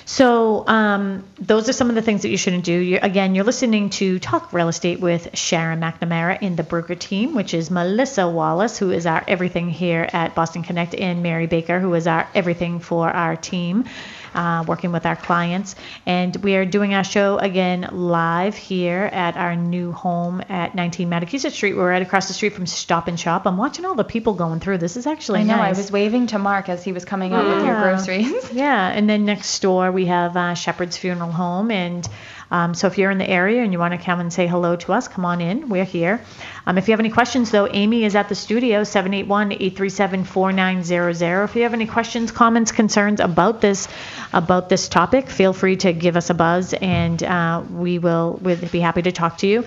So 0.08 0.64
um, 0.68 1.24
those 1.40 1.68
are 1.68 1.72
some 1.72 1.88
of 1.88 1.96
the 1.96 2.02
things 2.02 2.22
that 2.22 2.28
you 2.28 2.36
shouldn't 2.36 2.64
do. 2.64 2.72
You're, 2.72 3.00
again, 3.02 3.34
you're 3.34 3.44
listening 3.44 3.90
to 3.90 4.20
Talk 4.20 4.52
Real 4.52 4.68
Estate 4.68 5.00
with 5.00 5.36
Sharon 5.36 5.80
McNamara 5.80 6.40
in 6.40 6.54
the 6.54 6.62
broker 6.62 6.94
team, 6.94 7.34
which 7.34 7.52
is 7.54 7.72
Melissa 7.72 8.28
Wallace, 8.28 8.78
who 8.78 8.92
is 8.92 9.04
our 9.04 9.24
everything 9.26 9.68
here 9.68 10.08
at 10.12 10.36
Boston 10.36 10.62
Connect, 10.62 10.94
and 10.94 11.24
Mary 11.24 11.48
Baker, 11.48 11.80
who 11.80 11.92
is 11.94 12.06
our 12.06 12.28
everything 12.36 12.78
for 12.78 13.10
our 13.10 13.34
team 13.34 13.86
uh, 14.36 14.64
working 14.66 14.92
with 14.92 15.06
our 15.06 15.16
clients. 15.16 15.74
And 16.04 16.36
we 16.36 16.56
are 16.56 16.64
doing 16.64 16.94
our 16.94 17.02
show 17.02 17.38
again 17.38 17.88
live 17.90 18.54
here 18.54 19.08
at 19.12 19.36
our 19.36 19.56
new 19.56 19.92
home 19.92 20.42
at 20.48 20.74
19 20.74 21.08
Mattakeesett 21.08 21.52
Street. 21.52 21.74
We're 21.74 21.90
right 21.90 22.02
across 22.02 22.28
the 22.28 22.34
street 22.34 22.52
from 22.52 22.66
Stop 22.66 23.08
and 23.08 23.18
Shop. 23.18 23.46
I'm 23.46 23.56
watching 23.56 23.84
all 23.84 23.94
the 23.94 24.04
people 24.04 24.34
going 24.34 24.60
through. 24.60 24.78
This 24.78 24.96
is 24.96 25.06
actually 25.06 25.40
I 25.40 25.44
know. 25.44 25.56
Nice. 25.56 25.76
I 25.76 25.80
was 25.80 25.90
waving 25.90 26.28
to 26.28 26.38
Mark 26.38 26.68
as 26.68 26.84
he 26.84 26.92
was 26.92 27.04
coming 27.04 27.32
out 27.32 27.46
yeah. 27.46 27.54
with 27.56 27.66
your 27.66 27.80
groceries. 27.80 28.52
yeah. 28.52 28.88
And 28.88 29.08
then 29.08 29.24
next 29.24 29.58
door 29.60 29.90
we 29.90 30.06
have 30.06 30.36
uh, 30.36 30.54
Shepherd's 30.54 30.96
Funeral 30.98 31.32
Home 31.32 31.70
and 31.70 32.06
um, 32.56 32.72
so 32.72 32.86
if 32.86 32.96
you're 32.96 33.10
in 33.10 33.18
the 33.18 33.28
area 33.28 33.62
and 33.62 33.70
you 33.70 33.78
want 33.78 33.92
to 33.92 33.98
come 33.98 34.18
and 34.18 34.32
say 34.32 34.46
hello 34.46 34.76
to 34.76 34.94
us, 34.94 35.08
come 35.08 35.26
on 35.26 35.42
in. 35.42 35.68
We're 35.68 35.84
here. 35.84 36.22
Um, 36.66 36.78
if 36.78 36.88
you 36.88 36.92
have 36.92 37.00
any 37.00 37.10
questions, 37.10 37.50
though, 37.50 37.68
Amy 37.70 38.04
is 38.04 38.16
at 38.16 38.30
the 38.30 38.34
studio, 38.34 38.80
781-837-4900. 38.80 41.44
If 41.44 41.54
you 41.54 41.64
have 41.64 41.74
any 41.74 41.86
questions, 41.86 42.32
comments, 42.32 42.72
concerns 42.72 43.20
about 43.20 43.60
this 43.60 43.88
about 44.32 44.70
this 44.70 44.88
topic, 44.88 45.28
feel 45.28 45.52
free 45.52 45.76
to 45.76 45.92
give 45.92 46.16
us 46.16 46.30
a 46.30 46.34
buzz, 46.34 46.72
and 46.72 47.22
uh, 47.22 47.62
we 47.70 47.98
will 47.98 48.38
we'll 48.40 48.56
be 48.56 48.80
happy 48.80 49.02
to 49.02 49.12
talk 49.12 49.36
to 49.38 49.46
you. 49.46 49.66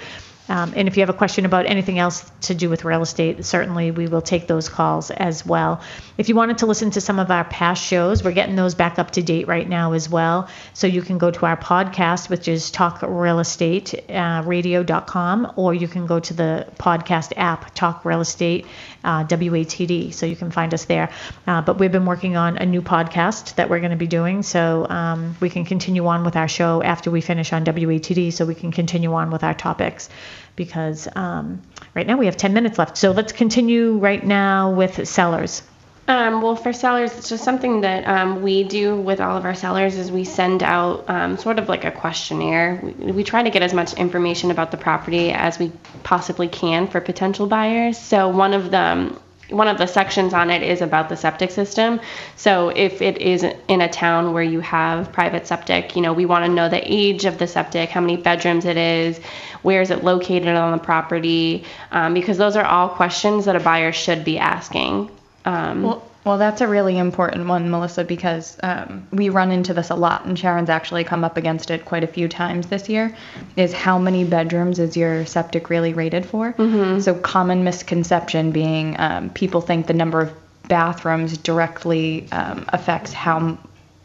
Um, 0.49 0.73
and 0.75 0.88
if 0.88 0.97
you 0.97 1.01
have 1.01 1.09
a 1.09 1.13
question 1.13 1.45
about 1.45 1.67
anything 1.67 1.99
else 1.99 2.27
to 2.41 2.55
do 2.55 2.69
with 2.69 2.83
real 2.83 3.03
estate, 3.03 3.45
certainly 3.45 3.91
we 3.91 4.07
will 4.07 4.23
take 4.23 4.47
those 4.47 4.67
calls 4.67 5.12
as 5.12 5.45
well. 5.45 5.79
If 6.17 6.27
you 6.27 6.33
wanted 6.35 6.57
to 6.59 6.65
listen 6.65 6.89
to 6.91 7.01
some 7.01 7.19
of 7.19 7.29
our 7.29 7.43
past 7.43 7.83
shows, 7.83 8.23
we're 8.23 8.31
getting 8.31 8.55
those 8.55 8.75
back 8.75 8.97
up 8.97 9.12
to 9.12 9.21
date 9.21 9.47
right 9.47 9.69
now 9.69 9.93
as 9.93 10.09
well. 10.09 10.49
So 10.73 10.88
you 10.88 11.03
can 11.03 11.19
go 11.19 11.31
to 11.31 11.45
our 11.45 11.55
podcast, 11.55 12.29
which 12.29 12.47
is 12.47 12.71
talkrealestateRadio.com, 12.71 15.45
uh, 15.45 15.53
or 15.55 15.75
you 15.75 15.88
can 15.88 16.07
go 16.07 16.19
to 16.19 16.33
the 16.33 16.67
podcast 16.77 17.33
app, 17.38 17.75
Talk 17.75 18.03
Real 18.03 18.21
Estate 18.21 18.65
uh, 19.03 19.25
WATD. 19.25 20.12
So 20.13 20.25
you 20.25 20.35
can 20.35 20.49
find 20.51 20.73
us 20.73 20.85
there. 20.85 21.12
Uh, 21.45 21.62
but 21.62 21.77
we've 21.77 21.91
been 21.91 22.05
working 22.05 22.38
on 22.38 22.57
a 22.57 22.65
new 22.65 22.81
podcast 22.81 23.53
that 23.55 23.69
we're 23.69 23.79
going 23.79 23.91
to 23.91 23.97
be 23.97 24.07
doing. 24.07 24.41
So 24.41 24.88
um, 24.89 25.38
we 25.39 25.51
can 25.51 25.63
continue 25.63 26.07
on 26.07 26.23
with 26.23 26.35
our 26.35 26.47
show 26.47 26.81
after 26.81 27.12
we 27.12 27.21
finish 27.21 27.53
on 27.53 27.65
WATD 27.65 28.33
so 28.33 28.45
we 28.45 28.55
can 28.55 28.71
continue 28.71 29.13
on 29.13 29.29
with 29.29 29.43
our 29.43 29.53
topics 29.53 30.09
because 30.60 31.08
um, 31.15 31.62
right 31.95 32.06
now 32.06 32.17
we 32.17 32.26
have 32.26 32.36
10 32.36 32.54
minutes 32.54 32.78
left. 32.78 32.98
So 32.98 33.12
let's 33.12 33.32
continue 33.32 33.98
right 33.98 34.22
now 34.22 34.72
with 34.72 35.08
sellers. 35.08 35.63
Um, 36.10 36.41
well, 36.41 36.58
for 36.58 36.74
sellers, 36.74 37.15
it's 37.15 37.30
just 37.30 37.45
something 37.45 37.82
that 37.82 38.06
um, 38.06 38.41
we 38.41 38.65
do 38.65 39.00
with 39.00 39.22
all 39.22 39.38
of 39.38 39.45
our 39.45 39.56
sellers 39.56 39.95
is 39.95 40.12
we 40.12 40.26
send 40.26 40.62
out 40.62 41.10
um, 41.10 41.38
sort 41.38 41.60
of 41.60 41.69
like 41.69 41.86
a 41.86 41.91
questionnaire. 41.91 42.78
We, 42.84 43.12
we, 43.13 43.24
try 43.24 43.41
to 43.41 43.50
get 43.50 43.62
as 43.62 43.74
much 43.74 43.93
information 43.93 44.52
about 44.52 44.72
the 44.72 44.78
property 44.78 45.32
as 45.32 45.58
we 45.58 45.72
possibly 46.04 46.50
can 46.50 46.88
for 46.88 47.00
potential 47.00 47.48
buyers. 47.48 47.98
So 47.98 48.28
one 48.28 48.54
of 48.54 48.69
them 48.69 49.17
one 49.49 49.67
of 49.67 49.77
the 49.77 49.85
sections 49.85 50.33
on 50.33 50.49
it 50.49 50.63
is 50.63 50.81
about 50.81 51.09
the 51.09 51.15
septic 51.15 51.51
system. 51.51 51.99
So 52.35 52.69
if 52.69 53.01
it 53.01 53.17
is 53.17 53.43
in 53.43 53.81
a 53.81 53.89
town 53.89 54.33
where 54.33 54.43
you 54.43 54.59
have 54.62 55.12
private 55.12 55.47
septic, 55.47 55.95
you 55.95 56.01
know, 56.01 56.13
we 56.13 56.25
want 56.25 56.45
to 56.45 56.51
know 56.51 56.69
the 56.69 56.81
age 56.83 57.25
of 57.25 57.38
the 57.38 57.47
septic, 57.47 57.89
how 57.89 58.01
many 58.01 58.17
bedrooms 58.17 58.65
it 58.65 58.77
is, 58.77 59.19
where 59.62 59.81
is 59.81 59.91
it 59.91 60.03
located 60.03 60.47
on 60.47 60.71
the 60.71 60.83
property, 60.83 61.65
um, 61.91 62.13
because 62.13 62.38
those 62.38 62.55
are 62.55 62.65
all 62.65 62.89
questions 62.89 63.45
that 63.45 63.55
a 63.55 63.59
buyer 63.59 63.91
should 63.91 64.23
be 64.23 64.38
asking. 64.38 65.09
Um, 65.45 65.83
well, 65.83 66.09
well, 66.25 66.38
that's 66.38 66.62
a 66.62 66.67
really 66.67 66.97
important 66.97 67.47
one, 67.47 67.69
Melissa, 67.69 68.03
because 68.03 68.58
um, 68.62 69.08
we 69.12 69.29
run 69.29 69.51
into 69.51 69.73
this 69.73 69.89
a 69.89 69.95
lot, 69.95 70.25
and 70.25 70.38
Sharon's 70.38 70.69
actually 70.69 71.05
come 71.05 71.23
up 71.23 71.38
against 71.38 71.71
it 71.71 71.86
quite 71.86 72.03
a 72.03 72.08
few 72.08 72.27
times 72.27 72.67
this 72.67 72.89
year. 72.89 73.15
Is 73.55 73.71
how 73.71 73.97
many 73.97 74.25
bedrooms 74.25 74.79
is 74.79 74.97
your 74.97 75.25
septic 75.25 75.69
really 75.69 75.93
rated 75.93 76.25
for? 76.25 76.53
Mm-hmm. 76.53 76.99
So, 76.99 77.15
common 77.15 77.63
misconception 77.63 78.51
being 78.51 78.99
um, 78.99 79.29
people 79.29 79.62
think 79.62 79.88
the 79.88 79.93
number 79.93 80.19
of 80.19 80.34
bathrooms 80.67 81.38
directly 81.38 82.27
um, 82.32 82.65
affects 82.69 83.13
how 83.13 83.58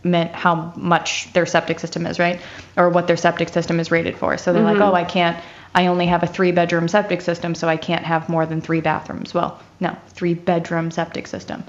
meant 0.05 0.33
how 0.33 0.73
much 0.77 1.33
their 1.33 1.47
septic 1.47 1.81
system 1.81 2.07
is, 2.07 2.19
right? 2.19 2.41
Or 2.77 2.91
what 2.91 3.07
their 3.07 3.17
septic 3.17 3.49
system 3.49 3.81
is 3.81 3.91
rated 3.91 4.17
for. 4.17 4.37
So 4.37 4.53
they're 4.53 4.63
mm-hmm. 4.63 4.79
like, 4.79 4.89
oh, 4.89 4.95
I 4.95 5.05
can't, 5.05 5.43
I 5.75 5.87
only 5.87 6.07
have 6.07 6.23
a 6.23 6.27
three 6.27 6.53
bedroom 6.53 6.89
septic 6.89 7.23
system, 7.23 7.55
so 7.55 7.69
I 7.69 7.77
can't 7.77 8.05
have 8.05 8.29
more 8.29 8.47
than 8.47 8.61
three 8.61 8.81
bathrooms. 8.81 9.35
Well, 9.35 9.59
no, 9.81 9.97
three 10.09 10.35
bedroom 10.35 10.91
septic 10.91 11.27
system. 11.27 11.65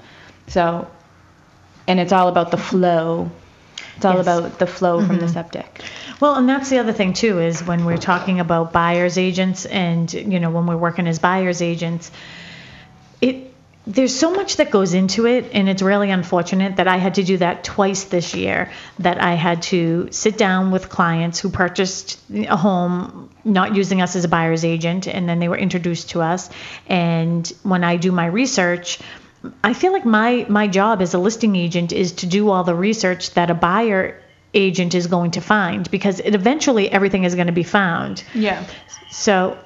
So, 0.48 0.90
and 1.86 2.00
it's 2.00 2.12
all 2.12 2.28
about 2.28 2.50
the 2.50 2.56
flow. 2.56 3.30
It's 3.96 4.04
all 4.04 4.16
yes. 4.16 4.26
about 4.26 4.58
the 4.58 4.66
flow 4.66 4.98
mm-hmm. 4.98 5.06
from 5.06 5.16
the 5.16 5.26
mm-hmm. 5.26 5.32
septic. 5.32 5.82
Well, 6.20 6.34
and 6.34 6.48
that's 6.48 6.70
the 6.70 6.78
other 6.78 6.92
thing 6.92 7.12
too 7.12 7.40
is 7.40 7.62
when 7.62 7.84
we're 7.84 7.98
talking 7.98 8.40
about 8.40 8.72
buyers 8.72 9.18
agents 9.18 9.66
and 9.66 10.12
you 10.12 10.40
know 10.40 10.50
when 10.50 10.66
we're 10.66 10.76
working 10.76 11.06
as 11.06 11.18
buyers 11.18 11.62
agents, 11.62 12.10
it 13.20 13.52
there's 13.86 14.14
so 14.18 14.32
much 14.32 14.56
that 14.56 14.72
goes 14.72 14.94
into 14.94 15.26
it 15.26 15.50
and 15.52 15.68
it's 15.68 15.80
really 15.80 16.10
unfortunate 16.10 16.76
that 16.76 16.88
I 16.88 16.96
had 16.96 17.14
to 17.14 17.22
do 17.22 17.36
that 17.36 17.62
twice 17.62 18.04
this 18.04 18.34
year 18.34 18.72
that 18.98 19.22
I 19.22 19.34
had 19.34 19.62
to 19.62 20.08
sit 20.10 20.36
down 20.36 20.72
with 20.72 20.88
clients 20.88 21.38
who 21.38 21.50
purchased 21.50 22.18
a 22.34 22.56
home 22.56 23.30
not 23.44 23.76
using 23.76 24.02
us 24.02 24.16
as 24.16 24.24
a 24.24 24.28
buyer's 24.28 24.64
agent 24.64 25.06
and 25.06 25.28
then 25.28 25.38
they 25.38 25.48
were 25.48 25.56
introduced 25.56 26.10
to 26.10 26.20
us 26.20 26.50
and 26.88 27.46
when 27.62 27.84
I 27.84 27.96
do 27.96 28.10
my 28.10 28.26
research 28.26 28.98
I 29.64 29.74
feel 29.74 29.92
like 29.92 30.04
my 30.04 30.46
my 30.48 30.68
job 30.68 31.02
as 31.02 31.14
a 31.14 31.18
listing 31.18 31.56
agent 31.56 31.92
is 31.92 32.12
to 32.12 32.26
do 32.26 32.50
all 32.50 32.64
the 32.64 32.74
research 32.74 33.34
that 33.34 33.50
a 33.50 33.54
buyer 33.54 34.20
agent 34.54 34.94
is 34.94 35.06
going 35.06 35.32
to 35.32 35.40
find 35.40 35.90
because 35.90 36.20
it, 36.20 36.34
eventually 36.34 36.90
everything 36.90 37.24
is 37.24 37.34
going 37.34 37.46
to 37.48 37.52
be 37.52 37.62
found. 37.62 38.24
Yeah. 38.34 38.64
So 39.10 39.58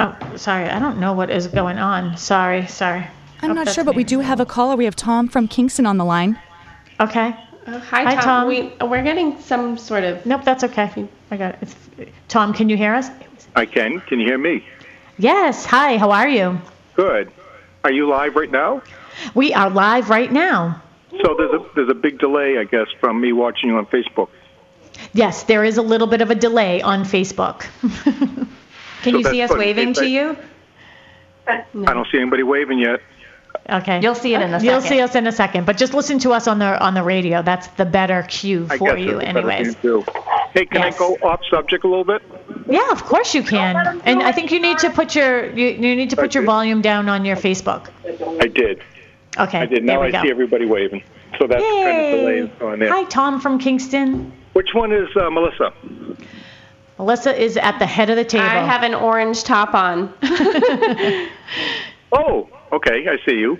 Oh, 0.00 0.16
sorry. 0.36 0.64
I 0.64 0.78
don't 0.78 0.98
know 0.98 1.12
what 1.12 1.28
is 1.28 1.46
going 1.46 1.76
on. 1.76 2.16
Sorry, 2.16 2.66
sorry. 2.66 3.06
I'm 3.42 3.54
not 3.54 3.68
sure, 3.68 3.84
but 3.84 3.94
we 3.94 4.04
do 4.04 4.20
have 4.20 4.40
a 4.40 4.46
caller. 4.46 4.74
We 4.74 4.86
have 4.86 4.96
Tom 4.96 5.28
from 5.28 5.46
Kingston 5.46 5.84
on 5.84 5.98
the 5.98 6.06
line. 6.06 6.40
Okay. 6.98 7.36
Uh, 7.66 7.78
hi, 7.78 8.04
hi, 8.04 8.14
Tom. 8.14 8.22
Tom. 8.24 8.48
We, 8.48 8.72
we're 8.86 9.02
getting 9.02 9.38
some 9.40 9.76
sort 9.76 10.04
of. 10.04 10.24
Nope, 10.24 10.42
that's 10.44 10.64
okay. 10.64 11.06
I 11.30 11.36
got 11.36 11.54
it. 11.54 11.58
It's, 11.98 12.10
Tom, 12.28 12.54
can 12.54 12.70
you 12.70 12.78
hear 12.78 12.94
us? 12.94 13.10
I 13.54 13.66
can. 13.66 14.00
Can 14.00 14.20
you 14.20 14.26
hear 14.26 14.38
me? 14.38 14.64
Yes. 15.18 15.66
Hi. 15.66 15.98
How 15.98 16.10
are 16.12 16.28
you? 16.28 16.58
Good. 16.94 17.30
Are 17.84 17.92
you 17.92 18.08
live 18.08 18.36
right 18.36 18.50
now? 18.50 18.82
We 19.34 19.52
are 19.54 19.70
live 19.70 20.10
right 20.10 20.30
now. 20.30 20.82
So 21.22 21.34
there's 21.36 21.52
a 21.52 21.66
there's 21.74 21.88
a 21.88 21.94
big 21.94 22.18
delay, 22.18 22.58
I 22.58 22.64
guess, 22.64 22.86
from 23.00 23.20
me 23.20 23.32
watching 23.32 23.70
you 23.70 23.76
on 23.78 23.86
Facebook. 23.86 24.28
Yes, 25.12 25.44
there 25.44 25.64
is 25.64 25.76
a 25.78 25.82
little 25.82 26.06
bit 26.06 26.20
of 26.20 26.30
a 26.30 26.34
delay 26.34 26.82
on 26.82 27.04
Facebook. 27.04 27.64
Can 29.02 29.14
so 29.14 29.18
you 29.18 29.24
see 29.24 29.42
us 29.42 29.50
waving 29.50 29.94
to 29.94 30.06
you? 30.06 30.36
No. 31.74 31.86
I 31.90 31.94
don't 31.94 32.06
see 32.12 32.18
anybody 32.20 32.42
waving 32.42 32.78
yet. 32.78 33.00
Okay. 33.68 34.00
You'll 34.00 34.14
see 34.14 34.34
it 34.34 34.42
in 34.42 34.52
a 34.54 34.62
You'll 34.62 34.80
second. 34.80 34.88
see 34.96 35.00
us 35.00 35.14
in 35.14 35.26
a 35.26 35.32
second, 35.32 35.64
but 35.66 35.76
just 35.76 35.94
listen 35.94 36.18
to 36.20 36.32
us 36.32 36.46
on 36.46 36.58
the 36.58 36.78
on 36.84 36.94
the 36.94 37.02
radio. 37.02 37.42
That's 37.42 37.66
the 37.68 37.84
better 37.86 38.22
cue 38.28 38.66
I 38.70 38.78
for 38.78 38.88
guess 38.94 38.98
you, 39.00 39.12
that's 39.18 39.24
anyways. 39.26 39.74
thing 39.74 39.82
to. 39.82 40.12
Hey, 40.52 40.66
can 40.66 40.82
Yes. 40.82 40.94
I 40.94 40.98
go 40.98 41.14
off 41.22 41.40
subject 41.50 41.84
a 41.84 41.88
little 41.88 42.04
bit? 42.04 42.22
Yeah, 42.68 42.90
of 42.90 43.04
course 43.04 43.34
you 43.34 43.42
can. 43.42 44.00
And 44.04 44.22
I 44.22 44.32
think 44.32 44.50
you 44.52 44.60
need 44.60 44.78
to 44.78 44.90
put 44.90 45.14
your 45.14 45.50
you, 45.50 45.68
you 45.68 45.96
need 45.96 46.10
to 46.10 46.16
put 46.16 46.34
your 46.34 46.44
volume 46.44 46.80
down 46.82 47.08
on 47.08 47.24
your 47.24 47.36
Facebook. 47.36 47.90
I 48.40 48.46
did. 48.46 48.82
Okay. 49.38 49.58
I 49.58 49.66
did. 49.66 49.86
There 49.86 49.96
Now 49.96 50.00
we 50.02 50.08
I 50.08 50.10
go. 50.10 50.22
see 50.22 50.30
everybody 50.30 50.66
waving. 50.66 51.02
So 51.38 51.46
that's 51.46 51.62
kind 51.62 51.88
of 51.88 52.20
delayed 52.20 52.62
on 52.62 52.78
there. 52.80 52.90
Hi, 52.92 53.04
Tom 53.04 53.40
from 53.40 53.58
Kingston. 53.58 54.32
Which 54.52 54.74
one 54.74 54.92
is 54.92 55.08
uh, 55.16 55.30
Melissa? 55.30 55.72
Melissa 56.98 57.40
is 57.40 57.56
at 57.56 57.78
the 57.78 57.86
head 57.86 58.10
of 58.10 58.16
the 58.16 58.24
table. 58.24 58.44
I 58.44 58.64
have 58.64 58.82
an 58.82 58.94
orange 58.94 59.44
top 59.44 59.74
on. 59.74 60.12
Oh, 62.12 62.48
okay. 62.72 63.06
I 63.08 63.18
see 63.24 63.36
you. 63.38 63.58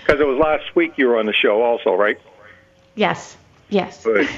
Because 0.00 0.20
it 0.20 0.26
was 0.26 0.38
last 0.38 0.74
week 0.74 0.94
you 0.96 1.06
were 1.06 1.18
on 1.18 1.26
the 1.26 1.32
show 1.32 1.62
also, 1.62 1.94
right? 1.94 2.18
Yes. 2.94 3.36
Yes. 3.68 4.02
Good. 4.04 4.28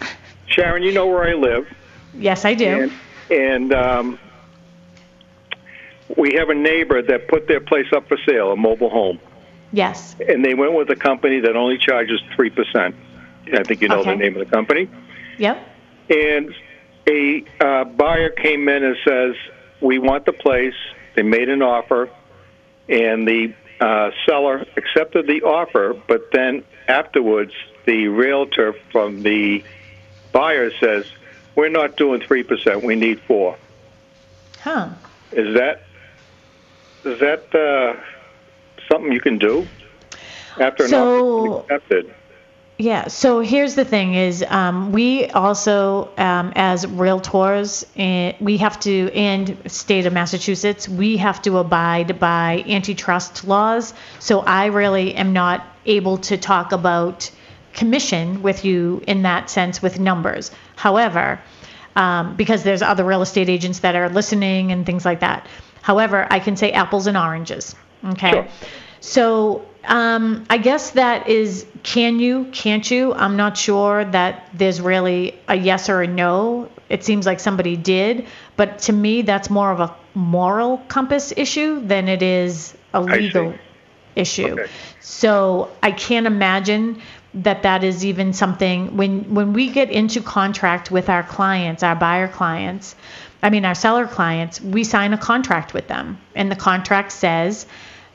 Sharon, 0.46 0.82
you 0.82 0.92
know 0.92 1.06
where 1.06 1.28
I 1.28 1.34
live. 1.34 1.66
Yes, 2.14 2.44
I 2.44 2.54
do. 2.54 2.84
And, 2.84 2.92
and 3.32 3.72
um, 3.72 4.18
we 6.16 6.34
have 6.34 6.50
a 6.50 6.54
neighbor 6.54 7.00
that 7.02 7.28
put 7.28 7.48
their 7.48 7.60
place 7.60 7.86
up 7.94 8.08
for 8.08 8.18
sale, 8.28 8.52
a 8.52 8.56
mobile 8.56 8.90
home. 8.90 9.18
Yes. 9.72 10.14
And 10.28 10.44
they 10.44 10.54
went 10.54 10.74
with 10.74 10.90
a 10.90 10.96
company 10.96 11.40
that 11.40 11.56
only 11.56 11.78
charges 11.78 12.20
3%. 12.36 12.94
I 13.54 13.62
think 13.64 13.80
you 13.80 13.88
know 13.88 14.04
the 14.04 14.14
name 14.14 14.36
of 14.36 14.46
the 14.46 14.54
company. 14.54 14.88
Yep. 15.38 15.66
And 16.10 16.54
a 17.08 17.44
uh, 17.60 17.84
buyer 17.84 18.30
came 18.30 18.68
in 18.68 18.84
and 18.84 18.96
says, 19.04 19.34
"We 19.80 19.98
want 19.98 20.26
the 20.26 20.32
place." 20.32 20.74
They 21.16 21.22
made 21.22 21.48
an 21.48 21.62
offer, 21.62 22.08
and 22.88 23.26
the 23.26 23.52
uh, 23.80 24.10
seller 24.24 24.64
accepted 24.76 25.26
the 25.26 25.42
offer. 25.42 26.00
But 26.06 26.30
then 26.32 26.64
afterwards, 26.86 27.52
the 27.86 28.06
realtor 28.08 28.74
from 28.92 29.22
the 29.22 29.64
buyer 30.32 30.70
says, 30.78 31.06
"We're 31.54 31.68
not 31.68 31.96
doing 31.96 32.20
three 32.20 32.42
percent. 32.42 32.82
We 32.82 32.94
need 32.96 33.20
four. 33.20 33.56
Huh. 34.62 34.88
Is 35.32 35.54
that 35.54 35.82
is 37.04 37.18
that 37.20 37.54
uh, 37.54 38.00
something 38.90 39.12
you 39.12 39.20
can 39.20 39.38
do 39.38 39.66
after 40.60 40.84
an 40.84 40.90
So- 40.90 41.58
is 41.58 41.62
accepted? 41.64 42.14
Yeah. 42.78 43.08
So 43.08 43.40
here's 43.40 43.74
the 43.76 43.84
thing: 43.84 44.14
is 44.14 44.44
um, 44.48 44.92
we 44.92 45.26
also, 45.26 46.08
um, 46.16 46.52
as 46.56 46.84
realtors, 46.86 47.84
eh, 47.96 48.32
we 48.40 48.56
have 48.56 48.80
to, 48.80 49.10
and 49.14 49.56
state 49.70 50.06
of 50.06 50.12
Massachusetts, 50.12 50.88
we 50.88 51.16
have 51.18 51.40
to 51.42 51.58
abide 51.58 52.18
by 52.18 52.64
antitrust 52.66 53.46
laws. 53.46 53.94
So 54.18 54.40
I 54.40 54.66
really 54.66 55.14
am 55.14 55.32
not 55.32 55.64
able 55.86 56.18
to 56.18 56.36
talk 56.36 56.72
about 56.72 57.30
commission 57.72 58.42
with 58.42 58.64
you 58.64 59.02
in 59.06 59.22
that 59.22 59.50
sense 59.50 59.82
with 59.82 59.98
numbers. 59.98 60.50
However, 60.76 61.40
um, 61.96 62.36
because 62.36 62.62
there's 62.62 62.82
other 62.82 63.04
real 63.04 63.22
estate 63.22 63.48
agents 63.48 63.80
that 63.80 63.94
are 63.94 64.08
listening 64.08 64.72
and 64.72 64.86
things 64.86 65.04
like 65.04 65.20
that. 65.20 65.46
However, 65.82 66.26
I 66.30 66.38
can 66.38 66.56
say 66.56 66.72
apples 66.72 67.06
and 67.06 67.16
oranges. 67.16 67.74
Okay. 68.04 68.48
So 69.00 69.64
um, 69.84 70.44
I 70.48 70.58
guess 70.58 70.90
that 70.92 71.28
is 71.28 71.66
can 71.82 72.20
you, 72.20 72.46
can't 72.52 72.88
you? 72.88 73.12
I'm 73.12 73.36
not 73.36 73.56
sure 73.56 74.04
that 74.04 74.48
there's 74.54 74.80
really 74.80 75.38
a 75.48 75.56
yes 75.56 75.88
or 75.88 76.02
a 76.02 76.06
no. 76.06 76.70
It 76.88 77.04
seems 77.04 77.26
like 77.26 77.40
somebody 77.40 77.76
did, 77.76 78.26
but 78.56 78.78
to 78.80 78.92
me, 78.92 79.22
that's 79.22 79.50
more 79.50 79.72
of 79.72 79.80
a 79.80 79.94
moral 80.14 80.78
compass 80.88 81.32
issue 81.36 81.80
than 81.84 82.08
it 82.08 82.22
is 82.22 82.76
a 82.94 83.00
legal 83.00 83.54
issue. 84.14 84.52
Okay. 84.52 84.70
So 85.00 85.70
I 85.82 85.90
can't 85.90 86.26
imagine 86.26 87.00
that 87.34 87.62
that 87.62 87.82
is 87.82 88.04
even 88.04 88.32
something 88.32 88.96
when 88.96 89.34
when 89.34 89.52
we 89.52 89.70
get 89.70 89.90
into 89.90 90.20
contract 90.20 90.90
with 90.90 91.08
our 91.08 91.22
clients, 91.22 91.82
our 91.82 91.96
buyer 91.96 92.28
clients, 92.28 92.94
I 93.42 93.50
mean 93.50 93.64
our 93.64 93.74
seller 93.74 94.06
clients, 94.06 94.60
we 94.60 94.84
sign 94.84 95.12
a 95.12 95.18
contract 95.18 95.72
with 95.72 95.88
them, 95.88 96.18
and 96.34 96.50
the 96.50 96.56
contract 96.56 97.12
says, 97.12 97.66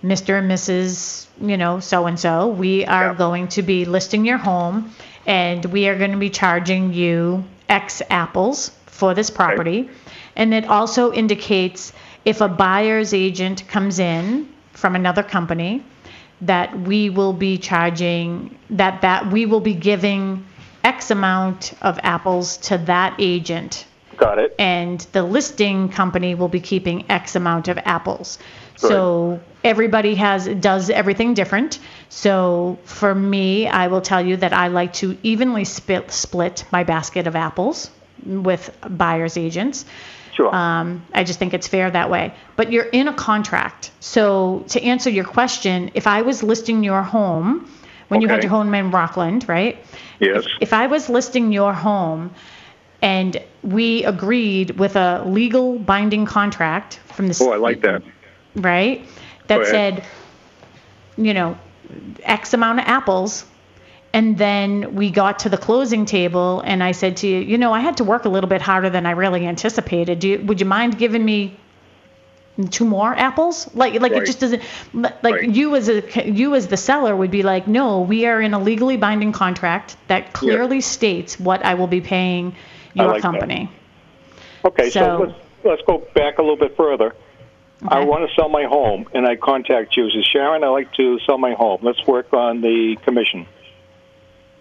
Mr. 0.04 0.38
and 0.38 0.50
Mrs. 0.50 1.26
You 1.42 1.58
know, 1.58 1.80
so 1.80 2.06
and 2.06 2.20
so, 2.20 2.48
we 2.48 2.86
are 2.86 3.14
going 3.14 3.48
to 3.50 3.62
be 3.62 3.86
listing 3.86 4.26
your 4.26 4.38
home, 4.38 4.94
and 5.26 5.66
we 5.66 5.88
are 5.88 5.98
going 5.98 6.12
to 6.12 6.18
be 6.18 6.30
charging 6.30 6.94
you 6.94 7.44
X 7.70 8.02
apples 8.10 8.72
for 8.86 9.14
this 9.14 9.30
property, 9.30 9.90
and 10.36 10.54
it 10.54 10.66
also 10.66 11.12
indicates 11.12 11.92
if 12.24 12.42
a 12.42 12.48
buyer's 12.48 13.14
agent 13.14 13.68
comes 13.68 14.00
in 14.00 14.48
from 14.74 14.96
another 14.96 15.24
company 15.24 15.84
that 16.42 16.80
we 16.80 17.10
will 17.10 17.34
be 17.34 17.58
charging 17.58 18.58
that 18.70 19.02
that 19.02 19.32
we 19.32 19.46
will 19.46 19.60
be 19.60 19.74
giving 19.74 20.46
x 20.84 21.12
amount 21.12 21.74
of 21.82 22.00
apples 22.04 22.58
to 22.58 22.78
that 22.78 23.16
agent. 23.20 23.86
Got 24.16 24.40
it. 24.40 24.56
and 24.58 25.02
the 25.12 25.22
listing 25.22 25.90
company 25.90 26.34
will 26.34 26.48
be 26.48 26.60
keeping 26.60 27.06
x 27.10 27.36
amount 27.36 27.68
of 27.68 27.78
apples. 27.86 28.40
So 28.76 29.40
everybody 29.64 30.16
has 30.16 30.48
does 30.48 30.90
everything 30.90 31.36
different. 31.36 31.80
So 32.10 32.80
for 32.84 33.14
me 33.14 33.68
i 33.68 33.88
will 33.88 34.02
tell 34.02 34.26
you 34.26 34.38
that 34.38 34.54
i 34.54 34.68
like 34.68 34.94
to 34.94 35.18
evenly 35.24 35.66
split 35.66 36.12
split 36.12 36.66
my 36.72 36.84
basket 36.84 37.28
of 37.28 37.36
apples 37.36 37.92
with 38.26 38.76
buyers 38.90 39.38
agents 39.38 39.86
Sure. 40.38 40.54
um, 40.54 41.04
I 41.16 41.24
just 41.24 41.40
think 41.40 41.56
it's 41.56 41.68
fair 41.68 41.90
that 41.90 42.12
way. 42.12 42.32
But 42.56 42.72
you're 42.72 42.86
in 42.86 43.08
a 43.08 43.14
contract. 43.14 43.90
So 44.00 44.64
to 44.70 44.84
answer 44.84 45.10
your 45.10 45.26
question, 45.26 45.90
if 45.96 46.06
I 46.06 46.22
was 46.22 46.44
listing 46.44 46.84
your 46.84 47.02
home 47.02 47.68
when 48.10 48.22
you 48.22 48.28
had 48.28 48.44
your 48.44 48.52
home 48.52 48.74
in 48.74 48.92
Rockland, 48.92 49.50
right? 49.50 49.84
Yes. 50.20 50.46
If 50.62 50.74
I 50.74 50.86
was 50.88 51.10
listing 51.10 51.52
your 51.52 51.74
home 51.74 52.34
and 53.02 53.44
we 53.64 54.04
agreed 54.04 54.72
with 54.72 54.96
a 54.96 55.24
legal 55.26 55.80
binding 55.80 56.26
contract 56.26 57.00
from 57.06 57.28
the 57.28 57.38
Oh, 57.42 57.52
I 57.52 57.58
like 57.58 57.82
that. 57.82 58.04
right? 58.56 59.06
That 59.48 59.66
said, 59.66 60.04
you 61.18 61.34
know, 61.34 61.58
X 62.24 62.54
amount 62.54 62.80
of 62.80 62.86
apples. 62.86 63.44
And 64.18 64.36
then 64.36 64.96
we 64.96 65.12
got 65.12 65.40
to 65.40 65.50
the 65.50 65.60
closing 65.60 66.06
table, 66.06 66.62
and 66.62 66.84
I 66.84 66.92
said 66.94 67.18
to 67.18 67.28
you, 67.28 67.38
you 67.38 67.58
know, 67.60 67.72
I 67.72 67.82
had 67.82 67.98
to 67.98 68.04
work 68.04 68.26
a 68.26 68.30
little 68.30 68.50
bit 68.50 68.64
harder 68.64 68.90
than 68.90 69.06
I 69.06 69.12
really 69.12 69.46
anticipated. 69.46 70.18
Do 70.18 70.28
you, 70.30 70.40
would 70.48 70.60
you 70.60 70.66
mind 70.66 70.98
giving 70.98 71.24
me 71.24 71.56
two 72.72 72.86
more 72.86 73.14
apples? 73.16 73.70
Like, 73.76 74.02
like 74.02 74.14
Right. 74.14 74.24
it 74.24 74.26
just 74.26 74.40
doesn't. 74.40 74.64
Like 74.96 75.22
Right. 75.24 75.50
you 75.58 75.76
as 75.76 75.88
a 75.88 75.98
you 76.42 76.56
as 76.56 76.66
the 76.66 76.78
seller 76.78 77.16
would 77.16 77.30
be 77.30 77.44
like, 77.44 77.68
no, 77.68 78.02
we 78.02 78.26
are 78.26 78.42
in 78.42 78.56
a 78.56 78.60
legally 78.60 78.98
binding 78.98 79.34
contract 79.34 79.96
that 80.08 80.34
clearly 80.34 80.82
states 80.82 81.40
what 81.40 81.64
I 81.64 81.76
will 81.76 81.92
be 81.98 82.02
paying 82.02 82.56
your 82.96 83.06
like 83.10 83.22
that. 83.22 83.22
company. 83.22 83.70
Okay, 84.66 84.90
so, 84.90 85.00
So- 85.00 85.18
let's 85.26 85.38
let's 85.64 85.82
go 85.86 85.96
back 86.16 86.40
a 86.40 86.42
little 86.42 86.58
bit 86.58 86.76
further. 86.76 87.14
I 87.88 88.04
want 88.04 88.28
to 88.28 88.34
sell 88.36 88.50
my 88.50 88.64
home, 88.64 89.06
and 89.14 89.28
I 89.28 89.36
contact 89.36 89.96
you. 89.96 90.10
Says 90.10 90.26
Sharon, 90.26 90.64
I 90.64 90.70
like 90.70 90.92
to 90.96 91.20
sell 91.28 91.38
my 91.38 91.54
home. 91.54 91.82
Let's 91.84 92.04
work 92.08 92.34
on 92.34 92.62
the 92.62 92.98
commission. 93.06 93.46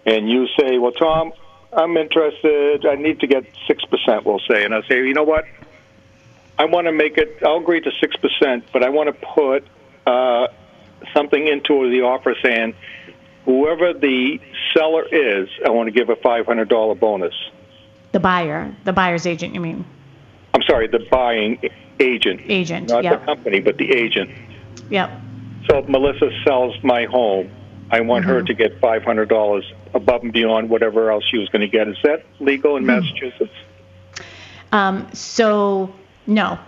And 0.07 0.29
you 0.29 0.47
say, 0.59 0.77
well, 0.77 0.93
Tom, 0.93 1.33
I'm 1.73 1.97
interested. 1.97 2.85
I 2.85 2.95
need 2.95 3.19
to 3.19 3.27
get 3.27 3.43
six 3.67 3.83
percent. 3.85 4.25
We'll 4.25 4.39
say, 4.49 4.63
and 4.63 4.73
I 4.73 4.81
say, 4.87 5.05
you 5.05 5.13
know 5.13 5.23
what? 5.23 5.43
I 6.57 6.65
want 6.65 6.87
to 6.87 6.93
make 6.93 7.17
it. 7.17 7.43
I'll 7.45 7.57
agree 7.57 7.81
to 7.81 7.91
six 7.99 8.15
percent, 8.15 8.63
but 8.73 8.83
I 8.83 8.89
want 8.89 9.07
to 9.07 9.27
put 9.35 9.67
uh, 10.07 10.47
something 11.13 11.45
into 11.45 11.89
the 11.91 12.01
offer 12.01 12.35
saying, 12.41 12.73
whoever 13.45 13.93
the 13.93 14.39
seller 14.73 15.05
is, 15.11 15.49
I 15.65 15.69
want 15.69 15.87
to 15.87 15.91
give 15.91 16.09
a 16.09 16.15
five 16.15 16.45
hundred 16.45 16.69
dollar 16.69 16.95
bonus. 16.95 17.35
The 18.13 18.21
buyer, 18.21 18.73
the 18.85 18.93
buyer's 18.93 19.27
agent, 19.27 19.53
you 19.53 19.59
mean? 19.59 19.85
I'm 20.53 20.63
sorry, 20.63 20.87
the 20.87 21.05
buying 21.11 21.59
agent. 21.99 22.41
Agent, 22.47 22.87
Not 22.89 23.03
yep. 23.03 23.19
the 23.19 23.25
company, 23.25 23.59
but 23.59 23.77
the 23.77 23.91
agent. 23.91 24.31
Yep. 24.89 25.11
So 25.69 25.79
if 25.79 25.89
Melissa 25.89 26.31
sells 26.45 26.81
my 26.81 27.03
home, 27.03 27.51
I 27.91 27.99
want 28.01 28.23
her 28.25 28.37
Mm-hmm. 28.37 28.45
to 28.45 28.53
get 28.53 28.79
$500 28.81 29.63
above 30.07 30.23
and 30.23 30.31
beyond 30.31 30.69
whatever 30.69 31.11
else 31.11 31.23
she 31.29 31.37
was 31.37 31.49
going 31.49 31.61
to 31.61 31.67
get. 31.67 31.87
Is 31.87 31.97
that 32.03 32.23
legal 32.39 32.77
in 32.77 32.83
Hmm. 32.83 32.87
Massachusetts? 32.87 33.51
Um, 34.71 35.07
so 35.13 35.93
no, 36.25 36.59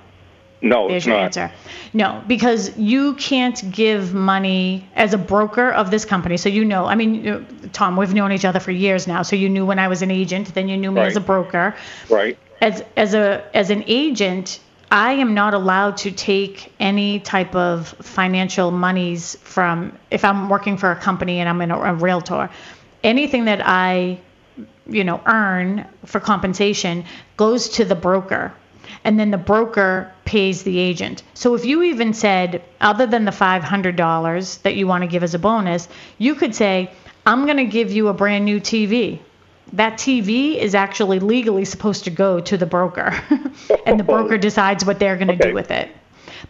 No, 0.62 0.88
there's 0.88 0.98
it's 1.04 1.06
your 1.06 1.16
not. 1.18 1.24
answer. 1.26 1.52
No, 1.94 2.22
because 2.28 2.78
you 2.78 3.14
can't 3.16 3.60
give 3.72 4.14
money 4.14 4.88
as 4.96 5.14
a 5.14 5.18
broker 5.18 5.70
of 5.72 5.90
this 5.92 6.06
company. 6.06 6.38
So 6.38 6.50
you 6.50 6.64
know, 6.66 6.86
I 6.86 6.96
mean, 6.96 7.46
Tom, 7.74 7.98
we've 7.98 8.14
known 8.14 8.32
each 8.32 8.46
other 8.46 8.60
for 8.60 8.72
years 8.72 9.08
now. 9.08 9.22
So 9.24 9.36
you 9.36 9.50
knew 9.50 9.66
when 9.66 9.80
I 9.80 9.88
was 9.88 10.02
an 10.02 10.12
agent, 10.12 10.54
then 10.54 10.70
you 10.70 10.78
knew 10.78 10.92
me 10.92 11.02
as 11.02 11.16
a 11.16 11.22
broker. 11.22 11.76
Right. 12.10 12.38
As 12.62 12.84
as 12.98 13.14
a 13.14 13.44
as 13.54 13.70
an 13.70 13.84
agent, 13.88 14.60
I 14.92 15.14
am 15.14 15.34
not 15.34 15.54
allowed 15.54 15.98
to 15.98 16.12
take 16.12 16.74
any 16.80 17.20
type 17.20 17.56
of 17.56 17.88
financial 18.02 18.72
monies 18.72 19.36
from 19.44 19.98
if 20.12 20.24
I'm 20.26 20.50
working 20.50 20.78
for 20.78 20.92
a 20.92 20.96
company 20.96 21.40
and 21.40 21.48
I'm 21.50 21.62
in 21.62 21.72
a, 21.72 21.80
a 21.80 21.94
realtor. 21.94 22.50
Anything 23.04 23.46
that 23.46 23.62
I 23.66 24.20
you 24.88 25.04
know 25.04 25.22
earn 25.26 25.88
for 26.06 26.20
compensation 26.20 27.06
goes 27.38 27.70
to 27.70 27.86
the 27.86 27.96
broker 27.96 28.54
and 29.04 29.20
then 29.20 29.32
the 29.32 29.38
broker 29.38 30.12
pays 30.26 30.64
the 30.64 30.78
agent. 30.78 31.24
So 31.34 31.56
if 31.56 31.66
you 31.66 31.84
even 31.84 32.14
said, 32.14 32.64
other 32.82 33.06
than 33.06 33.26
the 33.26 33.32
$500 33.32 34.62
that 34.64 34.76
you 34.76 34.88
want 34.88 35.04
to 35.04 35.08
give 35.08 35.24
as 35.24 35.34
a 35.34 35.40
bonus, 35.40 35.88
you 36.18 36.36
could 36.36 36.56
say, 36.56 36.92
I'm 37.26 37.46
going 37.46 37.58
to 37.58 37.66
give 37.66 37.92
you 37.92 38.08
a 38.08 38.14
brand 38.14 38.46
new 38.46 38.60
TV. 38.60 39.20
That 39.74 39.94
TV 39.94 40.56
is 40.56 40.74
actually 40.74 41.20
legally 41.20 41.66
supposed 41.66 42.06
to 42.06 42.10
go 42.10 42.40
to 42.40 42.58
the 42.58 42.66
broker, 42.66 43.14
and 43.86 44.00
the 44.00 44.04
broker 44.04 44.38
decides 44.50 44.84
what 44.84 45.00
they're 45.00 45.16
going 45.16 45.28
to 45.28 45.36
do 45.36 45.54
with 45.54 45.70
it. 45.70 45.90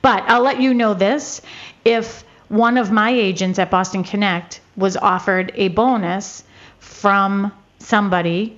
But 0.02 0.24
I'll 0.28 0.42
let 0.42 0.62
you 0.62 0.74
know 0.74 0.94
this 0.94 1.42
if 1.84 2.24
one 2.48 2.78
of 2.78 2.92
my 2.92 3.12
agents 3.12 3.60
at 3.60 3.70
Boston 3.70 4.04
Connect 4.04 4.62
was 4.80 4.98
offered 4.98 5.52
a 5.56 5.68
bonus 5.68 6.44
from 6.80 7.52
somebody, 7.80 8.58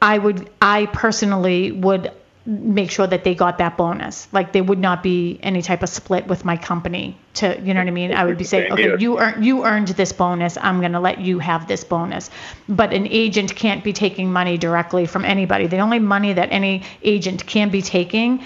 I 0.00 0.18
would, 0.18 0.50
I 0.60 0.86
personally 0.86 1.72
would 1.72 2.12
make 2.46 2.92
sure 2.92 3.06
that 3.06 3.24
they 3.24 3.34
got 3.34 3.58
that 3.58 3.76
bonus. 3.76 4.28
Like 4.32 4.52
there 4.52 4.62
would 4.62 4.78
not 4.78 5.02
be 5.02 5.38
any 5.42 5.62
type 5.62 5.82
of 5.82 5.88
split 5.88 6.26
with 6.28 6.44
my 6.44 6.56
company 6.56 7.16
to, 7.34 7.60
you 7.60 7.74
know 7.74 7.80
what 7.80 7.88
I 7.88 7.90
mean? 7.90 8.12
I 8.14 8.24
would 8.24 8.38
be 8.38 8.44
saying, 8.44 8.72
okay, 8.72 8.96
you 8.98 9.18
earned 9.18 9.44
you 9.44 9.64
earned 9.64 9.88
this 9.88 10.12
bonus. 10.12 10.56
I'm 10.56 10.78
going 10.78 10.92
to 10.92 11.00
let 11.00 11.20
you 11.20 11.40
have 11.40 11.66
this 11.66 11.82
bonus. 11.82 12.30
But 12.68 12.92
an 12.92 13.08
agent 13.08 13.54
can't 13.56 13.82
be 13.82 13.92
taking 13.92 14.32
money 14.32 14.58
directly 14.58 15.06
from 15.06 15.24
anybody. 15.24 15.66
The 15.66 15.78
only 15.78 15.98
money 15.98 16.32
that 16.34 16.52
any 16.52 16.84
agent 17.02 17.44
can 17.46 17.70
be 17.70 17.82
taking 17.82 18.44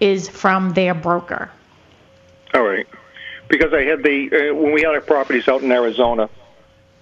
is 0.00 0.28
from 0.28 0.72
their 0.74 0.94
broker. 0.94 1.50
All 2.54 2.62
right. 2.62 2.86
Because 3.48 3.72
I 3.72 3.82
had 3.82 4.02
the 4.02 4.50
uh, 4.50 4.54
when 4.54 4.72
we 4.72 4.82
had 4.82 4.90
our 4.94 5.00
properties 5.00 5.48
out 5.48 5.62
in 5.62 5.72
Arizona, 5.72 6.28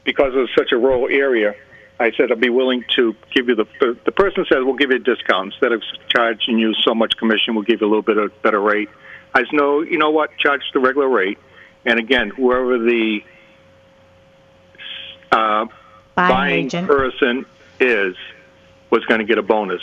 because 0.04 0.32
it 0.34 0.38
was 0.38 0.50
such 0.56 0.70
a 0.72 0.76
rural 0.76 1.08
area, 1.08 1.54
I 1.98 2.12
said 2.12 2.30
I'd 2.30 2.40
be 2.40 2.50
willing 2.50 2.84
to 2.94 3.14
give 3.34 3.48
you 3.48 3.56
the 3.56 3.66
the, 4.04 4.12
person 4.12 4.44
said 4.48 4.58
we'll 4.62 4.74
give 4.74 4.90
you 4.90 4.96
a 4.96 5.00
discount 5.00 5.52
instead 5.52 5.72
of 5.72 5.82
charging 6.08 6.58
you 6.58 6.72
so 6.74 6.94
much 6.94 7.16
commission, 7.16 7.54
we'll 7.56 7.64
give 7.64 7.80
you 7.80 7.86
a 7.86 7.90
little 7.90 8.02
bit 8.02 8.16
of 8.16 8.42
better 8.42 8.60
rate. 8.60 8.88
I 9.34 9.40
said 9.40 9.48
no, 9.52 9.82
you 9.82 9.98
know 9.98 10.10
what, 10.10 10.36
charge 10.38 10.62
the 10.72 10.78
regular 10.80 11.08
rate, 11.08 11.38
and 11.84 11.98
again, 11.98 12.30
whoever 12.30 12.78
the 12.78 13.20
uh, 15.32 15.66
Buying 15.66 15.70
buying 16.14 16.64
agent. 16.66 16.86
person 16.86 17.46
is 17.80 18.16
was 18.90 19.04
going 19.06 19.18
to 19.20 19.26
get 19.26 19.38
a 19.38 19.42
bonus. 19.42 19.82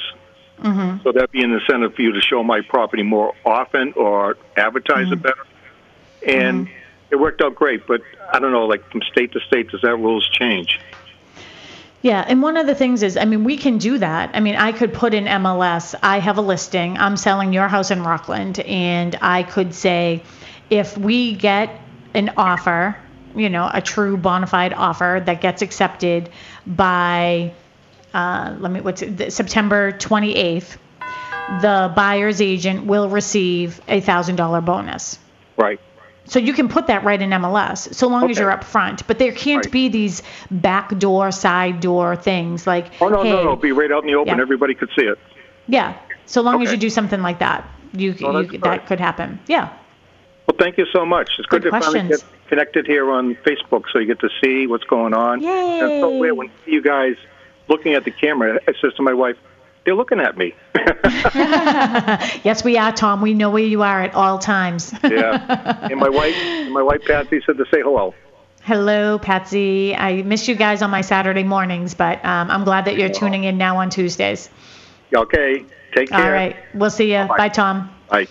Mm-hmm. 0.62 1.04
So 1.04 1.12
that'd 1.12 1.32
be 1.32 1.44
an 1.44 1.52
incentive 1.52 1.94
for 1.94 2.02
you 2.02 2.14
to 2.14 2.22
show 2.22 2.42
my 2.44 2.62
property 2.62 3.04
more 3.04 3.34
often 3.46 3.94
or 3.98 4.38
advertise 4.56 5.06
Mm-hmm. 5.08 5.14
it 5.14 5.22
better. 5.24 5.46
And 6.28 6.70
it 7.12 7.18
worked 7.18 7.42
out 7.42 7.56
great, 7.56 7.86
but 7.88 8.02
I 8.32 8.40
don't 8.40 8.52
know, 8.52 8.66
like 8.66 8.90
from 8.92 9.02
state 9.04 9.32
to 9.34 9.40
state, 9.42 9.70
does 9.70 9.82
that 9.82 9.96
rules 9.98 10.28
change? 10.30 10.80
Yeah, 12.02 12.26
and 12.28 12.42
one 12.42 12.58
of 12.58 12.68
the 12.68 12.76
things 12.76 13.02
is, 13.02 13.16
I 13.16 13.24
mean, 13.24 13.46
we 13.46 13.56
can 13.56 13.78
do 13.78 13.98
that. 13.98 14.32
I 14.34 14.42
mean, 14.42 14.56
I 14.56 14.74
could 14.74 14.94
put 14.94 15.14
in 15.14 15.24
MLS, 15.24 15.96
I 16.04 16.20
have 16.20 16.38
a 16.38 16.42
listing, 16.42 16.98
I'm 16.98 17.16
selling 17.16 17.54
your 17.54 17.70
house 17.70 17.92
in 17.92 18.04
Rockland, 18.04 18.60
and 18.60 19.18
I 19.22 19.44
could 19.44 19.74
say, 19.74 20.24
if 20.70 20.98
we 20.98 21.34
get 21.34 21.80
an 22.14 22.34
offer, 22.36 22.98
you 23.36 23.50
know, 23.50 23.70
a 23.74 23.82
true 23.82 24.18
bona 24.18 24.48
fide 24.48 24.74
offer 24.74 25.22
that 25.26 25.40
gets 25.40 25.62
accepted 25.62 26.30
by, 26.68 27.54
uh, 28.14 28.56
let 28.60 28.72
me, 28.72 28.82
what's 28.82 29.02
it, 29.02 29.32
September 29.32 29.94
28th, 29.94 30.76
the 31.62 31.94
buyer's 31.96 32.42
agent 32.42 32.86
will 32.86 33.08
receive 33.08 33.80
a 33.88 34.02
$1,000 34.02 34.66
bonus. 34.66 35.20
Right. 35.56 35.80
So 36.26 36.40
you 36.40 36.54
can 36.54 36.70
put 36.70 36.88
that 36.88 37.04
right 37.04 37.22
in 37.22 37.32
MLS, 37.32 37.94
so 37.94 38.08
long 38.08 38.30
as 38.30 38.38
you're 38.40 38.52
up 38.52 38.64
front. 38.64 39.06
But 39.08 39.20
there 39.20 39.34
can't 39.34 39.70
be 39.72 39.90
these 39.90 40.24
back 40.50 40.98
door, 40.98 41.32
side 41.32 41.82
door 41.82 42.16
things 42.16 42.66
like, 42.66 42.92
Oh 43.02 43.10
no, 43.10 43.24
hey, 43.24 43.32
no, 43.32 43.44
no! 43.44 43.56
Be 43.56 43.72
right 43.74 43.92
out 43.92 44.04
in 44.04 44.08
the 44.08 44.16
open. 44.16 44.36
Yeah. 44.36 44.42
Everybody 44.42 44.74
could 44.74 44.90
see 44.96 45.06
it. 45.06 45.20
yeah. 45.68 45.98
So 46.26 46.42
long 46.42 46.62
as 46.64 46.72
you 46.72 46.78
do 46.78 46.90
something 46.90 47.22
like 47.22 47.40
that, 47.40 47.68
you, 47.92 48.16
Oh, 48.24 48.40
you 48.40 48.58
that 48.60 48.86
could 48.88 49.00
happen. 49.00 49.40
Yeah. 49.48 49.74
Well, 50.48 50.58
thank 50.58 50.78
you 50.78 50.86
so 50.92 51.06
much. 51.06 51.32
It's 51.38 51.48
good, 51.48 51.64
Good 51.64 51.72
to 51.72 51.80
finally 51.80 52.08
get 52.08 52.24
connected 52.48 52.86
here 52.86 53.12
on 53.12 53.36
Facebook, 53.36 53.84
so 53.92 54.00
you 54.00 54.06
get 54.06 54.20
to 54.22 54.30
see 54.42 54.68
what's 54.68 54.84
going 54.86 55.14
on. 55.14 55.42
Yay. 55.42 55.80
It's 55.80 56.02
so 56.02 56.18
weird 56.18 56.38
when 56.38 56.50
you 56.66 56.82
guys 56.82 57.16
looking 57.68 57.94
at 57.94 58.06
the 58.06 58.12
camera. 58.12 58.60
I 58.68 58.74
says 58.82 58.94
to 58.96 59.04
my 59.04 59.14
wife, 59.14 59.38
"They're 59.86 59.96
looking 59.96 60.20
at 60.20 60.38
me." 60.38 60.54
yes, 62.44 62.64
we 62.64 62.78
are, 62.78 62.92
Tom. 62.92 63.22
We 63.22 63.34
know 63.34 63.50
where 63.50 63.64
you 63.64 63.84
are 63.84 64.02
at 64.02 64.16
all 64.16 64.40
times. 64.40 64.94
yeah. 65.04 65.88
And 65.90 66.00
my 66.00 66.10
wife, 66.10 66.36
my 66.70 66.82
wife 66.82 67.04
Patsy 67.06 67.42
said 67.46 67.58
to 67.58 67.66
say 67.66 67.82
hello. 67.82 68.14
Hello, 68.62 69.20
Patsy. 69.20 69.94
I 69.94 70.22
miss 70.22 70.48
you 70.48 70.56
guys 70.56 70.82
on 70.82 70.90
my 70.90 71.02
Saturday 71.02 71.44
mornings, 71.44 71.94
but 71.96 72.24
um, 72.24 72.50
I'm 72.50 72.64
glad 72.64 72.86
that 72.86 72.98
you're 72.98 73.10
tuning 73.10 73.44
in 73.44 73.58
now 73.58 73.78
on 73.78 73.90
Tuesdays. 73.90 74.50
Okay. 75.14 75.66
Take 75.94 76.10
care. 76.10 76.20
All 76.24 76.32
right. 76.32 76.56
We'll 76.74 76.90
see 76.90 77.14
you. 77.14 77.26
Bye, 77.28 77.50
Tom. 77.50 77.94
Bye. 78.10 78.28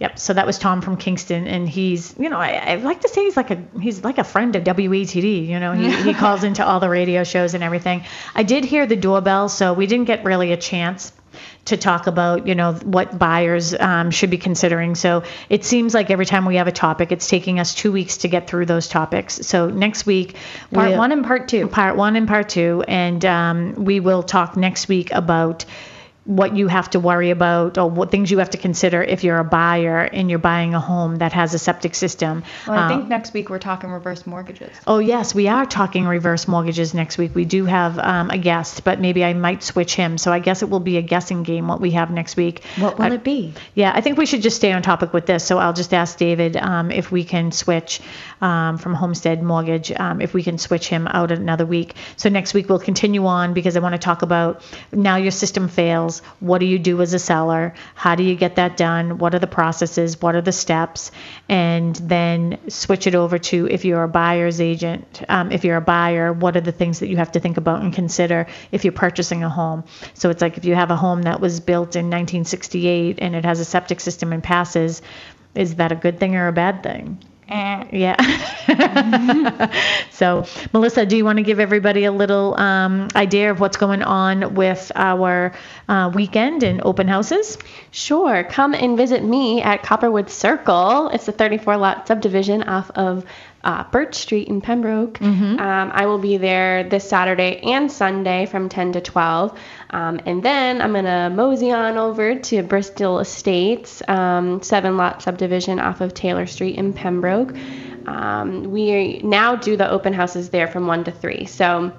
Yep. 0.00 0.18
So 0.18 0.32
that 0.34 0.46
was 0.46 0.58
Tom 0.58 0.80
from 0.80 0.96
Kingston, 0.96 1.48
and 1.48 1.68
he's, 1.68 2.14
you 2.18 2.28
know, 2.28 2.38
I, 2.38 2.50
I 2.52 2.74
like 2.76 3.00
to 3.00 3.08
say 3.08 3.24
he's 3.24 3.36
like 3.36 3.50
a 3.50 3.60
he's 3.80 4.04
like 4.04 4.18
a 4.18 4.24
friend 4.24 4.54
of 4.54 4.62
WATD. 4.62 5.46
You 5.46 5.58
know, 5.58 5.72
he 5.72 5.90
he 6.02 6.14
calls 6.14 6.44
into 6.44 6.64
all 6.64 6.78
the 6.78 6.88
radio 6.88 7.24
shows 7.24 7.54
and 7.54 7.64
everything. 7.64 8.04
I 8.34 8.44
did 8.44 8.64
hear 8.64 8.86
the 8.86 8.96
doorbell, 8.96 9.48
so 9.48 9.72
we 9.72 9.86
didn't 9.86 10.06
get 10.06 10.24
really 10.24 10.52
a 10.52 10.56
chance 10.56 11.12
to 11.64 11.76
talk 11.76 12.06
about, 12.06 12.46
you 12.46 12.54
know, 12.54 12.72
what 12.72 13.18
buyers 13.18 13.74
um, 13.74 14.10
should 14.10 14.30
be 14.30 14.38
considering. 14.38 14.94
So 14.94 15.24
it 15.50 15.64
seems 15.64 15.92
like 15.92 16.10
every 16.10 16.24
time 16.24 16.46
we 16.46 16.56
have 16.56 16.66
a 16.68 16.72
topic, 16.72 17.12
it's 17.12 17.28
taking 17.28 17.60
us 17.60 17.74
two 17.74 17.92
weeks 17.92 18.18
to 18.18 18.28
get 18.28 18.48
through 18.48 18.66
those 18.66 18.88
topics. 18.88 19.34
So 19.46 19.68
next 19.68 20.06
week, 20.06 20.36
Part 20.72 20.96
one 20.96 21.12
and 21.12 21.24
part 21.24 21.48
two. 21.48 21.68
part 21.68 21.96
one 21.96 22.16
and 22.16 22.26
part 22.26 22.48
two, 22.48 22.84
and 22.88 23.22
um, 23.24 23.74
we 23.84 24.00
will 24.00 24.22
talk 24.22 24.56
next 24.56 24.88
week 24.88 25.10
about 25.12 25.66
what 26.28 26.54
you 26.54 26.68
have 26.68 26.90
to 26.90 27.00
worry 27.00 27.30
about 27.30 27.78
or 27.78 27.88
what 27.88 28.10
things 28.10 28.30
you 28.30 28.36
have 28.36 28.50
to 28.50 28.58
consider 28.58 29.02
if 29.02 29.24
you're 29.24 29.38
a 29.38 29.44
buyer 29.44 30.00
and 30.02 30.28
you're 30.28 30.38
buying 30.38 30.74
a 30.74 30.78
home 30.80 31.16
that 31.16 31.32
has 31.32 31.54
a 31.54 31.58
septic 31.58 31.94
system. 31.94 32.44
Well, 32.66 32.78
I 32.78 32.82
Um, 32.82 32.88
think 32.98 33.08
next 33.08 33.32
week 33.32 33.48
we're 33.48 33.58
talking 33.58 33.88
reverse 33.90 34.26
mortgages. 34.26 34.76
Oh, 34.86 34.98
yes, 34.98 35.34
we 35.34 35.48
are 35.48 35.64
talking 35.64 36.06
reverse 36.06 36.46
mortgages 36.46 36.92
next 36.92 37.16
week. 37.16 37.34
We 37.34 37.46
do 37.46 37.64
have 37.64 37.98
um, 37.98 38.28
a 38.28 38.36
guest, 38.36 38.84
but 38.84 39.00
maybe 39.00 39.24
I 39.24 39.32
might 39.32 39.62
switch 39.62 39.94
him. 39.94 40.18
So 40.18 40.30
I 40.30 40.38
guess 40.38 40.60
it 40.60 40.68
will 40.68 40.80
be 40.80 40.98
a 40.98 41.02
guessing 41.02 41.44
game 41.44 41.66
what 41.66 41.80
we 41.80 41.92
have 41.92 42.10
next 42.10 42.36
week. 42.36 42.62
What 42.78 42.98
will 42.98 43.06
I- 43.06 43.14
it 43.14 43.24
be? 43.24 43.54
Yeah, 43.74 43.90
I 43.94 44.02
think 44.02 44.18
we 44.18 44.26
should 44.26 44.42
just 44.42 44.56
stay 44.56 44.70
on 44.72 44.82
topic 44.82 45.14
with 45.14 45.24
this. 45.24 45.42
So 45.46 45.56
I'll 45.58 45.72
just 45.72 45.94
ask 45.94 46.18
David 46.18 46.58
um, 46.58 46.90
if 46.90 47.10
we 47.10 47.24
can 47.24 47.52
switch 47.52 48.02
um, 48.42 48.76
from 48.76 48.92
Homestead 48.92 49.42
Mortgage, 49.42 49.92
um, 49.92 50.20
if 50.20 50.34
we 50.34 50.42
can 50.42 50.58
switch 50.58 50.88
him 50.88 51.08
out 51.08 51.32
another 51.32 51.64
week. 51.64 51.94
So 52.18 52.28
next 52.28 52.52
week 52.52 52.68
we'll 52.68 52.78
continue 52.80 53.24
on 53.26 53.54
because 53.54 53.78
I 53.78 53.80
want 53.80 53.94
to 53.94 53.98
talk 53.98 54.20
about 54.20 54.60
now 54.92 55.16
your 55.16 55.30
system 55.30 55.68
fails. 55.68 56.17
What 56.40 56.58
do 56.58 56.66
you 56.66 56.78
do 56.78 57.00
as 57.00 57.14
a 57.14 57.18
seller? 57.18 57.74
How 57.94 58.14
do 58.14 58.22
you 58.22 58.34
get 58.34 58.56
that 58.56 58.76
done? 58.76 59.18
What 59.18 59.34
are 59.34 59.38
the 59.38 59.46
processes? 59.46 60.20
What 60.20 60.34
are 60.34 60.40
the 60.40 60.52
steps? 60.52 61.10
And 61.48 61.96
then 61.96 62.58
switch 62.68 63.06
it 63.06 63.14
over 63.14 63.38
to 63.38 63.68
if 63.68 63.84
you're 63.84 64.02
a 64.02 64.08
buyer's 64.08 64.60
agent, 64.60 65.22
um, 65.28 65.52
if 65.52 65.64
you're 65.64 65.76
a 65.76 65.80
buyer, 65.80 66.32
what 66.32 66.56
are 66.56 66.60
the 66.60 66.72
things 66.72 67.00
that 67.00 67.08
you 67.08 67.16
have 67.16 67.32
to 67.32 67.40
think 67.40 67.56
about 67.56 67.82
and 67.82 67.92
consider 67.92 68.46
if 68.72 68.84
you're 68.84 68.92
purchasing 68.92 69.42
a 69.42 69.48
home? 69.48 69.84
So 70.14 70.30
it's 70.30 70.42
like 70.42 70.56
if 70.56 70.64
you 70.64 70.74
have 70.74 70.90
a 70.90 70.96
home 70.96 71.22
that 71.22 71.40
was 71.40 71.60
built 71.60 71.96
in 71.96 72.06
1968 72.06 73.18
and 73.20 73.34
it 73.34 73.44
has 73.44 73.60
a 73.60 73.64
septic 73.64 74.00
system 74.00 74.32
and 74.32 74.42
passes, 74.42 75.02
is 75.54 75.76
that 75.76 75.92
a 75.92 75.96
good 75.96 76.20
thing 76.20 76.36
or 76.36 76.48
a 76.48 76.52
bad 76.52 76.82
thing? 76.82 77.22
Yeah. 77.48 78.16
so, 80.10 80.44
Melissa, 80.72 81.06
do 81.06 81.16
you 81.16 81.24
want 81.24 81.38
to 81.38 81.42
give 81.42 81.60
everybody 81.60 82.04
a 82.04 82.12
little 82.12 82.54
um, 82.60 83.08
idea 83.16 83.50
of 83.50 83.60
what's 83.60 83.76
going 83.76 84.02
on 84.02 84.54
with 84.54 84.92
our 84.94 85.52
uh, 85.88 86.10
weekend 86.14 86.62
and 86.62 86.82
open 86.82 87.08
houses? 87.08 87.56
Sure. 87.90 88.44
Come 88.44 88.74
and 88.74 88.96
visit 88.96 89.24
me 89.24 89.62
at 89.62 89.82
Copperwood 89.82 90.28
Circle. 90.28 91.08
It's 91.08 91.26
a 91.28 91.32
34 91.32 91.76
lot 91.78 92.06
subdivision 92.06 92.64
off 92.64 92.90
of 92.90 93.24
uh, 93.64 93.84
Birch 93.90 94.14
Street 94.14 94.48
in 94.48 94.60
Pembroke. 94.60 95.20
Um, 95.60 95.90
I 95.92 96.06
will 96.06 96.18
be 96.18 96.36
there 96.36 96.84
this 96.84 97.08
Saturday 97.08 97.60
and 97.62 97.90
Sunday 97.90 98.46
from 98.46 98.68
10 98.68 98.92
to 98.92 99.00
12. 99.00 99.58
Um, 99.90 100.20
and 100.26 100.42
then 100.42 100.80
I'm 100.80 100.92
going 100.92 101.04
to 101.04 101.30
mosey 101.30 101.72
on 101.72 101.96
over 101.96 102.36
to 102.36 102.62
Bristol 102.62 103.18
Estates, 103.18 104.02
um, 104.08 104.62
seven 104.62 104.96
lot 104.96 105.22
subdivision 105.22 105.80
off 105.80 106.00
of 106.00 106.14
Taylor 106.14 106.46
Street 106.46 106.76
in 106.76 106.92
Pembroke. 106.92 107.54
Um, 108.06 108.70
we 108.70 109.18
now 109.22 109.56
do 109.56 109.76
the 109.76 109.90
open 109.90 110.12
houses 110.12 110.50
there 110.50 110.66
from 110.68 110.86
1 110.86 111.04
to 111.04 111.10
3. 111.12 111.44
So 111.46 111.92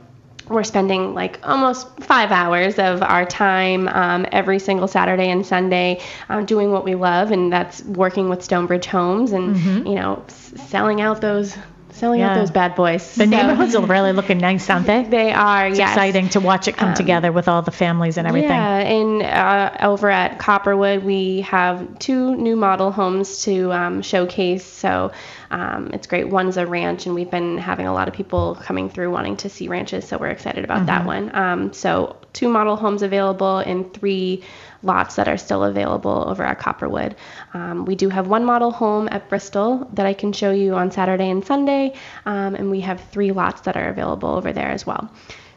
we're 0.50 0.64
spending 0.64 1.14
like 1.14 1.40
almost 1.44 1.88
five 2.00 2.32
hours 2.32 2.80
of 2.80 3.02
our 3.04 3.26
time 3.26 3.88
um, 3.88 4.26
every 4.32 4.60
single 4.60 4.88
Saturday 4.88 5.30
and 5.30 5.46
Sunday 5.46 6.02
um, 6.28 6.46
doing 6.46 6.72
what 6.72 6.84
we 6.84 6.96
love, 6.96 7.32
and 7.32 7.52
that's 7.54 7.84
working 7.84 8.30
with 8.30 8.44
Stonebridge 8.44 8.86
Homes 8.88 9.32
and 9.32 9.56
you 9.88 9.96
know 9.96 10.24
s- 10.28 10.54
selling 10.70 11.02
out 11.02 11.22
those 11.22 11.56
selling 11.92 12.22
out 12.22 12.34
those 12.36 12.50
bad 12.52 12.76
boys. 12.76 13.04
The 13.16 13.26
So- 13.26 13.30
neighborhoods 13.30 13.76
are 13.76 13.86
really 13.86 14.14
looking 14.14 14.38
nice, 14.38 14.70
aren't 14.70 14.88
they? 14.88 15.04
They 15.10 15.34
are. 15.34 15.68
It's 15.68 15.78
yes. 15.78 15.90
exciting 15.92 16.30
to 16.30 16.40
watch 16.40 16.68
it 16.70 16.78
come 16.78 16.90
Um, 16.90 16.96
together 16.96 17.32
with 17.32 17.48
all 17.50 17.62
the 17.62 17.72
families 17.72 18.18
and 18.18 18.26
everything. 18.26 18.50
Yeah, 18.52 18.78
and 18.78 19.22
uh, 19.22 19.86
over 19.86 20.10
at 20.10 20.40
Copperwood, 20.40 21.04
we 21.04 21.42
have 21.42 22.00
two 22.00 22.36
new 22.38 22.56
model 22.56 22.92
homes 22.92 23.44
to 23.44 23.74
um, 23.74 24.02
showcase. 24.02 24.64
So 24.66 25.12
Um, 25.52 25.90
it's 25.94 26.08
great. 26.08 26.30
One's 26.30 26.58
a 26.58 26.66
ranch, 26.68 27.06
and 27.06 27.16
we've 27.16 27.32
been 27.32 27.58
having 27.58 27.88
a 27.88 27.94
lot 27.94 28.08
of 28.08 28.14
people 28.14 28.56
coming 28.62 28.90
through 28.90 29.12
wanting 29.12 29.38
to 29.38 29.50
see 29.50 29.68
ranches, 29.68 30.08
so 30.08 30.18
we're 30.18 30.28
excited 30.28 30.64
about 30.64 30.86
that 30.86 31.04
Mhm. 31.04 31.06
one. 31.06 31.32
Um, 31.36 31.74
so 31.74 32.16
two 32.34 32.50
model 32.50 32.76
homes 32.76 33.02
available 33.02 33.58
and 33.58 33.92
three 33.94 34.44
lots 34.84 35.16
that 35.16 35.28
are 35.28 35.38
still 35.38 35.64
available 35.64 36.26
over 36.28 36.44
at 36.44 36.60
Copperwood. 36.60 37.16
Um, 37.54 37.86
we 37.86 37.96
do 37.96 38.10
have 38.10 38.28
one 38.28 38.46
model 38.46 38.72
home 38.72 39.10
at 39.12 39.28
Bristol 39.28 39.88
that 39.94 40.06
I 40.06 40.14
can 40.14 40.32
show 40.34 40.52
you 40.52 40.76
on 40.76 40.92
Saturday 40.92 41.30
and 41.30 41.44
Sunday, 41.44 41.94
um, 42.26 42.56
and 42.56 42.70
we 42.70 42.82
have 42.82 43.02
three 43.12 43.32
lots 43.32 43.62
that 43.62 43.76
are 43.76 43.90
available 43.90 44.30
over 44.30 44.54
there 44.54 44.70
as 44.70 44.86
well. 44.86 45.10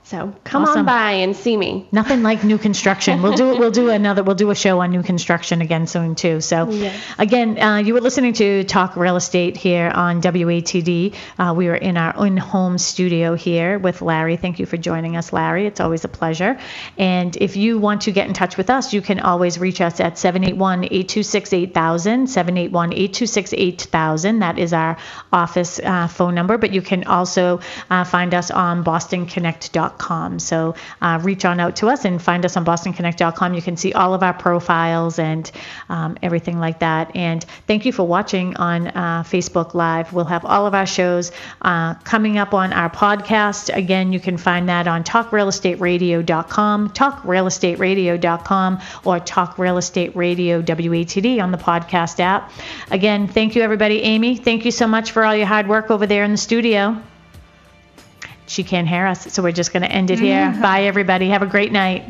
So 0.04 0.34
come 0.44 0.64
on 0.64 0.84
by 0.84 1.12
and 1.12 1.34
see 1.34 1.56
me. 1.56 1.88
Nothing 1.92 2.22
like 2.22 2.44
new 2.44 2.58
construction. 2.58 3.22
We'll 3.22 3.36
do 3.36 3.56
we'll 3.58 3.70
do 3.70 3.88
another 3.88 4.22
we'll 4.22 4.34
do 4.34 4.50
a 4.50 4.54
show 4.54 4.80
on 4.80 4.90
new 4.90 5.02
construction 5.02 5.62
again 5.62 5.86
soon 5.86 6.14
too. 6.16 6.40
So 6.40 6.68
Yes. 6.82 7.00
again, 7.18 7.58
uh, 7.58 7.76
you 7.78 7.94
were 7.94 8.00
listening 8.00 8.32
to 8.34 8.64
Talk 8.64 8.96
Real 8.96 9.16
Estate 9.16 9.56
here 9.56 9.90
on 9.94 10.20
WATD. 10.20 11.14
Uh, 11.38 11.54
we 11.56 11.68
were 11.68 11.76
in 11.76 11.96
our 11.96 12.14
own 12.16 12.36
home 12.36 12.78
studio 12.78 13.34
here 13.36 13.78
with 13.78 14.02
Larry. 14.02 14.36
Thank 14.36 14.58
you 14.58 14.66
for 14.66 14.76
joining 14.76 15.16
us, 15.16 15.32
Larry. 15.32 15.66
It's 15.66 15.80
always 15.80 16.04
a 16.04 16.08
pleasure. 16.08 16.58
And 16.98 17.34
if 17.36 17.56
you 17.56 17.78
want 17.78 18.02
to 18.02 18.12
get 18.12 18.26
in 18.26 18.34
touch 18.34 18.56
with 18.56 18.70
us, 18.70 18.92
you 18.92 19.00
can 19.02 19.20
always 19.20 19.58
reach 19.58 19.80
us 19.80 20.00
at 20.00 20.14
781-826-8000, 20.16 22.26
781-826-8000. 22.72 24.40
That 24.40 24.58
is 24.58 24.72
our 24.72 24.96
office 25.32 25.78
uh, 25.78 26.08
phone 26.08 26.34
number. 26.34 26.58
But 26.58 26.72
you 26.72 26.82
can 26.82 27.04
also 27.04 27.60
uh, 27.88 28.02
find 28.04 28.34
us 28.34 28.50
on 28.50 28.82
BostonConnect.com. 29.92 30.38
So 30.38 30.74
uh, 31.00 31.20
reach 31.22 31.44
on 31.44 31.60
out 31.60 31.76
to 31.76 31.88
us 31.88 32.04
and 32.04 32.20
find 32.20 32.44
us 32.44 32.56
on 32.56 32.64
BostonConnect.com. 32.64 33.54
You 33.54 33.62
can 33.62 33.76
see 33.76 33.92
all 33.92 34.14
of 34.14 34.22
our 34.22 34.34
profiles 34.34 35.18
and 35.18 35.50
um, 35.88 36.16
everything 36.22 36.58
like 36.58 36.80
that. 36.80 37.14
And 37.16 37.44
thank 37.66 37.84
you 37.86 37.92
for 37.92 38.06
watching 38.06 38.56
on 38.56 38.88
uh, 38.88 39.22
Facebook 39.24 39.74
Live. 39.74 40.12
We'll 40.12 40.24
have 40.24 40.44
all 40.44 40.66
of 40.66 40.74
our 40.74 40.86
shows 40.86 41.32
uh, 41.60 41.94
coming 41.94 42.38
up 42.38 42.54
on 42.54 42.72
our 42.72 42.90
podcast. 42.90 43.74
Again, 43.74 44.12
you 44.12 44.20
can 44.20 44.36
find 44.36 44.68
that 44.68 44.86
on 44.86 45.04
TalkRealEstateRadio.com, 45.04 46.90
TalkRealEstateRadio.com, 46.90 48.80
or 49.04 49.20
Talk 49.20 49.58
Radio 49.58 50.62
WATD 50.62 51.42
on 51.42 51.52
the 51.52 51.58
podcast 51.58 52.20
app. 52.20 52.50
Again, 52.90 53.28
thank 53.28 53.54
you, 53.54 53.62
everybody. 53.62 54.02
Amy, 54.02 54.36
thank 54.36 54.64
you 54.64 54.70
so 54.70 54.86
much 54.86 55.12
for 55.12 55.24
all 55.24 55.34
your 55.34 55.46
hard 55.46 55.68
work 55.68 55.90
over 55.90 56.06
there 56.06 56.24
in 56.24 56.32
the 56.32 56.36
studio. 56.36 57.02
She 58.52 58.64
can't 58.64 58.86
hear 58.86 59.06
us, 59.06 59.32
so 59.32 59.42
we're 59.42 59.52
just 59.52 59.72
going 59.72 59.82
to 59.82 59.90
end 59.90 60.10
it 60.10 60.18
here. 60.18 60.46
Mm-hmm. 60.46 60.60
Bye, 60.60 60.82
everybody. 60.82 61.30
Have 61.30 61.40
a 61.42 61.46
great 61.46 61.72
night. 61.72 62.04